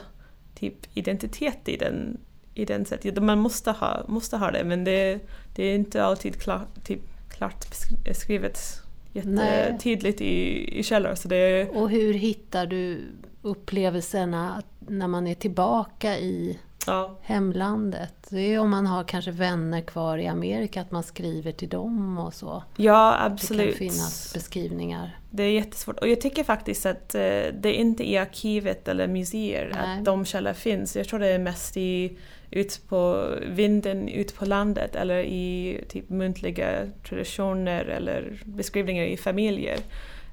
typ 0.55 0.75
identitet 0.93 1.69
i 1.69 1.77
den, 1.77 2.17
i 2.53 2.65
den 2.65 2.85
sättet? 2.85 3.23
Man 3.23 3.39
måste 3.39 3.71
ha, 3.71 4.05
måste 4.07 4.37
ha 4.37 4.51
det 4.51 4.63
men 4.63 4.83
det, 4.83 5.19
det 5.55 5.63
är 5.63 5.75
inte 5.75 6.03
alltid 6.03 6.41
klart, 6.41 6.83
typ, 6.83 7.01
klart 7.29 7.65
skrivet 8.13 8.83
jättetydligt 9.11 10.21
i, 10.21 10.67
i 10.79 10.83
källor. 10.83 11.15
Så 11.15 11.27
det... 11.27 11.69
Och 11.69 11.89
hur 11.89 12.13
hittar 12.13 12.65
du 12.65 13.01
upplevelserna 13.47 14.63
när 14.79 15.07
man 15.07 15.27
är 15.27 15.35
tillbaka 15.35 16.17
i 16.17 16.59
ja. 16.87 17.17
hemlandet. 17.21 18.13
Det 18.29 18.53
är 18.53 18.59
om 18.59 18.69
man 18.69 18.85
har 18.85 19.03
kanske 19.03 19.31
vänner 19.31 19.81
kvar 19.81 20.17
i 20.17 20.27
Amerika, 20.27 20.81
att 20.81 20.91
man 20.91 21.03
skriver 21.03 21.51
till 21.51 21.69
dem 21.69 22.17
och 22.17 22.33
så. 22.33 22.63
Ja, 22.75 23.17
absolut. 23.19 23.65
Det 23.65 23.71
kan 23.71 23.77
finnas 23.77 24.33
beskrivningar. 24.33 25.19
Det 25.29 25.43
är 25.43 25.51
jättesvårt. 25.51 25.99
Och 25.99 26.07
jag 26.07 26.21
tycker 26.21 26.43
faktiskt 26.43 26.85
att 26.85 27.15
eh, 27.15 27.21
det 27.21 27.65
är 27.65 27.73
inte 27.73 28.09
i 28.09 28.17
arkivet 28.17 28.87
eller 28.87 29.07
museer 29.07 29.71
Nej. 29.73 29.97
att 29.99 30.05
de 30.05 30.25
källor 30.25 30.53
finns. 30.53 30.95
Jag 30.95 31.07
tror 31.07 31.19
det 31.19 31.27
är 31.27 31.39
mest 31.39 31.77
i, 31.77 32.17
ut 32.51 32.81
på 32.89 33.33
vinden, 33.47 34.07
ut 34.09 34.35
på 34.35 34.45
landet 34.45 34.95
eller 34.95 35.19
i 35.23 35.81
typ 35.89 36.09
muntliga 36.09 36.87
traditioner 37.09 37.85
eller 37.85 38.41
beskrivningar 38.45 39.05
i 39.05 39.17
familjer. 39.17 39.77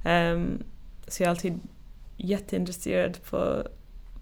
Um, 0.06 0.62
så 1.08 1.22
jag 1.22 1.30
alltid 1.30 1.60
jätteintresserad 2.16 3.18
på 3.30 3.64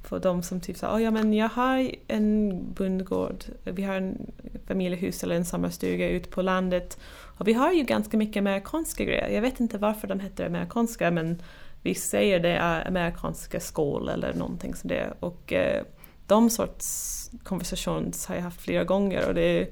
på 0.02 0.18
de 0.18 0.42
som 0.42 0.60
typ 0.60 0.76
sa 0.76 0.96
oh, 0.96 1.02
ja 1.02 1.10
men 1.10 1.32
jag 1.32 1.48
har 1.48 1.90
en 2.08 2.58
bondgård, 2.74 3.44
vi 3.64 3.82
har 3.82 3.94
en 3.94 4.32
familjehus 4.66 5.22
eller 5.22 5.36
en 5.36 5.44
sommarstuga 5.44 6.08
ute 6.08 6.28
på 6.28 6.42
landet 6.42 6.98
och 7.38 7.48
vi 7.48 7.52
har 7.52 7.72
ju 7.72 7.82
ganska 7.82 8.16
mycket 8.16 8.40
amerikanska 8.40 9.04
grejer. 9.04 9.28
Jag 9.28 9.42
vet 9.42 9.60
inte 9.60 9.78
varför 9.78 10.08
de 10.08 10.20
heter 10.20 10.46
amerikanska 10.46 11.10
men 11.10 11.42
vi 11.82 11.94
säger 11.94 12.40
det 12.40 12.56
är 12.56 12.88
amerikanska 12.88 13.60
skål 13.60 14.08
eller 14.08 14.34
någonting 14.34 14.74
som 14.74 14.88
det. 14.88 15.12
Och 15.20 15.52
eh, 15.52 15.82
de 16.26 16.50
sorts 16.50 17.30
konversationer 17.42 18.28
har 18.28 18.34
jag 18.34 18.42
haft 18.42 18.60
flera 18.60 18.84
gånger 18.84 19.28
och 19.28 19.34
det 19.34 19.60
är 19.60 19.68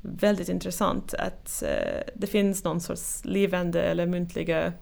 väldigt 0.00 0.48
intressant 0.48 1.14
att 1.14 1.62
eh, 1.62 2.12
det 2.14 2.26
finns 2.26 2.64
någon 2.64 2.80
sorts 2.80 3.24
levande 3.24 3.82
eller 3.82 4.06
muntliga 4.06 4.72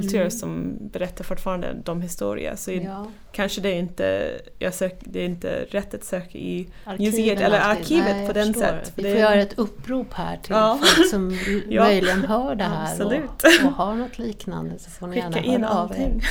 kultur 0.00 0.20
mm. 0.20 0.30
som 0.30 0.76
berättar 0.80 1.24
fortfarande 1.24 1.76
de 1.84 2.02
historier. 2.02 2.56
Så 2.56 2.72
ja. 2.72 3.06
kanske 3.32 3.60
det 3.60 3.68
är 3.68 3.78
inte, 3.78 4.38
jag 4.58 4.74
sök, 4.74 4.94
det 5.00 5.20
är 5.20 5.24
inte 5.24 5.66
rätt 5.70 5.94
att 5.94 6.04
söka 6.04 6.38
i 6.38 6.68
museet 6.98 7.40
eller 7.40 7.60
arkivet 7.60 8.16
Nej, 8.16 8.26
på 8.26 8.32
den 8.32 8.54
sätt. 8.54 8.92
Vi 8.94 9.02
får 9.02 9.10
det... 9.10 9.18
göra 9.18 9.34
ett 9.34 9.58
upprop 9.58 10.14
här 10.14 10.36
till 10.36 10.52
ja. 10.52 10.78
folk 10.82 11.10
som 11.10 11.38
ja. 11.68 11.82
möjligen 11.82 12.24
hör 12.24 12.54
det 12.54 12.64
här 12.64 13.04
och, 13.06 13.12
och, 13.64 13.72
har 13.72 13.94
något 13.94 14.18
liknande 14.18 14.78
så 14.78 14.90
får 14.90 15.06
ni 15.06 15.22
Skicka 15.22 15.40
gärna 15.40 15.66
höra 15.66 15.78
av 15.78 15.92
er 15.92 16.24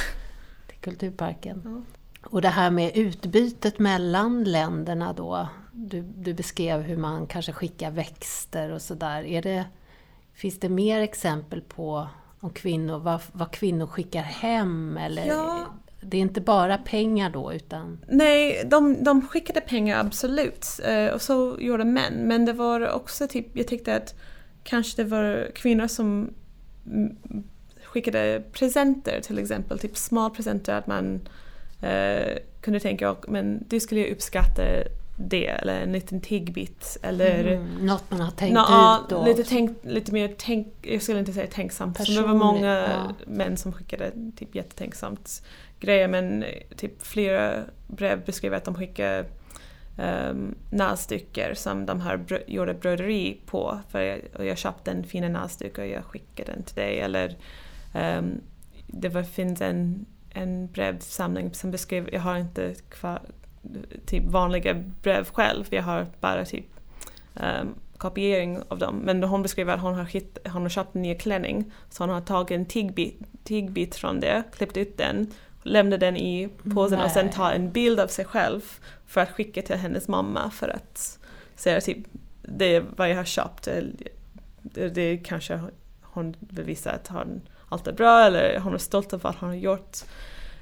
till 0.68 0.78
Kulturparken. 0.82 1.86
Och 2.24 2.42
det 2.42 2.50
här 2.50 2.72
med 2.72 2.98
utbytet 2.98 3.80
mellan 3.80 4.44
länderna 4.44 5.14
då. 5.14 5.48
Du, 5.72 6.02
du 6.02 6.34
beskrev 6.34 6.82
hur 6.82 6.98
man 6.98 7.28
kanske 7.28 7.52
skickar 7.52 7.92
växter 7.92 8.72
och 8.72 8.82
sådär. 8.82 9.66
Finns 10.34 10.60
det 10.60 10.70
mer 10.70 11.02
exempel 11.02 11.62
på 11.62 12.08
om 12.40 12.50
kvinnor, 12.50 13.00
vad, 13.00 13.22
vad 13.32 13.52
kvinnor 13.52 13.88
skickar 13.88 14.22
hem 14.22 14.98
eller 14.98 15.26
ja. 15.26 15.66
Det 16.02 16.18
är 16.18 16.22
inte 16.22 16.42
bara 16.42 16.78
pengar 16.78 17.30
då 17.30 17.54
utan... 17.54 18.00
Nej, 18.08 18.64
de, 18.66 19.04
de 19.04 19.28
skickade 19.28 19.62
pengar 19.62 20.00
absolut. 20.00 20.68
Eh, 20.86 21.08
och 21.08 21.22
så 21.22 21.58
gjorde 21.60 21.86
män. 21.86 22.14
Men 22.14 22.46
det 22.46 22.54
var 22.54 22.92
också 22.92 23.28
typ, 23.28 23.48
jag 23.54 23.68
tyckte 23.68 23.96
att 23.96 24.16
kanske 24.64 25.04
det 25.04 25.10
var 25.10 25.52
kvinnor 25.56 25.88
som 25.88 26.34
skickade 27.84 28.44
presenter 28.52 29.22
till 29.22 29.40
exempel. 29.40 29.80
Typ 29.80 29.98
små 29.98 30.30
presenter 30.30 30.74
att 30.74 30.88
man 30.88 31.28
eh, 31.82 32.38
kunde 32.62 32.80
tänka, 32.80 33.16
men 33.28 33.64
du 33.68 33.80
skulle 33.80 34.12
uppskatta 34.12 34.64
det 35.18 35.48
eller 35.48 35.82
en 35.82 35.92
liten 35.92 36.22
tiggbit 36.22 36.98
eller... 37.02 37.48
Mm, 37.48 37.86
något 37.86 38.12
man 38.12 38.22
har 38.22 38.32
tänkt 38.32 38.54
nå, 38.54 38.62
ut 38.62 39.10
då. 39.10 39.26
Lite, 39.26 39.44
tänk, 39.44 39.78
lite 39.82 40.12
mer 40.12 40.36
tänk, 40.38 40.68
jag 40.82 41.02
skulle 41.02 41.20
inte 41.20 41.34
säga 41.34 41.48
tänksamt. 41.48 41.98
Personligt, 41.98 42.24
det 42.24 42.28
var 42.28 42.40
många 42.40 42.76
ja. 42.76 43.16
män 43.28 43.58
som 43.58 43.74
skickade 43.74 44.12
typ 44.36 44.56
jättetänksamt 44.56 45.42
grejer 45.80 46.08
men 46.08 46.46
typ 46.76 47.02
flera 47.02 47.64
brev 47.88 48.26
beskriver 48.26 48.58
att 48.58 48.66
de 48.66 48.76
skickade 48.76 49.26
um, 49.98 50.56
nässtycken 50.70 51.56
som 51.56 51.86
de 51.86 52.02
har 52.02 52.18
brö 52.18 52.40
gjorde 52.48 52.74
broderi 52.74 53.42
på. 53.46 53.80
För 53.90 54.02
jag, 54.02 54.22
och 54.38 54.46
jag 54.46 54.58
köpte 54.58 54.92
en 54.92 55.04
fin 55.04 55.34
näsduk 55.34 55.78
och 55.78 55.88
jag 55.88 56.06
skickade 56.06 56.52
den 56.52 56.64
till 56.64 56.76
dig. 56.76 57.00
Eller 57.00 57.38
um, 57.94 58.42
det 58.88 59.10
var, 59.10 59.24
finns 59.24 59.62
en, 59.62 60.06
en 60.30 60.68
brevsamling 60.68 61.54
som 61.54 61.72
beskriver, 61.72 62.14
jag 62.14 62.22
har 62.22 62.38
inte 62.38 62.76
kvar, 62.90 63.22
typ 64.06 64.24
vanliga 64.24 64.74
brev 65.02 65.30
själv. 65.32 65.66
Jag 65.70 65.84
har 65.84 66.08
bara 66.20 66.46
typ 66.46 66.66
um, 67.34 67.76
kopiering 67.98 68.60
av 68.68 68.78
dem. 68.78 68.96
Men 68.96 69.24
hon 69.24 69.42
beskriver 69.42 69.74
att 69.74 69.82
hon 69.82 69.94
har, 69.96 70.04
hit, 70.04 70.38
hon 70.46 70.62
har 70.62 70.70
köpt 70.70 70.96
en 70.96 71.02
ny 71.02 71.16
klänning 71.16 71.72
så 71.90 72.04
hon 72.04 72.10
har 72.10 72.22
tagit 72.22 72.52
en 72.52 72.66
tigbit 73.44 73.96
från 73.96 74.20
det, 74.20 74.44
klippt 74.52 74.78
ut 74.78 74.98
den, 74.98 75.34
lämnat 75.64 76.00
den 76.00 76.18
i 76.18 76.50
påsen 76.74 77.02
och 77.02 77.12
sen 77.12 77.30
tagit 77.30 77.56
en 77.56 77.72
bild 77.72 78.00
av 78.00 78.08
sig 78.08 78.26
själv 78.26 78.62
för 79.08 79.22
att 79.22 79.32
skicka 79.32 79.62
till 79.62 79.76
hennes 79.76 80.08
mamma 80.08 80.52
för 80.52 80.70
att 80.70 81.20
säga 81.56 81.82
typ 81.82 81.98
det 82.42 82.76
är 82.76 82.84
vad 82.96 83.10
jag 83.10 83.16
har 83.16 83.24
köpt. 83.24 83.68
Det, 84.62 84.90
det 84.90 85.18
kanske 85.18 85.62
hon 86.02 86.36
vill 86.40 86.66
visa 86.66 86.92
att 86.92 87.08
hon, 87.08 87.42
allt 87.70 87.88
är 87.88 87.94
bra 87.94 88.22
eller 88.22 88.60
hon 88.60 88.74
är 88.74 88.78
stolt 88.78 89.14
över 89.14 89.24
vad 89.24 89.36
hon 89.36 89.50
har 89.50 89.56
gjort. 89.56 89.98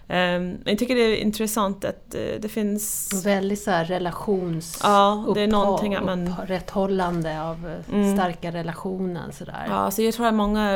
Um, 0.10 0.58
jag 0.66 0.78
tycker 0.78 0.96
det 0.96 1.02
är 1.02 1.16
intressant 1.16 1.86
att 1.86 2.16
uh, 2.16 2.40
det 2.40 2.50
finns... 2.50 3.12
Väldigt 3.26 3.62
så 3.62 3.72
här 3.72 3.86
relations... 3.86 4.80
Ja, 4.84 5.32
det 5.36 5.42
är 5.42 5.48
någonting 5.48 5.96
att 5.96 6.06
man... 6.06 6.28
Upprätthållande 6.28 7.42
av 7.42 7.68
eh, 7.68 7.96
mm. 7.96 8.16
starka 8.16 8.52
relationen 8.52 9.32
sådär. 9.32 9.66
Ja, 9.70 9.92
så 9.92 10.02
jag 10.02 10.14
tror 10.14 10.28
att 10.28 10.34
många... 10.34 10.72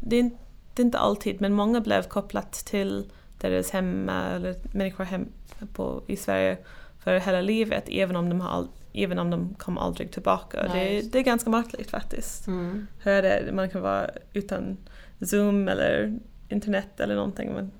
Det 0.00 0.18
är, 0.18 0.30
det 0.74 0.82
är 0.82 0.84
inte 0.84 0.98
alltid, 0.98 1.40
men 1.40 1.52
många 1.52 1.80
blev 1.80 2.02
kopplat 2.02 2.52
till 2.52 3.04
deras 3.40 3.70
hemma 3.70 4.22
eller 4.26 4.54
människor 4.72 5.04
hem 5.04 5.28
på, 5.72 6.02
i 6.06 6.16
Sverige 6.16 6.58
för 6.98 7.18
hela 7.18 7.40
livet 7.40 7.84
även 7.88 8.16
om 8.16 8.28
de, 8.28 8.40
har, 8.40 8.66
även 8.92 9.18
om 9.18 9.30
de 9.30 9.54
kom 9.54 9.78
aldrig 9.78 10.12
tillbaka. 10.12 10.62
Det, 10.62 11.12
det, 11.12 11.18
är 11.18 11.22
ganska 11.22 11.50
märkligt 11.50 11.90
faktiskt. 11.90 12.46
Mm. 12.46 12.86
Hur 13.02 13.12
är 13.12 13.22
det? 13.22 13.52
Man 13.52 13.70
kan 13.70 13.82
vara 13.82 14.10
utan 14.32 14.76
Zoom 15.20 15.68
eller 15.68 16.18
internet 16.48 17.00
eller 17.00 17.14
någonting. 17.14 17.52
Men 17.52 17.70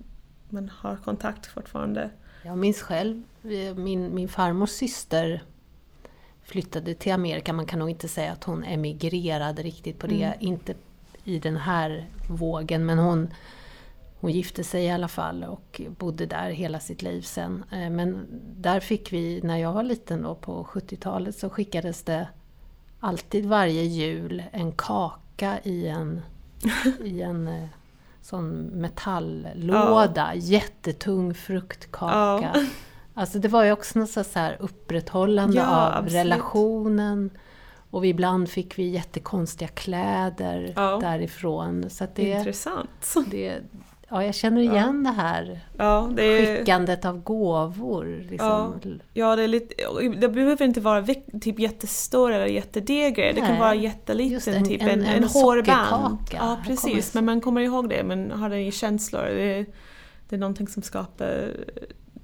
man 0.53 0.71
har 0.79 0.97
kontakt 0.97 1.47
fortfarande. 1.47 2.11
Jag 2.43 2.59
minns 2.59 2.83
själv, 2.83 3.23
min, 3.77 4.15
min 4.15 4.29
farmors 4.29 4.71
syster 4.71 5.43
flyttade 6.43 6.95
till 6.95 7.13
Amerika. 7.13 7.53
Man 7.53 7.67
kan 7.67 7.79
nog 7.79 7.91
inte 7.91 8.09
säga 8.09 8.33
att 8.33 8.45
hon 8.45 8.65
emigrerade 8.65 9.63
riktigt 9.63 9.99
på 9.99 10.07
det, 10.07 10.25
mm. 10.25 10.37
inte 10.41 10.75
i 11.25 11.39
den 11.39 11.57
här 11.57 12.07
vågen, 12.29 12.87
men 12.87 12.99
hon, 12.99 13.29
hon 14.21 14.31
gifte 14.31 14.65
sig 14.65 14.85
i 14.85 14.91
alla 14.91 15.09
fall 15.09 15.45
och 15.45 15.81
bodde 15.99 16.27
där 16.27 16.51
hela 16.51 16.81
sitt 16.81 17.03
liv 17.03 17.23
sen. 17.23 17.65
Eh, 17.73 17.91
men 17.91 18.27
där 18.57 18.81
fick 18.81 19.13
vi, 19.13 19.41
när 19.43 19.57
jag 19.57 19.73
var 19.73 19.83
liten 19.83 20.23
då 20.23 20.35
på 20.35 20.65
70-talet, 20.65 21.39
så 21.39 21.51
skickades 21.51 22.03
det 22.03 22.29
alltid 23.01 23.47
varje 23.47 23.83
jul 23.83 24.43
en 24.53 24.73
kaka 24.73 25.61
i 25.63 25.89
en, 25.89 26.21
i 27.05 27.23
en 27.23 27.49
eh, 27.49 27.69
sån 28.23 28.61
metalllåda, 28.63 30.35
jättetung 30.35 31.35
fruktkaka. 31.35 32.51
Ja. 32.55 32.65
Alltså 33.15 33.39
det 33.39 33.49
var 33.49 33.65
ju 33.65 33.73
också 33.73 33.99
något 33.99 34.11
så 34.11 34.25
här 34.35 34.57
upprätthållande 34.61 35.57
Ja, 35.57 35.87
av 35.87 35.93
absolut. 35.93 36.13
relationen. 36.15 37.31
Och 37.91 38.07
ibland 38.07 38.49
fick 38.49 38.79
vi 38.79 38.89
jättekonstiga 38.89 39.69
kläder 39.69 40.73
Ja. 40.77 40.99
därifrån. 41.01 41.91
Så 41.91 42.07
det, 42.15 42.23
Intressant. 42.31 43.15
det, 43.31 43.59
ja, 44.11 44.25
jag 44.25 44.35
känner 44.35 44.61
igen 44.61 45.03
det 45.03 45.11
här 45.11 45.61
Ja, 45.77 46.11
det 46.17 46.23
är, 46.23 46.57
skickandet 46.57 47.05
av 47.05 47.23
gåvor. 47.23 48.25
Liksom. 48.31 48.75
ja, 49.13 49.37
det 49.37 49.43
är 49.43 49.49
lite, 49.49 49.75
det 50.21 50.29
behöver 50.29 50.65
inte 50.65 50.81
vara 50.81 51.07
typ 51.41 51.59
jättestor 51.59 52.33
eller 52.33 52.47
jättedegrig. 52.47 53.35
Det 53.35 53.41
kan 53.41 53.59
vara 53.59 53.75
just 53.75 53.85
jätteliten, 53.85 54.55
en- 54.55 54.65
typ 54.65 54.83
en- 54.83 54.89
en, 54.89 55.05
en 55.05 55.25
hårband. 55.25 56.19
Ja, 56.33 56.59
precis. 56.67 57.15
Men 57.15 57.25
man 57.25 57.41
kommer 57.41 57.61
ihåg 57.61 57.89
det, 57.89 58.05
man 58.05 58.31
har 58.31 58.49
det 58.51 58.61
i 58.61 58.73
känslor. 58.73 59.23
Det, 59.23 59.67
det 60.29 60.37
är 60.37 60.41
någonting 60.41 60.69
som 60.69 60.83
skapar 60.83 61.51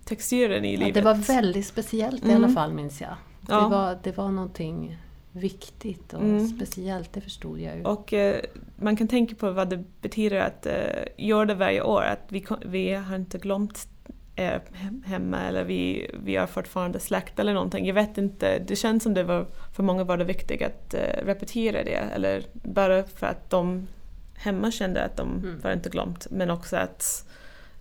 texturen 0.04 0.64
i 0.64 0.72
Ja, 0.74 0.78
livet. 0.78 0.94
det 0.94 1.00
var 1.02 1.14
väldigt 1.14 1.66
speciellt 1.66 2.22
i 2.24 2.30
Mm. 2.30 2.44
alla 2.44 2.54
fall 2.54 2.72
minns 2.72 3.00
jag. 3.00 3.10
Ja. 3.48 3.60
Det, 3.60 3.68
var, 3.68 3.98
det 4.02 4.16
var 4.16 4.28
någonting 4.30 4.98
viktigt 5.36 6.12
och 6.14 6.20
Mm. 6.22 6.46
speciellt, 6.48 7.12
det 7.12 7.20
förstod 7.20 7.60
jag 7.60 7.76
ju. 7.76 7.84
Och 7.84 8.12
eh, 8.12 8.40
man 8.76 8.96
kan 8.96 9.08
tänka 9.08 9.34
på 9.34 9.50
vad 9.50 9.68
det 9.70 9.84
betyder 10.00 10.40
att 10.40 10.66
eh, 10.66 10.74
göra 11.16 11.44
det 11.46 11.54
varje 11.54 11.82
år. 11.82 12.02
Att 12.02 12.20
vi, 12.28 12.44
vi 12.66 12.92
har 12.92 13.16
inte 13.16 13.38
glömt 13.38 13.88
er 14.36 14.60
hem- 14.72 15.02
hemma 15.06 15.40
eller 15.40 15.64
vi, 15.64 16.10
vi 16.24 16.36
är 16.36 16.46
fortfarande 16.46 17.00
släkt 17.00 17.38
eller 17.38 17.54
någonting. 17.54 17.86
Jag 17.86 17.94
vet 17.94 18.18
inte, 18.18 18.58
det 18.58 18.76
känns 18.76 19.02
som 19.02 19.14
det 19.14 19.24
var, 19.24 19.46
för 19.72 19.82
många 19.82 20.04
var 20.04 20.16
det 20.16 20.24
viktigt 20.24 20.62
att 20.62 20.94
eh, 20.94 21.24
repetera 21.26 21.84
det. 21.84 21.94
Eller 22.14 22.42
bara 22.52 23.02
för 23.04 23.26
att 23.26 23.50
de 23.50 23.86
hemma 24.34 24.70
kände 24.70 25.04
att 25.04 25.16
de 25.16 25.28
Mm. 25.38 25.60
var 25.60 25.72
inte 25.72 25.88
glömt. 25.88 26.26
Men 26.30 26.50
också 26.50 26.76
att 26.76 27.28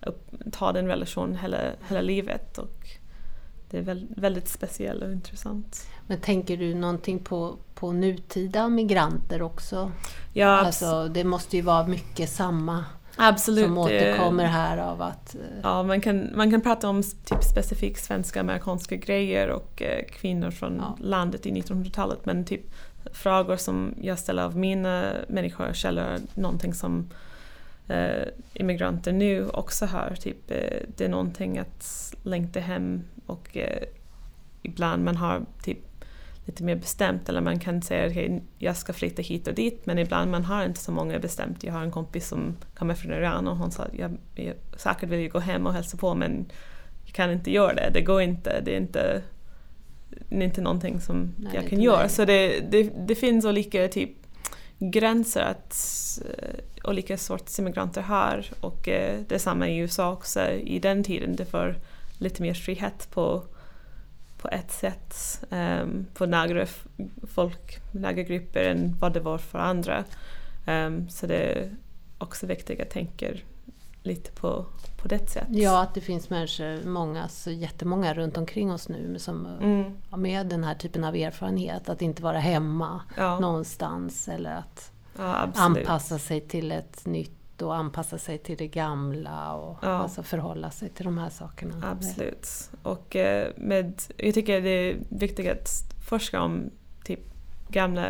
upp, 0.06 0.30
ta 0.52 0.72
den 0.72 0.86
relationen 0.86 1.36
hela, 1.36 1.58
hela 1.88 2.00
livet. 2.00 2.58
Och 2.58 2.88
det 3.76 3.80
är 3.80 3.84
väl, 3.84 4.06
väldigt 4.16 4.48
speciellt 4.48 5.02
och 5.02 5.12
intressant. 5.12 5.86
Men 6.06 6.20
tänker 6.20 6.56
du 6.56 6.74
någonting 6.74 7.18
på, 7.18 7.56
på 7.74 7.92
nutida 7.92 8.68
migranter 8.68 9.42
också? 9.42 9.92
Ja, 10.32 10.48
Alltså, 10.48 11.08
det 11.08 11.24
måste 11.24 11.56
ju 11.56 11.62
vara 11.62 11.86
mycket 11.86 12.28
samma 12.30 12.84
absolut. 13.16 13.64
som 13.64 13.74
det- 13.74 13.80
återkommer 13.80 14.44
här 14.44 14.78
av 14.78 15.02
att... 15.02 15.34
eh, 15.34 15.40
Ja, 15.62 15.82
man 15.82 16.00
kan, 16.00 16.30
man 16.36 16.50
kan 16.50 16.60
prata 16.60 16.88
om 16.88 17.02
typ 17.02 17.44
specifikt 17.44 18.04
svenska 18.04 18.40
amerikanska 18.40 18.96
grejer 18.96 19.48
och 19.48 19.82
eh, 19.82 20.04
kvinnor 20.04 20.50
från 20.50 20.76
Ja. 20.76 20.96
landet 21.00 21.46
i 21.46 21.50
1900-talet 21.52 22.26
men 22.26 22.44
typ 22.44 22.62
frågor 23.12 23.56
som 23.56 23.94
jag 24.00 24.18
ställer 24.18 24.42
av 24.42 24.56
mina 24.56 25.12
människor 25.28 25.72
källor, 25.72 26.18
någonting 26.34 26.74
som 26.74 27.06
eh, 27.88 28.28
immigranter 28.54 29.12
nu 29.12 29.48
också 29.48 29.86
har. 29.86 30.14
Typ, 30.20 30.50
eh, 30.50 30.80
det 30.96 31.04
är 31.04 31.08
någonting 31.08 31.58
att 31.58 32.14
längta 32.22 32.60
hem 32.60 33.02
och 33.26 33.56
eh, 33.56 33.82
ibland 34.62 35.04
man 35.04 35.16
har 35.16 35.42
typ 35.62 35.78
lite 36.44 36.64
mer 36.64 36.76
bestämt 36.76 37.28
eller 37.28 37.40
man 37.40 37.58
kan 37.58 37.82
säga 37.82 38.06
att 38.06 38.42
jag 38.58 38.76
ska 38.76 38.92
flytta 38.92 39.22
hit 39.22 39.48
och 39.48 39.54
dit 39.54 39.86
men 39.86 39.98
ibland 39.98 40.30
man 40.30 40.44
har 40.44 40.64
inte 40.64 40.80
så 40.80 40.92
många 40.92 41.18
bestämt. 41.18 41.64
Jag 41.64 41.72
har 41.72 41.82
en 41.82 41.90
kompis 41.90 42.28
som 42.28 42.56
kommer 42.74 42.94
från 42.94 43.12
Iran 43.12 43.48
och 43.48 43.56
hon 43.56 43.70
sa 43.70 43.82
att 43.82 43.94
jag, 43.98 44.16
jag 44.34 44.54
säkert 44.76 45.08
vill 45.08 45.30
gå 45.30 45.38
hem 45.38 45.66
och 45.66 45.72
hälsa 45.72 45.96
på 45.96 46.14
men 46.14 46.46
jag 47.04 47.14
kan 47.14 47.30
inte 47.30 47.50
göra 47.50 47.74
det, 47.74 47.90
det 47.94 48.00
går 48.00 48.22
inte. 48.22 48.60
Det 48.64 48.72
är 48.74 48.76
inte, 48.76 49.22
det 50.28 50.36
är 50.36 50.42
inte 50.42 50.60
någonting 50.60 51.00
som 51.00 51.34
Nej, 51.36 51.52
jag 51.54 51.68
kan 51.68 51.80
göra. 51.80 52.08
Så 52.08 52.24
det, 52.24 52.60
det, 52.70 52.92
det 53.06 53.14
finns 53.14 53.44
olika 53.44 53.88
typ 53.88 54.25
gränser 54.78 55.40
att 55.42 55.74
eh, 56.24 56.90
olika 56.90 57.18
sorts 57.18 57.58
immigranter 57.58 58.02
har 58.02 58.46
och 58.60 58.88
eh, 58.88 59.20
detsamma 59.28 59.68
i 59.68 59.78
USA 59.78 60.12
också 60.12 60.50
i 60.50 60.78
den 60.78 61.04
tiden. 61.04 61.36
Det 61.36 61.52
var 61.52 61.76
lite 62.18 62.42
mer 62.42 62.54
frihet 62.54 63.08
på, 63.10 63.42
på 64.38 64.48
ett 64.48 64.72
sätt 64.72 65.44
um, 65.50 66.06
på 66.14 66.26
några 66.26 66.66
folk, 67.34 67.78
några 67.92 68.12
grupper 68.12 68.64
än 68.64 68.96
vad 69.00 69.12
det 69.12 69.20
var 69.20 69.38
för 69.38 69.58
andra. 69.58 70.04
Um, 70.66 71.08
så 71.08 71.26
det 71.26 71.36
är 71.36 71.76
också 72.18 72.46
viktigt 72.46 72.80
att 72.80 72.90
tänka 72.90 73.28
lite 74.06 74.30
på, 74.32 74.66
på 74.96 75.08
det 75.08 75.30
sättet. 75.30 75.48
Ja, 75.56 75.82
att 75.82 75.94
det 75.94 76.00
finns 76.00 76.30
människor, 76.30 76.88
många, 76.88 77.28
så 77.28 77.50
jättemånga 77.50 78.14
runt 78.14 78.36
omkring 78.36 78.72
oss 78.72 78.88
nu 78.88 79.18
som 79.18 79.46
Mm, 79.46 79.92
med 80.16 80.46
den 80.46 80.64
här 80.64 80.74
typen 80.74 81.04
av 81.04 81.14
erfarenhet. 81.16 81.88
Att 81.88 82.02
inte 82.02 82.22
vara 82.22 82.38
hemma 82.38 83.00
ja, 83.16 83.40
någonstans 83.40 84.28
eller 84.28 84.50
att 84.50 84.92
ja, 85.18 85.48
anpassa 85.54 86.18
sig 86.18 86.40
till 86.40 86.72
ett 86.72 87.06
nytt 87.06 87.62
och 87.62 87.76
anpassa 87.76 88.18
sig 88.18 88.38
till 88.38 88.56
det 88.56 88.68
gamla 88.68 89.52
och 89.54 89.78
Ja. 89.82 89.88
alltså 89.88 90.22
förhålla 90.22 90.70
sig 90.70 90.88
till 90.88 91.04
de 91.04 91.18
här 91.18 91.30
sakerna. 91.30 91.90
Absolut. 91.90 92.48
Och 92.82 93.16
eh, 93.16 93.48
med, 93.56 94.02
jag 94.16 94.34
tycker 94.34 94.60
det 94.60 94.70
är 94.70 94.96
viktigt 95.08 95.50
att 95.50 95.68
forska 96.08 96.40
om 96.40 96.70
typ 97.04 97.20
gamla 97.68 98.06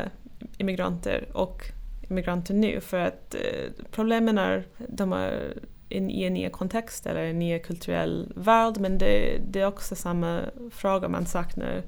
immigranter 0.58 1.28
och 1.32 1.62
immigranter 2.08 2.54
nu 2.54 2.80
för 2.80 2.98
att 2.98 3.34
eh, 3.34 3.84
problemen 3.90 4.38
är 4.38 4.66
de 4.88 5.12
är 5.12 5.58
in, 5.88 6.10
i 6.10 6.24
en 6.24 6.34
ny 6.34 6.50
kontext 6.50 7.06
eller 7.06 7.22
en 7.22 7.38
ny 7.38 7.58
kulturell 7.58 8.32
värld 8.36 8.80
men 8.80 8.98
det, 8.98 9.38
det 9.48 9.60
är 9.60 9.66
också 9.66 9.94
samma 9.94 10.42
fråga 10.70 11.08
man 11.08 11.26
saknar 11.26 11.82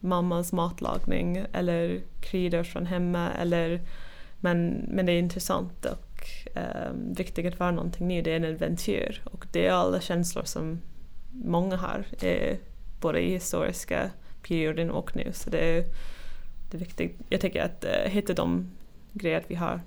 mammas 0.00 0.52
matlagning 0.52 1.44
eller 1.52 2.00
kryddor 2.20 2.62
från 2.62 2.86
hemma 2.86 3.30
eller 3.30 3.80
men, 4.40 4.84
men 4.88 5.06
det 5.06 5.12
är 5.12 5.18
intressant 5.18 5.84
och 5.84 6.28
eh, 6.56 6.92
viktigt 7.16 7.46
att 7.46 7.58
vara 7.58 7.70
någonting 7.70 8.08
nytt, 8.08 8.24
det 8.24 8.32
är 8.32 8.36
en 8.36 8.44
äventyr 8.44 9.22
och 9.24 9.46
det 9.52 9.66
är 9.66 9.72
alla 9.72 10.00
känslor 10.00 10.44
som 10.44 10.80
många 11.44 11.76
har, 11.76 12.04
eh, 12.20 12.56
både 13.00 13.20
i 13.20 13.30
historiska 13.30 14.10
perioden 14.42 14.90
och 14.90 15.16
nu. 15.16 15.30
Så 15.32 15.50
det 15.50 15.58
är, 15.58 15.84
det 16.70 16.76
är 16.76 16.78
viktigt. 16.78 17.16
Jag 17.28 17.40
tycker 17.40 17.62
att 17.62 17.84
eh, 17.84 18.10
hitta 18.10 18.34
de 18.34 18.70
grejer 19.12 19.44
vi 19.48 19.54
har. 19.54 19.80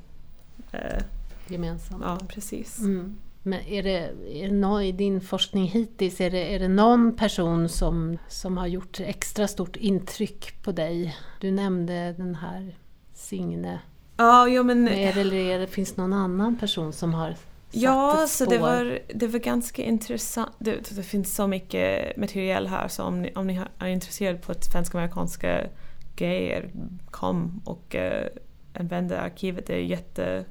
Eh, 0.71 1.03
Gemensamt. 1.47 2.03
ja, 2.05 2.19
precis. 2.29 2.79
Mm. 2.79 3.17
Men 3.43 3.59
är 3.59 3.83
det, 3.83 4.11
är 4.33 4.77
det 4.77 4.85
i 4.85 4.91
din 4.91 5.21
forskning 5.21 5.67
hittills, 5.67 6.21
är 6.21 6.29
det, 6.29 6.55
är 6.55 6.59
det 6.59 6.67
någon 6.67 7.15
person 7.15 7.69
som, 7.69 8.17
som 8.27 8.57
har 8.57 8.67
gjort 8.67 8.99
extra 8.99 9.47
stort 9.47 9.75
intryck 9.75 10.63
på 10.63 10.71
dig? 10.71 11.17
Du 11.39 11.51
nämnde 11.51 12.13
den 12.17 12.35
här 12.35 12.75
Signe. 13.13 13.79
Ja, 14.17 14.47
jo, 14.47 14.63
men, 14.63 14.83
Men 14.83 14.93
är 14.93 15.13
det, 15.13 15.21
eller 15.21 15.35
är 15.35 15.59
det, 15.59 15.67
finns 15.67 15.97
någon 15.97 16.13
annan 16.13 16.57
person 16.57 16.93
som 16.93 17.13
har 17.13 17.31
satt 17.31 17.83
ja 17.83 18.23
ett 18.23 18.29
så 18.29 18.45
spår? 18.45 18.53
det 18.53 18.57
var, 18.57 18.99
det 19.13 19.27
var 19.27 19.39
ganska 19.39 19.83
intressant. 19.83 20.51
Det, 20.59 20.95
det 20.95 21.03
finns 21.03 21.35
så 21.35 21.47
mycket 21.47 22.17
material 22.17 22.67
här 22.67 22.87
så 22.87 23.03
om 23.03 23.21
ni, 23.21 23.31
om 23.35 23.47
ni 23.47 23.61
är 23.79 23.87
intresserade 23.87 24.37
på 24.37 24.53
svensk-amerikanska 24.53 25.67
grejer, 26.15 26.71
kom 27.11 27.61
och 27.65 27.95
uh, 27.95 28.41
använda 28.79 29.19
arkivet. 29.19 29.67
Det 29.67 29.75
är 29.75 29.81
jätte, 29.81 30.45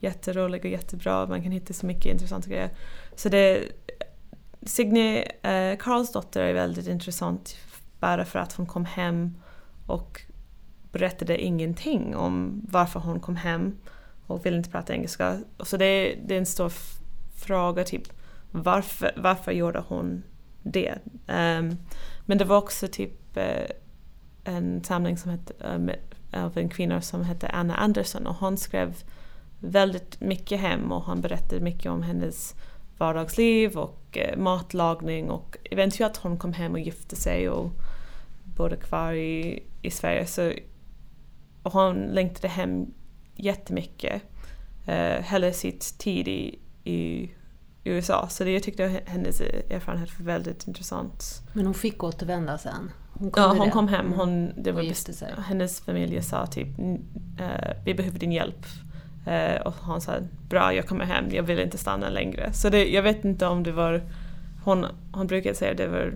jätterolig 0.00 0.64
och 0.64 0.70
jättebra. 0.70 1.26
Man 1.26 1.42
kan 1.42 1.52
hitta 1.52 1.72
så 1.72 1.86
mycket 1.86 2.06
intressanta 2.06 2.48
grejer. 2.48 2.70
Så 3.16 3.28
det, 3.28 3.64
Signe 4.62 5.22
eh, 5.22 5.78
Karlsdotter 5.78 6.42
är 6.42 6.52
väldigt 6.52 6.86
intressant 6.86 7.56
bara 8.00 8.24
för 8.24 8.38
att 8.38 8.52
hon 8.52 8.66
kom 8.66 8.84
hem 8.84 9.34
och 9.86 10.20
berättade 10.92 11.42
ingenting 11.42 12.16
om 12.16 12.62
varför 12.68 13.00
hon 13.00 13.20
kom 13.20 13.36
hem 13.36 13.76
och 14.26 14.46
ville 14.46 14.56
inte 14.56 14.70
prata 14.70 14.92
engelska. 14.92 15.40
Så 15.60 15.76
det, 15.76 16.18
det 16.26 16.34
är 16.34 16.38
en 16.38 16.46
stor 16.46 16.72
fråga, 17.36 17.84
typ 17.84 18.02
varför, 18.50 19.12
varför 19.16 19.52
gjorde 19.52 19.84
hon 19.88 20.22
det? 20.62 20.94
Um, 21.26 21.76
men 22.26 22.38
det 22.38 22.44
var 22.44 22.56
också 22.56 22.88
typ 22.88 23.36
eh, 23.36 23.70
en 24.44 24.84
samling 24.84 25.18
som 25.18 25.30
hette, 25.30 25.54
um, 25.60 25.90
av 26.32 26.58
en 26.58 26.68
kvinna 26.68 27.00
som 27.00 27.24
hette 27.24 27.48
Anna 27.48 27.74
Anderson 27.74 28.26
och 28.26 28.34
hon 28.34 28.56
skrev 28.56 28.94
väldigt 29.60 30.20
mycket 30.20 30.60
hem 30.60 30.92
och 30.92 31.02
hon 31.02 31.20
berättade 31.20 31.60
mycket 31.60 31.92
om 31.92 32.02
hennes 32.02 32.54
vardagsliv 32.98 33.76
och 33.78 34.18
eh, 34.18 34.38
matlagning 34.38 35.30
och 35.30 35.56
eventuellt 35.70 36.16
hon 36.16 36.36
kom 36.38 36.52
hem 36.52 36.72
och 36.72 36.80
gifte 36.80 37.16
sig 37.16 37.48
och 37.48 37.70
bodde 38.56 38.76
kvar 38.76 39.12
i, 39.12 39.62
i 39.82 39.90
Sverige. 39.90 40.26
Så, 40.26 40.52
hon 41.62 42.02
längtade 42.02 42.48
hem 42.48 42.86
jättemycket. 43.36 44.22
Eh, 44.86 45.22
hela 45.24 45.52
sitt 45.52 45.98
tid 45.98 46.28
i, 46.28 46.58
i 46.84 47.30
USA. 47.84 48.28
Så 48.28 48.44
det, 48.44 48.50
jag 48.50 48.62
tyckte 48.62 49.00
hennes 49.06 49.40
erfarenhet 49.40 50.18
var 50.20 50.26
väldigt 50.26 50.68
intressant. 50.68 51.42
Men 51.52 51.64
hon 51.64 51.74
fick 51.74 52.02
återvända 52.04 52.58
sen? 52.58 52.90
Hon 53.12 53.32
Ja, 53.36 53.48
hon 53.58 53.66
det? 53.66 53.70
kom 53.72 53.88
hem. 53.88 54.12
Hon, 54.12 54.52
det 54.62 54.70
Och 54.70 54.76
var 54.76 54.82
best- 54.82 55.24
hennes 55.46 55.80
familj 55.80 56.22
sa 56.22 56.46
typ 56.46 56.78
"N- 56.78 57.04
eh, 57.40 57.76
vi 57.84 57.94
behöver 57.94 58.18
din 58.18 58.32
hjälp. 58.32 58.66
Eh, 59.28 59.60
och 59.60 59.74
hon 59.74 60.00
sa 60.00 60.12
bra 60.48 60.74
jag 60.74 60.86
kommer 60.86 61.04
hem, 61.04 61.24
jag 61.30 61.42
vill 61.42 61.58
inte 61.58 61.78
stanna 61.78 62.08
längre. 62.08 62.52
Så 62.52 62.68
det, 62.68 62.88
jag 62.88 63.02
vet 63.02 63.24
inte 63.24 63.46
om 63.46 63.62
det 63.62 63.72
var, 63.72 64.02
hon, 64.64 64.86
hon 65.12 65.26
brukade 65.26 65.54
säga 65.54 65.70
att 65.70 65.76
det 65.76 65.88
var 65.88 66.12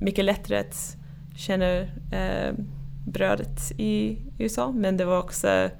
mycket 0.00 0.24
lättare 0.24 0.58
att 0.58 0.96
känna 1.36 1.78
eh, 2.12 2.54
brödet 3.06 3.72
i 3.76 4.18
USA 4.38 4.72
men 4.72 4.96
det 4.96 5.04
var 5.04 5.18
också, 5.18 5.70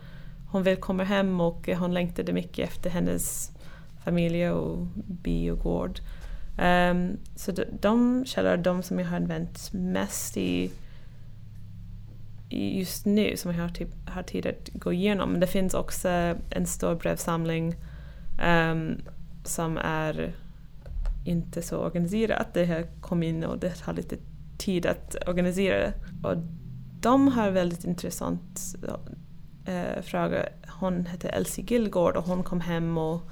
hon 0.51 0.63
vill 0.63 0.77
komma 0.77 1.05
hem 1.05 1.41
och 1.41 1.69
hon 1.69 1.95
längtade 1.95 2.33
mycket 2.33 2.69
efter 2.69 2.91
hennes 2.91 3.53
familj 4.05 4.51
och 4.51 4.87
by 5.07 5.51
och 5.51 5.59
gård. 5.59 6.01
Um, 6.59 7.17
så 7.37 7.53
de, 7.53 7.65
de 7.81 8.25
källor 8.27 8.57
de 8.57 8.83
som 8.83 8.99
jag 8.99 9.07
har 9.07 9.17
använt 9.17 9.73
mest 9.73 10.37
i 10.37 10.71
just 12.53 13.07
nu, 13.07 13.37
som 13.37 13.55
jag 13.55 13.63
har, 13.63 13.69
typ, 13.69 14.09
har 14.09 14.23
tid 14.23 14.47
att 14.47 14.69
gå 14.73 14.93
igenom. 14.93 15.31
Men 15.31 15.41
det 15.41 15.47
finns 15.47 15.75
också 15.75 16.09
en 16.51 16.67
stor 16.67 16.95
brevsamling 16.95 17.75
um, 18.45 19.01
som 19.45 19.79
är 19.79 20.35
inte 21.25 21.63
så 21.63 21.77
organiserat. 21.77 22.55
Det 22.55 22.67
har 22.67 22.87
kommit 23.01 23.29
in 23.29 23.45
och 23.45 23.59
det 23.59 23.71
tar 23.71 23.93
lite 23.93 24.17
tid 24.59 24.87
att 24.87 25.17
organisera 25.27 25.79
det. 25.79 25.93
Och 26.23 26.37
de 27.01 27.29
har 27.29 27.51
väldigt 27.51 27.85
intressant 27.85 28.61
uh, 29.69 30.03
fråga. 30.03 30.49
Hon 30.69 31.07
hette 31.07 31.29
Elsie 31.29 31.65
Gilgård 31.69 32.17
och 32.17 32.25
hon 32.25 32.43
kom 32.43 32.61
hem 32.61 32.99
och 32.99 33.31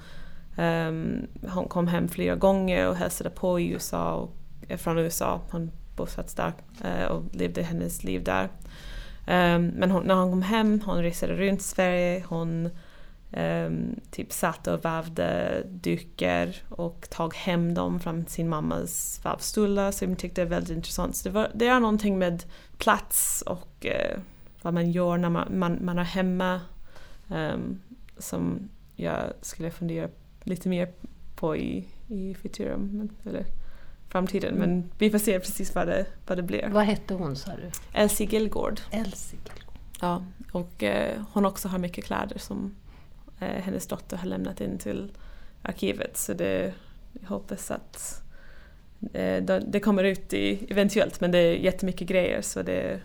um, 0.57 1.27
hon 1.49 1.67
kom 1.67 1.87
hem 1.87 2.07
flera 2.07 2.35
gånger 2.35 2.89
och 2.89 2.95
hälsade 2.95 3.29
på 3.29 3.59
i 3.59 3.69
USA 3.69 4.13
och, 4.13 4.35
eh, 4.67 4.77
från 4.77 4.97
USA. 4.97 5.41
Hon 5.51 5.71
bosatt 5.95 6.35
där 6.35 6.53
uh, 6.85 7.05
och 7.05 7.35
levde 7.35 7.63
hennes 7.63 8.03
liv 8.03 8.23
där. 8.23 8.49
Um, 9.31 9.67
men 9.67 9.91
hon, 9.91 10.03
när 10.03 10.15
hon 10.15 10.31
kom 10.31 10.41
hem, 10.41 10.81
hon 10.85 11.03
reste 11.03 11.27
runt 11.27 11.61
Sverige, 11.61 12.23
hon 12.27 12.69
um, 13.37 13.99
typ 14.11 14.31
satt 14.31 14.67
och 14.67 14.85
vävde 14.85 15.61
dukar 15.69 16.55
och 16.69 17.07
tog 17.09 17.35
hem 17.35 17.73
dem 17.73 17.99
från 17.99 18.25
sin 18.25 18.49
mammas 18.49 19.21
vävstolar 19.23 19.91
som 19.91 20.09
jag 20.09 20.19
tyckte 20.19 20.43
var 20.43 20.49
väldigt 20.49 20.77
intressant. 20.77 21.15
Så 21.15 21.29
det, 21.29 21.33
var, 21.33 21.51
det 21.53 21.67
är 21.67 21.79
någonting 21.79 22.19
med 22.19 22.43
plats 22.77 23.43
och 23.45 23.85
uh, 23.85 24.19
vad 24.61 24.73
man 24.73 24.91
gör 24.91 25.17
när 25.17 25.29
man, 25.29 25.59
man, 25.59 25.85
man 25.85 25.99
är 25.99 26.03
hemma 26.03 26.61
um, 27.27 27.81
som 28.17 28.69
jag 28.95 29.33
skulle 29.41 29.71
fundera 29.71 30.09
lite 30.43 30.69
mer 30.69 30.91
på 31.35 31.57
i, 31.57 31.87
i 32.07 32.35
Futurum, 32.41 33.09
eller 33.25 33.45
framtiden. 34.11 34.55
Men 34.55 34.91
vi 34.97 35.09
får 35.09 35.19
se 35.19 35.39
precis 35.39 35.75
vad 35.75 35.87
det, 35.87 36.05
vad 36.27 36.37
det 36.37 36.43
blir. 36.43 36.69
Vad 36.71 36.83
hette 36.83 37.13
hon 37.13 37.35
sa 37.35 37.51
du? 37.51 37.99
Elsie 37.99 38.27
Gilgård. 38.27 38.79
Elsie. 38.91 39.39
Ja, 40.01 40.25
och 40.51 40.83
eh, 40.83 41.21
hon 41.33 41.45
också 41.45 41.67
har 41.67 41.79
mycket 41.79 42.05
kläder 42.05 42.37
som 42.37 42.75
eh, 43.39 43.47
hennes 43.47 43.87
dotter 43.87 44.17
har 44.17 44.25
lämnat 44.25 44.61
in 44.61 44.77
till 44.77 45.11
arkivet. 45.61 46.17
Så 46.17 46.33
det, 46.33 46.73
jag 47.21 47.29
hoppas 47.29 47.71
att 47.71 48.23
eh, 49.13 49.43
det 49.43 49.79
kommer 49.79 50.03
ut 50.03 50.33
i, 50.33 50.65
eventuellt 50.69 51.21
men 51.21 51.31
det 51.31 51.37
är 51.37 51.55
jättemycket 51.55 52.07
grejer 52.07 52.41
så 52.41 52.61
det, 52.61 53.01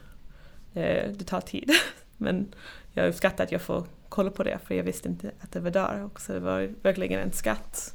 eh, 0.74 1.10
det 1.12 1.24
tar 1.26 1.40
tid. 1.40 1.70
men 2.16 2.54
jag 2.92 3.08
uppskattar 3.08 3.44
att 3.44 3.52
jag 3.52 3.62
får 3.62 3.86
kolla 4.08 4.30
på 4.30 4.42
det 4.42 4.58
för 4.64 4.74
jag 4.74 4.84
visste 4.84 5.08
inte 5.08 5.30
att 5.40 5.52
det 5.52 5.60
var 5.60 5.70
där 5.70 6.04
också. 6.04 6.32
Det 6.32 6.40
var 6.40 6.70
verkligen 6.82 7.20
en 7.20 7.32
skatt 7.32 7.94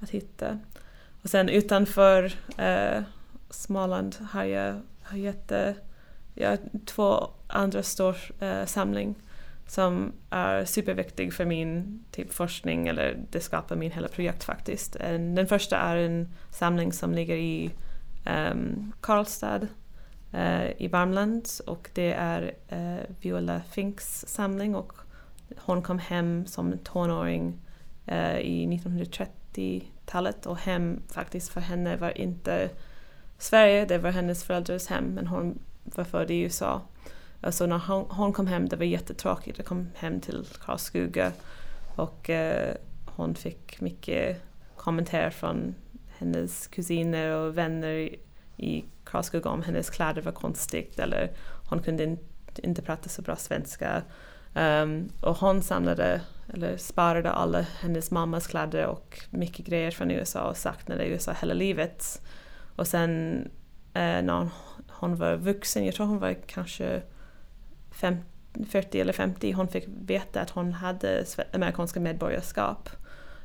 att 0.00 0.10
hitta. 0.10 0.58
Och 1.22 1.30
sen 1.30 1.48
utanför 1.48 2.32
eh, 2.58 3.02
Småland 3.50 4.16
har 4.30 4.44
jag, 4.44 4.80
har 5.02 5.18
jätte, 5.18 5.58
eh, 5.58 5.74
jag 6.34 6.50
har 6.50 6.58
två 6.86 7.30
andra 7.46 7.82
stora 7.82 8.16
eh, 8.40 8.66
samling 8.66 9.14
som 9.66 10.12
är 10.30 10.64
superviktig 10.64 11.34
för 11.34 11.44
min 11.44 12.04
typ 12.10 12.32
forskning 12.32 12.88
eller 12.88 13.18
det 13.30 13.40
skapar 13.40 13.76
min 13.76 13.92
hela 13.92 14.08
projekt 14.08 14.44
faktiskt. 14.44 14.96
Eh, 14.96 15.18
den 15.18 15.46
första 15.46 15.76
är 15.76 15.96
en 15.96 16.28
samling 16.50 16.92
som 16.92 17.14
ligger 17.14 17.36
i 17.36 17.70
um, 18.52 18.92
Karlstad 19.00 19.60
uh, 20.34 20.82
i 20.82 20.88
Värmland 20.88 21.48
och 21.66 21.90
det 21.94 22.12
är 22.12 22.54
uh, 22.72 23.04
Viola 23.20 23.60
Finks 23.70 24.24
samling 24.28 24.74
och 24.74 24.92
hon 25.56 25.82
kom 25.82 25.98
hem 25.98 26.46
som 26.46 26.78
tonåring 26.78 27.60
uh, 28.12 28.38
i 28.38 28.66
1930-talet 30.06 30.46
och 30.46 30.56
hem 30.56 31.02
faktiskt 31.08 31.48
för 31.48 31.60
henne 31.60 31.96
var 31.96 32.18
inte 32.18 32.70
Sverige, 33.38 33.84
det 33.84 33.98
var 33.98 34.10
hennes 34.10 34.44
föräldrars 34.44 34.86
hem 34.86 35.04
men 35.04 35.26
hon 35.26 35.58
var 35.84 36.04
född 36.04 36.30
i 36.30 36.40
USA 36.40 36.82
Alltså 37.44 37.66
när 37.66 37.78
hon, 37.78 38.06
hon, 38.10 38.32
kom 38.32 38.46
hem, 38.46 38.68
det 38.68 38.76
var 38.76 38.84
jättetråkigt. 38.84 39.58
Jag 39.58 39.66
kom 39.66 39.88
hem 39.94 40.20
till 40.20 40.46
Karlskoga 40.64 41.32
och 41.96 42.30
eh, 42.30 42.74
hon 43.06 43.34
fick 43.34 43.80
mycket 43.80 44.42
kommentarer 44.76 45.30
från 45.30 45.74
hennes 46.18 46.66
kusiner 46.66 47.30
och 47.30 47.58
vänner 47.58 47.92
i, 47.92 48.20
i 48.56 48.84
Karlskoga 49.04 49.50
om 49.50 49.62
hennes 49.62 49.90
kläder 49.90 50.22
var 50.22 50.32
konstigt 50.32 50.98
eller 50.98 51.30
hon 51.68 51.82
kunde 51.82 52.04
in, 52.04 52.18
inte 52.62 52.82
prata 52.82 53.08
så 53.08 53.22
bra 53.22 53.36
svenska. 53.36 54.02
Um, 54.54 55.08
och 55.20 55.36
hon 55.36 55.62
samlade, 55.62 56.20
eller 56.48 56.76
sparade 56.76 57.30
alla 57.30 57.60
hennes 57.60 58.10
mammas 58.10 58.46
kläder 58.46 58.86
och 58.86 59.20
mycket 59.30 59.66
grejer 59.66 59.90
från 59.90 60.10
USA 60.10 60.42
och 60.42 60.56
saknade 60.56 61.06
USA 61.06 61.32
hela 61.40 61.54
livet. 61.54 62.22
Och 62.76 62.86
sen 62.86 63.40
eh, 63.94 64.22
när 64.22 64.32
hon, 64.32 64.50
hon 64.88 65.16
var 65.16 65.36
vuxen, 65.36 65.86
jag 65.86 65.94
tror 65.94 66.06
hon 66.06 66.18
var 66.18 66.34
kanske 66.46 67.02
fem, 67.90 68.16
40 68.68 69.00
eller 69.00 69.12
50, 69.12 69.52
hon 69.52 69.68
fick 69.68 69.84
veta 69.86 70.40
att 70.40 70.50
hon 70.50 70.72
hade 70.72 71.24
amerikanska 71.52 72.00
medborgarskap. 72.00 72.90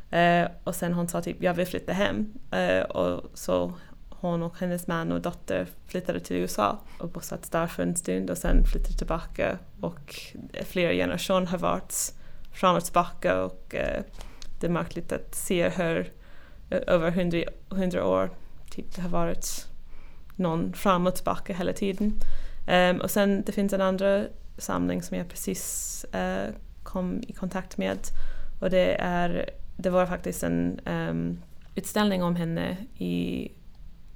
Eh, 0.09 0.47
och 0.63 0.75
sen 0.75 0.93
hon 0.93 1.07
sa 1.07 1.21
typ 1.21 1.43
jag 1.43 1.53
vill 1.53 1.67
flytta 1.67 1.93
hem. 1.93 2.33
Eh, 2.51 2.81
och 2.81 3.31
så 3.33 3.73
hon 4.09 4.43
och 4.43 4.59
hennes 4.59 4.87
man 4.87 5.11
och 5.11 5.21
dotter 5.21 5.67
flyttade 5.87 6.19
till 6.19 6.35
USA 6.35 6.79
och 6.99 7.09
bosatt 7.09 7.51
där 7.51 7.67
för 7.67 7.83
en 7.83 7.95
stund 7.95 8.29
och 8.29 8.37
sen 8.37 8.63
flyttade 8.63 8.97
tillbaka 8.97 9.57
och 9.81 10.15
flera 10.65 10.93
generationer 10.93 11.45
har 11.45 11.57
varit 11.57 12.13
fram 12.57 12.75
och 12.75 12.83
tillbaka 12.83 13.43
och 13.43 13.75
eh, 13.75 14.03
det 14.59 14.67
är 14.67 14.71
märkligt 14.71 15.11
att 15.11 15.35
se 15.35 15.69
hur 15.69 16.13
eh, 16.69 16.79
över 16.87 17.11
hundra, 17.11 17.43
hundra 17.69 18.05
år 18.05 18.29
typ, 18.69 18.95
det 18.95 19.01
har 19.01 19.09
varit 19.09 19.67
någon 20.35 20.73
fram 20.73 21.07
och 21.07 21.15
tillbaka 21.15 21.53
hela 21.53 21.73
tiden. 21.73 22.13
Um, 22.67 23.01
och 23.01 23.11
sen 23.11 23.43
det 23.45 23.51
finns 23.51 23.73
en 23.73 23.81
andra 23.81 24.25
samling 24.57 25.03
som 25.03 25.17
jag 25.17 25.29
precis 25.29 26.05
uh, 26.15 26.53
kom 26.83 27.23
i 27.27 27.33
kontakt 27.33 27.77
med 27.77 27.97
och 28.61 28.69
det, 28.69 28.95
är, 28.99 29.49
det 29.77 29.89
var 29.89 30.05
faktiskt 30.05 30.43
en 30.43 30.79
um, 30.85 31.41
utställning 31.75 32.23
om 32.23 32.35
henne 32.35 32.77
i 32.97 33.51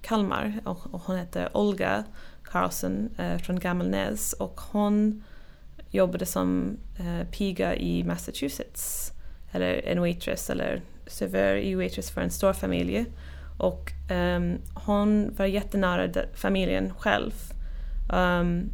Kalmar 0.01 0.59
och, 0.65 0.93
och 0.93 1.01
hon 1.01 1.17
heter 1.17 1.57
Olga 1.57 2.03
Karlsson 2.43 3.09
uh, 3.19 3.37
från 3.37 3.59
Gammelnäs 3.59 4.33
och 4.33 4.61
hon 4.61 5.23
jobbade 5.91 6.25
som 6.25 6.77
uh, 6.99 7.23
piga 7.31 7.75
i 7.75 8.03
Massachusetts 8.03 9.11
eller 9.51 9.87
en 9.87 9.99
waitress 9.99 10.49
eller 10.49 10.81
servör 11.07 11.55
i 11.55 11.75
waitress 11.75 12.11
för 12.11 12.21
en 12.21 12.31
stor 12.31 12.53
familj 12.53 13.05
och 13.57 13.91
um, 14.11 14.57
hon 14.73 15.35
var 15.35 15.45
jättenära 15.45 16.25
familjen 16.33 16.93
själv 16.93 17.33
Um, 18.11 18.71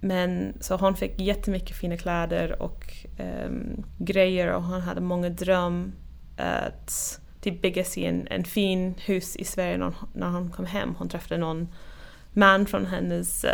men 0.00 0.54
så 0.60 0.76
hon 0.76 0.96
fick 0.96 1.20
jättemycket 1.20 1.76
fina 1.76 1.96
kläder 1.96 2.62
och 2.62 2.84
um, 3.18 3.84
grejer 3.98 4.52
och 4.52 4.62
hon 4.62 4.80
hade 4.80 5.00
många 5.00 5.28
dröm 5.28 5.92
att 6.36 7.20
typ 7.40 7.62
bygga 7.62 7.84
sig 7.84 8.04
en, 8.04 8.26
en 8.30 8.44
fin 8.44 8.94
hus 8.98 9.36
i 9.36 9.44
Sverige 9.44 9.78
när, 9.78 9.94
när 10.12 10.30
hon 10.30 10.50
kom 10.50 10.66
hem. 10.66 10.94
Hon 10.98 11.08
träffade 11.08 11.40
någon 11.40 11.68
man 12.32 12.66
från 12.66 12.86
hennes 12.86 13.44
uh, 13.44 13.50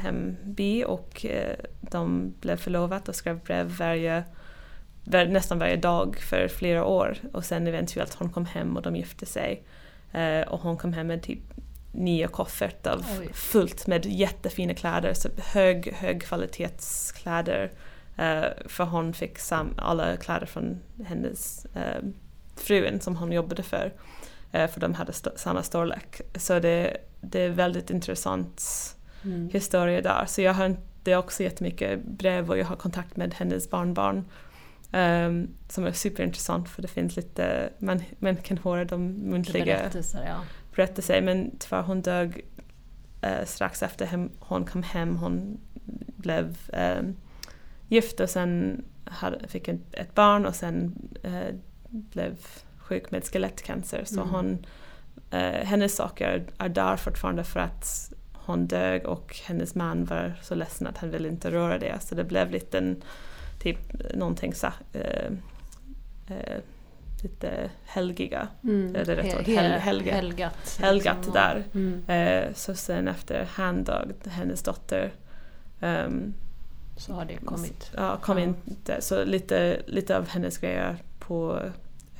hemby 0.00 0.84
och 0.84 1.26
uh, 1.28 1.54
de 1.80 2.34
blev 2.40 2.56
förlovat 2.56 3.08
och 3.08 3.14
skrev 3.14 3.40
brev 3.40 3.76
varje, 3.78 4.24
var, 5.04 5.24
nästan 5.24 5.58
varje 5.58 5.76
dag 5.76 6.16
för 6.16 6.48
flera 6.48 6.84
år 6.84 7.16
och 7.32 7.44
sen 7.44 7.66
eventuellt 7.66 8.14
hon 8.14 8.30
kom 8.30 8.46
hem 8.46 8.76
och 8.76 8.82
de 8.82 8.96
gifte 8.96 9.26
sig. 9.26 9.62
Uh, 10.14 10.48
och 10.48 10.60
hon 10.60 10.76
kom 10.76 10.92
hem 10.92 11.06
med 11.06 11.22
typ 11.22 11.38
nya 11.92 12.28
koffert 12.28 12.86
av 12.86 13.04
fullt 13.32 13.86
med 13.86 14.06
jättefina 14.06 14.74
kläder, 14.74 15.14
så 15.14 15.28
hög, 15.38 15.92
högkvalitetskläder. 15.92 17.70
Uh, 18.18 18.68
för 18.68 18.84
hon 18.84 19.12
fick 19.12 19.38
alla 19.76 20.16
kläder 20.16 20.46
från 20.46 20.80
hennes 21.04 21.66
frun 22.56 23.00
som 23.00 23.16
hon 23.16 23.32
jobbade 23.32 23.62
för. 23.62 23.92
För 24.52 24.80
de 24.80 24.94
hade 24.94 25.10
st 25.10 25.30
samma 25.36 25.62
storlek. 25.62 26.20
Så 26.34 26.58
det, 26.58 26.96
det 27.20 27.40
är 27.40 27.48
väldigt 27.48 27.90
intressant 27.90 28.62
mm. 29.24 29.48
historia 29.48 30.00
där. 30.00 30.24
Så 30.26 30.42
jag 30.42 30.54
har 30.54 30.76
är 31.04 31.16
också 31.16 31.42
jättemycket 31.42 32.04
brev 32.04 32.50
och 32.50 32.58
jag 32.58 32.66
har 32.66 32.76
kontakt 32.76 33.16
med 33.16 33.34
hennes 33.34 33.70
barnbarn. 33.70 34.24
Um, 34.92 35.48
som 35.68 35.86
är 35.86 35.92
superintressant 35.92 36.68
för 36.68 36.82
det 36.82 36.88
finns 36.88 37.16
lite, 37.16 37.70
man, 37.78 38.02
man 38.18 38.36
kan 38.36 38.58
höra 38.58 38.84
de 38.84 39.06
muntliga 39.06 39.64
berättelser. 39.64 40.24
Ja 40.26 40.40
men 41.20 41.56
tyvärr 41.58 41.82
hon 41.82 42.02
dog 42.02 42.40
eh, 43.22 43.44
strax 43.44 43.82
efter 43.82 44.06
hem, 44.06 44.30
hon 44.38 44.64
kom 44.64 44.82
hem. 44.82 45.16
Hon 45.16 45.60
blev 46.16 46.58
eh, 46.72 47.02
gift 47.88 48.20
och 48.20 48.30
sen 48.30 48.84
hade, 49.04 49.48
fick 49.48 49.68
ett, 49.68 49.80
ett 49.92 50.14
barn 50.14 50.46
och 50.46 50.54
sen 50.54 50.94
eh, 51.22 51.54
blev 51.88 52.36
sjuk 52.78 53.10
med 53.10 53.24
skelettcancer. 53.24 54.04
Så 54.04 54.20
mm. 54.20 54.34
hon, 54.34 54.66
eh, 55.30 55.64
hennes 55.66 55.96
saker 55.96 56.46
är 56.58 56.68
där 56.68 56.96
fortfarande 56.96 57.44
för 57.44 57.60
att 57.60 58.12
hon 58.50 58.66
dög 58.66 59.06
och 59.06 59.36
hennes 59.44 59.74
man 59.74 60.04
var 60.04 60.34
så 60.42 60.54
ledsen 60.54 60.86
att 60.86 60.98
han 60.98 61.10
ville 61.10 61.28
inte 61.28 61.50
röra 61.50 61.78
det. 61.78 62.00
Så 62.02 62.14
det 62.14 62.24
blev 62.24 62.50
lite 62.50 62.78
en, 62.78 63.02
typ 63.62 63.78
någonting 64.14 64.54
så, 64.54 64.66
eh, 64.92 65.32
eh, 66.28 66.58
lite 67.22 67.70
helgiga. 67.84 68.48
Mm. 68.64 68.92
Det 68.92 69.04
rätt 69.04 69.34
ord? 69.38 69.42
he- 69.42 69.56
Hel- 69.60 69.80
helge. 69.80 70.12
Helgat. 70.12 70.78
Helgat 70.80 71.16
liksom. 71.16 71.32
där. 71.34 71.64
Mm. 71.74 72.02
Eh, 72.08 72.54
så 72.54 72.74
sen 72.74 73.08
efter 73.08 73.48
han 73.52 73.84
dog, 73.84 74.12
hennes 74.26 74.62
dotter, 74.62 75.12
ehm, 75.80 76.34
Så 76.96 77.12
har 77.12 77.24
det 77.24 77.36
kommit. 77.36 77.90
ja, 77.96 78.16
kom 78.16 78.38
Ja. 78.38 78.44
in 78.44 78.54
där. 78.84 79.00
Så 79.00 79.24
lite, 79.24 79.82
lite 79.86 80.16
av 80.16 80.28
hennes 80.28 80.58
grejer 80.58 80.96
på 81.18 81.60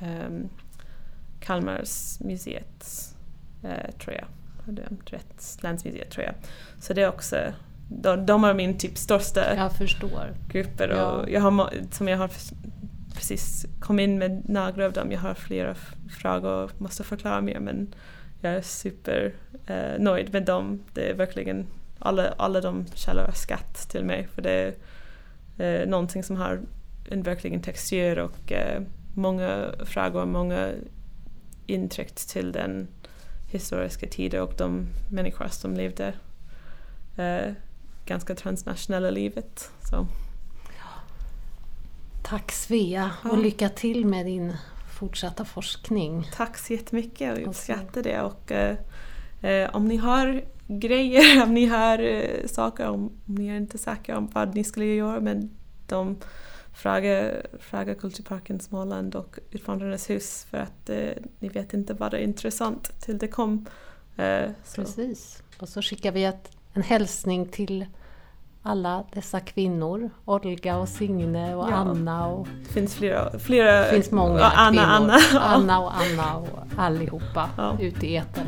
um, 0.02 0.48
Kalmars 1.40 2.20
museet, 2.20 2.84
eh, 3.64 3.90
tror 3.98 4.14
jag. 4.16 4.24
Rätt? 5.04 5.58
Länsmuseet 5.60 6.10
tror 6.10 6.24
jag. 6.26 6.34
Så 6.80 6.92
det 6.92 7.02
är 7.02 7.08
också, 7.08 7.36
de, 7.88 8.26
de 8.26 8.44
är 8.44 8.54
min 8.54 8.78
typ 8.78 8.98
största 8.98 9.56
Jag 9.56 9.72
förstår. 9.72 10.34
grupper 10.48 10.88
Ja. 10.88 11.10
och 11.10 11.30
jag 11.30 11.40
har, 11.40 11.70
som 11.90 12.08
jag 12.08 12.18
har 12.18 12.30
precis 13.14 13.66
kommit 13.80 14.04
in 14.04 14.18
med 14.18 14.48
några 14.48 14.86
av 14.86 14.92
dem. 14.92 15.12
Jag 15.12 15.20
har 15.20 15.34
flera 15.34 15.74
frågor 16.20 16.64
och 16.64 16.80
måste 16.80 17.04
förklara 17.04 17.40
mer 17.40 17.60
men 17.60 17.94
jag 18.40 18.52
är 18.54 18.62
super 18.62 19.32
eh, 19.66 19.98
nöjd 19.98 20.32
med 20.32 20.44
dem. 20.44 20.82
Det 20.94 21.10
är 21.10 21.14
verkligen, 21.14 21.66
alla, 21.98 22.34
alla 22.36 22.60
de 22.60 22.86
källor 22.94 23.30
skatt 23.34 23.88
till 23.90 24.04
mig 24.04 24.28
för 24.34 24.42
det 24.42 24.74
är 25.58 25.82
eh, 25.82 25.88
någonting 25.88 26.22
som 26.22 26.36
har 26.36 26.60
en 27.10 27.22
verkligen 27.22 27.62
textur 27.62 28.18
och 28.18 28.52
eh, 28.52 28.82
många 29.14 29.66
frågor, 29.84 30.26
många 30.26 30.70
intryck 31.66 32.14
till 32.14 32.52
den 32.52 32.88
historiska 33.50 34.06
tiden 34.06 34.42
och 34.42 34.54
de 34.58 34.86
människor 35.10 35.48
som 35.48 35.74
levde 35.74 36.14
eh, 37.16 37.52
ganska 38.06 38.34
transnationella 38.34 39.10
livet. 39.10 39.70
Så. 39.90 40.06
Tack 42.22 42.52
Svea 42.52 43.10
Ja. 43.24 43.30
och 43.30 43.38
lycka 43.38 43.68
till 43.68 44.06
med 44.06 44.26
din 44.26 44.56
fortsatta 44.98 45.44
forskning. 45.44 46.28
Tack 46.34 46.58
så 46.58 46.72
jättemycket, 46.72 47.20
jag 47.20 47.30
Och 47.48 47.54
så- 47.56 47.72
uppskattar 47.72 48.02
det. 48.02 48.20
Och, 48.22 48.52
eh, 48.52 48.76
eh, 49.42 49.70
om 49.76 49.84
ni 49.84 49.96
har 49.96 50.44
grejer, 50.66 51.42
om 51.46 51.54
ni 51.54 51.66
har 51.66 51.98
eh, 51.98 52.46
saker, 52.46 52.88
om, 52.88 53.04
om 53.26 53.34
ni 53.34 53.48
är 53.48 53.56
inte 53.56 53.78
säkra 53.78 54.18
om 54.18 54.26
vad 54.34 54.54
ni 54.54 54.64
skulle 54.64 54.86
göra 54.86 55.20
men 55.20 55.50
de 55.86 56.16
frågar, 56.82 57.46
frågar 57.60 57.94
Kulturparken 57.94 58.60
Småland 58.60 59.14
och 59.14 59.38
Utvandrarnas 59.50 60.10
hus 60.10 60.46
för 60.50 60.58
att 60.58 60.88
eh, 60.90 61.10
ni 61.38 61.48
vet 61.48 61.74
inte 61.74 61.94
vad 61.94 62.14
är 62.14 62.18
intressant 62.18 63.00
till 63.00 63.18
det 63.18 63.28
kom. 63.28 63.66
Eh. 64.16 64.50
Precis. 64.74 65.42
Och 65.58 65.68
så 65.68 65.82
skickar 65.82 66.12
vi 66.12 66.24
ett, 66.24 66.50
en 66.72 66.82
hälsning 66.82 67.46
till 67.48 67.86
alla 68.62 69.04
dessa 69.12 69.40
kvinnor. 69.40 70.10
Olga 70.24 70.76
och 70.76 70.88
Signe 70.88 71.54
och 71.54 71.70
Ja. 71.70 71.74
Anna 71.74 72.26
och 72.26 72.48
Det 72.66 72.72
finns 72.72 72.94
flera, 72.94 73.38
flera 73.38 73.80
det 73.80 73.90
finns 73.90 74.10
många 74.10 74.40
Anna, 74.44 74.70
kvinnor. 74.70 74.84
Anna. 74.92 75.18
Anna 75.40 75.80
och 75.80 75.92
Anna 75.96 76.36
och 76.36 76.58
allihopa 76.78 77.50
Ja. 77.56 77.76
ute 77.80 78.06
i 78.06 78.16
etern. 78.16 78.46